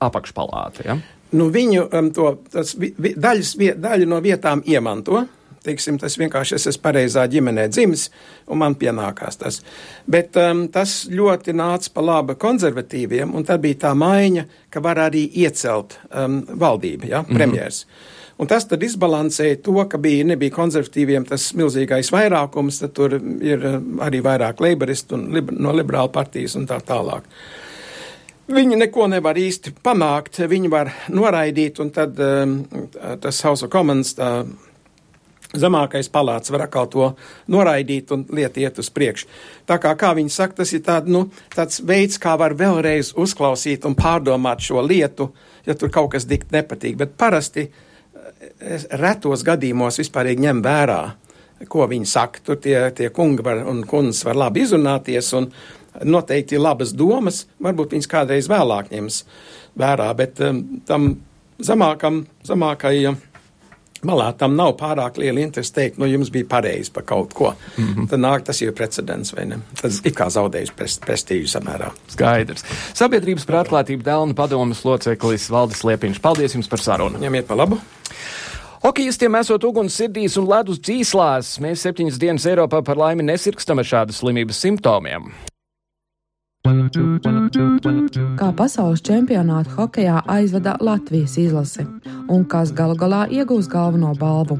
apakšpalāta. 0.00 0.84
Ja? 0.84 0.96
Nu, 1.32 1.50
viņu 1.50 1.88
um, 1.92 2.08
to, 2.14 2.38
tas, 2.52 2.74
vi, 2.78 2.94
vi, 2.98 3.14
daļas, 3.16 3.54
daļu 3.78 4.08
no 4.10 4.20
vietām 4.20 4.62
iemanto 4.66 5.26
teiksim, 5.64 5.98
tas 6.00 6.16
vienkārši 6.20 6.56
es 6.56 6.68
esmu 6.72 6.84
pareizā 6.84 7.26
ģimenē 7.30 7.66
dzimis, 7.72 8.08
un 8.50 8.62
man 8.62 8.76
pienākās 8.80 9.40
tas. 9.40 9.60
Bet 10.10 10.36
um, 10.40 10.66
tas 10.72 11.04
ļoti 11.10 11.54
nāca 11.56 11.92
pa 11.94 12.04
labi 12.04 12.38
konservatīviem, 12.40 13.34
un 13.36 13.44
tad 13.48 13.62
bija 13.64 13.86
tā 13.88 13.92
maiņa, 13.98 14.46
ka 14.70 14.82
var 14.84 15.02
arī 15.08 15.26
iecelt 15.42 15.98
um, 16.10 16.40
valdību, 16.48 17.10
ja, 17.12 17.22
mhm. 17.22 17.36
premjers. 17.36 17.84
Mm 17.84 17.92
-hmm. 17.92 18.16
Un 18.40 18.48
tas 18.48 18.64
tad 18.64 18.80
izbalansēja 18.82 19.58
to, 19.60 19.74
ka 19.88 19.98
bija, 20.00 20.24
nebija 20.24 20.54
konservatīviem 20.54 21.26
tas 21.28 21.50
milzīgais 21.58 22.08
vairākums, 22.14 22.78
tad 22.80 22.94
tur 22.96 23.18
ir 23.44 23.66
um, 23.66 23.98
arī 24.00 24.22
vairāk 24.24 24.62
leiboristu 24.64 25.18
un 25.18 25.26
liber, 25.34 25.58
no 25.60 25.74
liberāla 25.76 26.08
partijas 26.08 26.56
un 26.56 26.64
tā 26.70 26.78
tālāk. 26.80 27.28
Viņi 28.50 28.78
neko 28.80 29.06
nevar 29.12 29.36
īsti 29.38 29.74
panākt, 29.84 30.40
viņi 30.48 30.70
var 30.72 30.88
noraidīt, 31.12 31.78
un 31.84 31.92
tad 31.94 32.16
um, 32.24 32.56
tas 33.20 33.42
House 33.44 33.66
of 33.66 33.70
Commons 33.70 34.16
tā 34.18 34.30
zemākais 35.56 36.10
palāts 36.12 36.52
var 36.52 36.66
atkal 36.66 36.88
to 36.90 37.06
noraidīt 37.50 38.12
un 38.14 38.24
lieta 38.30 38.60
iet 38.62 38.78
uz 38.78 38.90
priekšu. 38.94 39.28
Tā 39.66 39.80
kā, 39.82 39.94
kā 39.98 40.12
viņi 40.16 40.32
saka, 40.34 40.60
tas 40.60 40.72
ir 40.76 40.84
tād, 40.86 41.10
nu, 41.10 41.26
tāds 41.54 41.82
veids, 41.86 42.20
kā 42.22 42.36
var 42.38 42.54
vēlreiz 42.58 43.14
uzklausīt 43.18 43.86
un 43.88 43.96
pārdomāt 43.98 44.62
šo 44.64 44.84
lietu, 44.86 45.30
ja 45.66 45.74
tur 45.74 45.90
kaut 45.92 46.12
kas 46.14 46.28
dikt 46.30 46.54
nepatīk. 46.54 46.98
Bet 47.00 47.16
parasti 47.18 47.66
eh, 47.66 48.86
retos 49.00 49.44
gadījumos 49.46 50.00
vispārīgi 50.02 50.46
ņem 50.46 50.62
vērā, 50.66 51.02
ko 51.70 51.86
viņi 51.90 52.08
saka. 52.08 52.44
Tur 52.44 52.60
tie, 52.62 52.78
tie 52.96 53.10
kungi 53.14 53.44
var, 53.44 53.64
un 53.68 53.82
kundas 53.88 54.22
var 54.24 54.38
labi 54.38 54.64
izrunāties 54.64 55.32
un 55.38 55.50
noteikti 56.06 56.56
ir 56.56 56.62
labas 56.62 56.94
domas, 56.96 57.44
varbūt 57.62 57.96
viņas 57.96 58.10
kādreiz 58.10 58.48
vēlāk 58.50 58.92
ņems 58.94 59.24
vērā, 59.80 60.06
bet 60.16 60.38
um, 60.46 60.62
tam 60.86 61.10
zemākam, 61.58 62.22
zemākajam. 62.46 63.18
Ja, 63.18 63.29
malā 64.06 64.30
tam 64.38 64.56
nav 64.56 64.74
pārāk 64.80 65.18
liela 65.20 65.42
interese 65.42 65.74
teikt, 65.76 65.98
nu, 66.00 66.08
jums 66.10 66.30
bija 66.32 66.48
pareizi 66.48 66.92
par 66.92 67.04
kaut 67.08 67.34
ko. 67.34 67.54
Mm 67.76 67.84
-hmm. 67.84 68.08
Tad 68.10 68.20
nāk 68.20 68.44
tas 68.44 68.62
ir 68.62 68.72
precedents, 68.72 69.32
vai 69.36 69.44
ne? 69.44 69.58
Tas 69.82 70.00
ir 70.04 70.12
kā 70.12 70.28
zaudējis 70.30 70.72
prestīžu 71.06 71.48
samērā. 71.48 71.90
Skaidrs. 72.08 72.64
Sabiedrības 72.94 73.44
par 73.44 73.64
atklātību 73.64 74.02
Dēlna 74.02 74.34
padomas 74.34 74.84
loceklis 74.84 75.50
Valdis 75.50 75.84
Liepiņš. 75.84 76.20
Paldies 76.20 76.54
jums 76.54 76.68
par 76.68 76.78
sarunu. 76.78 77.18
Ņemiet 77.18 77.46
pa 77.46 77.54
labu. 77.54 77.78
Hokejistiem 78.80 79.34
esot 79.34 79.64
uguns 79.64 79.96
sirdīs 80.00 80.38
un 80.40 80.46
ledus 80.48 80.78
dzīslās, 80.80 81.58
mēs 81.60 81.82
septiņas 81.84 82.18
dienas 82.18 82.46
Eiropā 82.46 82.80
par 82.82 82.96
laimi 82.96 83.22
nesirkstam 83.22 83.78
ar 83.78 83.84
šādas 83.84 84.22
slimības 84.22 84.56
simptomiem. 84.56 85.34
Kā 86.60 88.50
pasaules 88.52 89.00
čempionātu 89.00 89.72
hokeja 89.78 90.18
aizvada 90.28 90.74
Latvijas 90.84 91.38
izlase 91.40 91.86
un 92.28 92.42
kas 92.44 92.74
galu 92.76 92.98
galā 93.00 93.22
iegūs 93.32 93.64
galveno 93.72 94.10
balvu. 94.20 94.58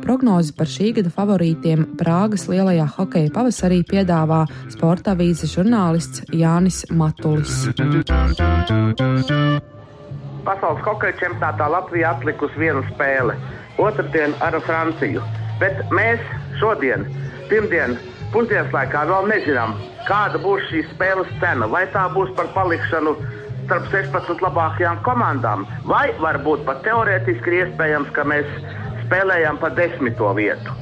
Prognozi 0.00 0.54
par 0.56 0.70
šī 0.72 0.94
gada 0.96 1.12
favorītiem 1.12 1.84
Prāgas 2.00 2.46
lielajā 2.48 2.86
hokeja 2.96 3.34
pavasarī 3.36 3.82
piedāvā 3.90 4.46
sporta 4.72 5.12
avīzes 5.12 5.52
žurnālists 5.52 6.24
Jānis 6.32 6.86
Matulis. 6.88 7.68
Pasaules 10.48 10.82
hokeja 10.88 11.18
čempionātā 11.20 11.68
Latvija 11.76 12.14
atlikusi 12.16 12.64
vienu 12.64 12.80
spēli, 12.94 13.36
otrdien 13.76 14.32
ar 14.40 14.56
Franciju, 14.64 15.20
bet 15.60 15.84
mēs 15.92 16.24
šodien, 16.62 17.04
pirmdien, 17.52 18.00
pusdienas 18.32 18.72
laikā 18.74 19.04
vēl 19.10 19.28
nezinām, 19.30 19.76
kāda 20.08 20.40
būs 20.42 20.64
šīs 20.70 20.90
spēles 20.94 21.30
cena. 21.40 21.68
Vai 21.70 21.84
tā 21.94 22.08
būs 22.14 22.32
par 22.38 22.50
palikšanu 22.56 23.14
starp 23.64 23.88
16 23.92 24.42
labākajām 24.42 25.02
komandām, 25.06 25.66
vai 25.88 26.08
varbūt 26.20 26.64
pat 26.66 26.82
teorētiski 26.86 27.60
iespējams, 27.62 28.10
ka 28.16 28.24
mēs 28.28 28.48
spēlējam 29.04 29.60
pa 29.62 29.70
desmito 29.76 30.32
vietu. 30.36 30.74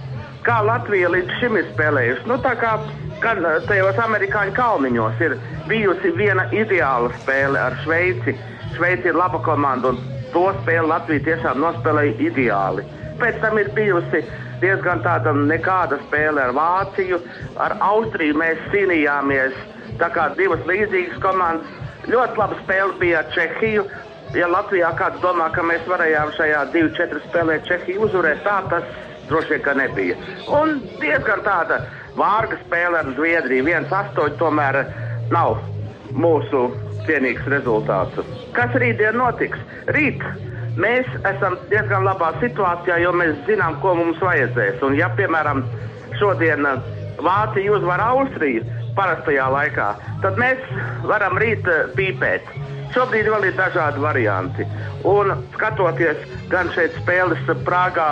Kā 0.46 0.60
Latvija 0.64 1.10
līdz 1.12 1.36
šim 1.40 1.58
ir 1.60 1.66
spēlējusi? 1.74 2.24
Nu, 2.30 2.38
tā 2.40 2.54
kā 2.60 2.78
gan 3.20 3.44
tajos 3.68 3.98
amerikāņu 4.00 4.54
kalniņos 4.56 5.20
ir 5.26 5.36
bijusi 5.68 6.14
viena 6.16 6.46
ideāla 6.56 7.12
spēle 7.20 7.60
ar 7.60 7.76
Šveici. 7.84 8.36
Šveici 8.76 9.10
ir 9.10 9.18
laba 9.18 9.42
komanda, 9.44 9.92
un 9.92 10.00
to 10.32 10.46
spēli 10.62 10.88
Latvija 10.88 11.26
tiešām 11.28 11.60
nospēlēja 11.60 12.16
ideāli. 12.30 12.86
Pēc 13.20 13.42
tam 13.42 13.58
ir 13.60 13.68
bijusi 13.76 14.22
diezgan 14.62 15.02
tāda 15.04 15.34
nekāda 15.36 15.98
spēle 16.06 16.46
ar 16.46 16.54
Vāciju. 16.56 17.20
Ar 17.60 17.76
Austriju 17.90 18.38
mēs 18.40 18.60
cīnījāmies 18.72 19.56
tā 20.00 20.10
kā 20.14 20.30
divas 20.38 20.62
līdzīgas 20.68 21.20
komandas. 21.24 21.76
Ļoti 22.10 22.40
laba 22.40 22.58
spēle 22.62 22.96
bija 23.00 23.20
ar 23.22 23.30
Čehiju. 23.34 23.84
Ja 24.36 24.46
Latvijā 24.46 24.92
kāds 24.98 25.18
domā, 25.24 25.48
ka 25.54 25.62
mēs 25.66 25.82
varējām 25.90 26.30
šajā 26.36 26.66
2-4 26.74 27.22
spēlē 27.28 27.58
Čehiju 27.66 28.06
uzvarēt, 28.06 28.44
tā 28.46 28.60
tas 28.70 28.86
droši 29.28 29.58
vien 29.58 29.80
nebija. 29.82 30.18
Un 30.60 30.78
diezgan 31.00 31.42
tāda 31.46 31.82
vārga 32.18 32.58
spēle 32.64 33.02
ar 33.02 33.10
Zviedriju. 33.16 33.66
1-8 33.66 34.38
tomēr 34.40 34.84
nav 35.34 35.58
mūsu 36.14 36.68
cienīgs 37.06 37.46
rezultāts. 37.50 38.22
Kas 38.56 38.74
rītdien 38.82 39.18
notiks? 39.18 39.60
Rīt 39.94 40.24
mēs 40.78 41.08
esam 41.32 41.56
diezgan 41.70 42.06
labā 42.06 42.32
situācijā, 42.40 43.00
jo 43.02 43.12
mēs 43.16 43.36
zinām, 43.48 43.78
ko 43.82 43.94
mums 43.98 44.20
vajadzēs. 44.22 44.82
Un, 44.86 44.96
ja, 44.98 45.10
piemēram, 45.18 45.64
šodien 46.20 46.66
uh, 46.68 46.82
Vācija 47.20 47.76
uzvar 47.76 48.00
Austriju 48.04 48.64
parastajā 48.96 49.46
laikā, 49.52 49.88
tad 50.22 50.38
mēs 50.40 50.60
varam 51.08 51.38
rīt 51.40 51.66
uh, 51.68 51.88
pīpēt. 51.96 52.46
Šobrīd 52.94 53.28
vēl 53.30 53.46
ir 53.50 53.58
dažādi 53.58 54.02
varianti. 54.02 54.66
Un 55.06 55.30
skatoties 55.54 56.24
gan 56.50 56.70
šeit 56.74 56.96
spēles 56.98 57.44
Prāgā 57.66 58.08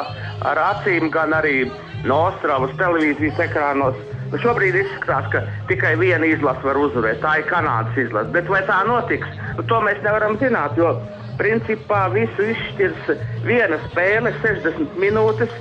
ar 0.46 0.60
acīm, 0.68 1.10
gan 1.10 1.34
arī 1.34 1.66
no 2.06 2.20
Ostravas 2.28 2.74
televīzijas 2.78 3.40
ekrānos, 3.48 3.98
nu 4.30 4.38
šobrīd 4.42 4.76
izskatās, 4.78 5.26
ka 5.32 5.42
tikai 5.70 5.96
viena 5.98 6.28
izlase 6.30 6.62
var 6.66 6.78
uzvarēt. 6.78 7.18
Tā 7.24 7.38
ir 7.40 7.48
Kanādas 7.50 7.98
izlase. 7.98 8.30
Bet 8.36 8.50
vai 8.52 8.62
tā 8.68 8.78
notiks? 8.86 9.26
Nu, 9.56 9.66
to 9.66 9.80
mēs 9.82 9.98
nevaram 10.04 10.38
zināt, 10.42 10.78
jo 10.78 10.94
principā 11.38 12.06
visu 12.14 12.50
izšķirs 12.52 13.10
viena 13.46 13.80
spēle, 13.88 14.34
60 14.44 14.98
minūtes. 15.00 15.52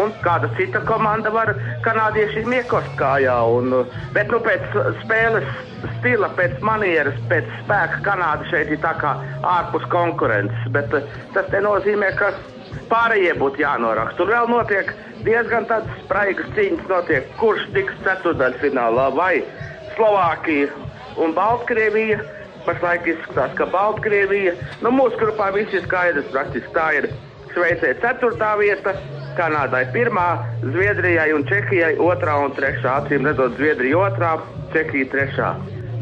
Un 0.00 0.10
kāda 0.24 0.48
cita 0.56 0.80
komanda 0.88 1.30
var 1.30 1.52
kanādiešiem 1.84 2.54
iekost 2.56 2.96
kājā. 2.98 3.36
Un, 3.58 3.74
bet 4.16 4.32
nu, 4.32 4.40
pēc 4.42 4.64
spēles 5.02 5.46
stila, 5.98 6.30
pēc 6.38 6.56
manieres, 6.64 7.18
pēc 7.30 7.48
spēka 7.62 8.00
Kanāda 8.06 8.48
šeit 8.50 8.72
ir 8.74 8.80
tā 8.82 8.94
kā 9.00 9.12
ārpus 9.54 9.84
konkurences. 9.92 10.70
Bet 10.74 10.92
eh, 10.96 11.06
tas 11.36 11.50
nenozīmē, 11.52 12.10
ka 12.18 12.32
pārējie 12.90 13.34
būtu 13.40 13.62
jānoraksta. 13.62 14.18
Tur 14.20 14.32
vēl 14.32 14.50
notiek 14.50 14.90
diezgan 15.26 15.68
tādas 15.70 16.00
spraigas 16.04 16.48
cīņas, 16.56 16.88
notiek, 16.90 17.28
kurš 17.40 17.68
tiks 17.76 18.00
ceturdaļfinālā 18.06 19.10
vai 19.16 19.34
Slovākija 19.94 20.72
un 21.22 21.36
Baltkrievija. 21.36 22.22
Pašlaik 22.64 23.06
izskatās, 23.12 23.52
ka 23.58 23.66
Baltkrievija, 23.72 24.54
nu 24.80 24.92
mūsu 24.94 25.18
grupā 25.20 25.50
viss 25.52 25.74
ir 25.76 25.84
skaidrs, 25.84 26.30
praktiski 26.32 26.72
tā 26.72 26.86
ir 26.96 27.10
Šveicē 27.52 27.92
4. 28.00 28.50
vieta, 28.58 28.94
Kanādai 29.36 29.84
1, 29.92 30.18
Zviedrijai 30.62 31.32
un 31.34 31.44
Čehijai 31.50 31.94
2 31.98 32.36
un 32.46 32.56
3. 32.56 32.80
Acīm 32.94 33.28
redzot, 33.28 33.56
Zviedrija 33.58 34.10
2, 34.16 34.32
Čehija 34.72 35.10
3. 35.12 35.52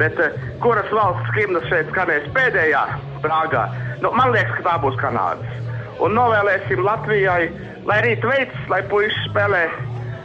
Bet 0.00 0.20
uh, 0.22 0.38
kuras 0.62 0.88
valsts 0.94 1.34
himnas 1.36 1.66
šeit 1.68 1.90
skanēs 1.92 2.30
pēdējā 2.36 2.82
Prāgā? 3.24 3.66
Nu, 4.04 4.12
man 4.16 4.32
liekas, 4.32 4.54
ka 4.60 4.66
tā 4.70 4.78
būs 4.84 4.98
Kanādas. 5.02 5.60
Un 6.02 6.14
novēlēsim 6.16 6.82
Latvijai, 6.86 7.50
lai 7.90 8.02
rīt 8.06 8.24
veids, 8.26 8.66
lai 8.72 8.80
puikas 8.90 9.18
spēlē 9.28 9.66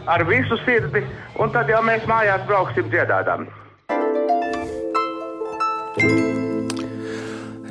ar 0.07 0.23
visu 0.29 0.57
sirdi, 0.63 1.03
un 1.41 1.51
tad 1.55 1.69
jau 1.71 1.81
mēs 1.85 2.05
mājās 2.09 2.45
brauksim 2.47 2.87
dziedādām. 2.93 3.49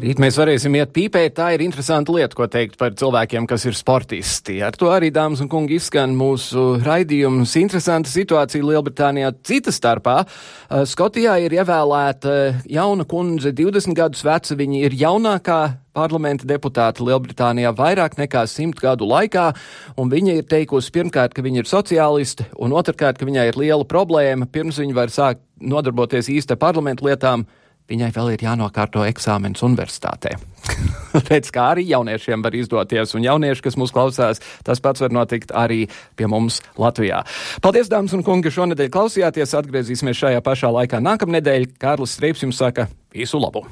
Rīt 0.06 0.20
mēs 0.22 0.36
varēsim 0.38 0.74
iet 0.78 0.90
pīpēt. 0.94 1.32
Tā 1.38 1.48
ir 1.56 1.62
interesanta 1.64 2.12
lieta, 2.14 2.36
ko 2.36 2.46
teikt 2.52 2.76
par 2.78 2.92
cilvēkiem, 2.94 3.46
kas 3.48 3.64
ir 3.66 3.74
sportisti. 3.74 4.60
Ar 4.62 4.76
to 4.78 4.90
arī, 4.92 5.08
dāmas 5.10 5.40
un 5.42 5.48
kungi, 5.50 5.80
izskan 5.80 6.12
mūsu 6.14 6.76
raidījums. 6.84 7.56
Interesanta 7.58 8.12
situācija 8.12 8.62
Lielbritānijā. 8.62 9.32
Cita 9.46 9.74
starpā 9.74 10.20
uh, 10.22 10.84
Skotijā 10.86 11.38
ir 11.42 11.56
ievēlēta 11.58 12.36
jauna 12.70 13.08
kundze, 13.08 13.50
20 13.56 13.98
gadus 13.98 14.22
veca. 14.26 14.60
Viņa 14.60 14.84
ir 14.84 14.96
jaunākā 15.00 15.58
parlamenta 15.96 16.46
deputāta 16.46 17.02
Lielbritānijā 17.02 17.74
vairāk 17.74 18.18
nekā 18.20 18.46
simt 18.52 18.78
gadu 18.78 19.08
laikā, 19.10 19.48
un 19.96 20.12
viņa 20.12 20.38
ir 20.38 20.46
teikusi 20.46 20.92
pirmkārt, 20.94 21.34
ka 21.34 21.42
viņa 21.42 21.64
ir 21.64 21.72
sociāliste, 21.72 22.50
un 22.60 22.76
otrkārt, 22.76 23.18
ka 23.18 23.26
viņai 23.26 23.50
ir 23.50 23.62
liela 23.64 23.88
problēma, 23.88 24.46
pirms 24.46 24.78
viņa 24.82 24.98
var 25.02 25.14
sākt 25.14 25.42
nodarboties 25.56 26.28
īsta 26.30 26.60
parlamentu 26.60 27.08
lietām 27.08 27.48
viņai 27.90 28.10
vēl 28.14 28.34
ir 28.34 28.44
jānokārto 28.46 29.04
eksāmenis 29.06 29.64
universitātē. 29.66 30.34
Redz, 31.30 31.52
kā 31.54 31.70
arī 31.74 31.86
jauniešiem 31.90 32.44
var 32.44 32.56
izdoties, 32.58 33.14
un 33.16 33.24
jaunieši, 33.26 33.64
kas 33.68 33.78
mūs 33.80 33.94
klausās, 33.94 34.42
tas 34.66 34.82
pats 34.82 35.04
var 35.04 35.14
notikt 35.14 35.54
arī 35.54 35.86
pie 36.18 36.28
mums 36.30 36.60
Latvijā. 36.80 37.22
Paldies, 37.64 37.90
dāmas 37.92 38.16
un 38.16 38.26
kungi, 38.26 38.52
šonadēļ 38.52 38.92
klausījāties. 38.92 39.56
Atgriezīsimies 39.62 40.22
šajā 40.24 40.44
pašā 40.44 40.72
laikā 40.80 41.02
nākamnedēļ. 41.04 41.72
Kārlis 41.80 42.18
Streips 42.18 42.46
jums 42.46 42.62
saka 42.62 42.90
visu 43.14 43.40
labu! 43.42 43.66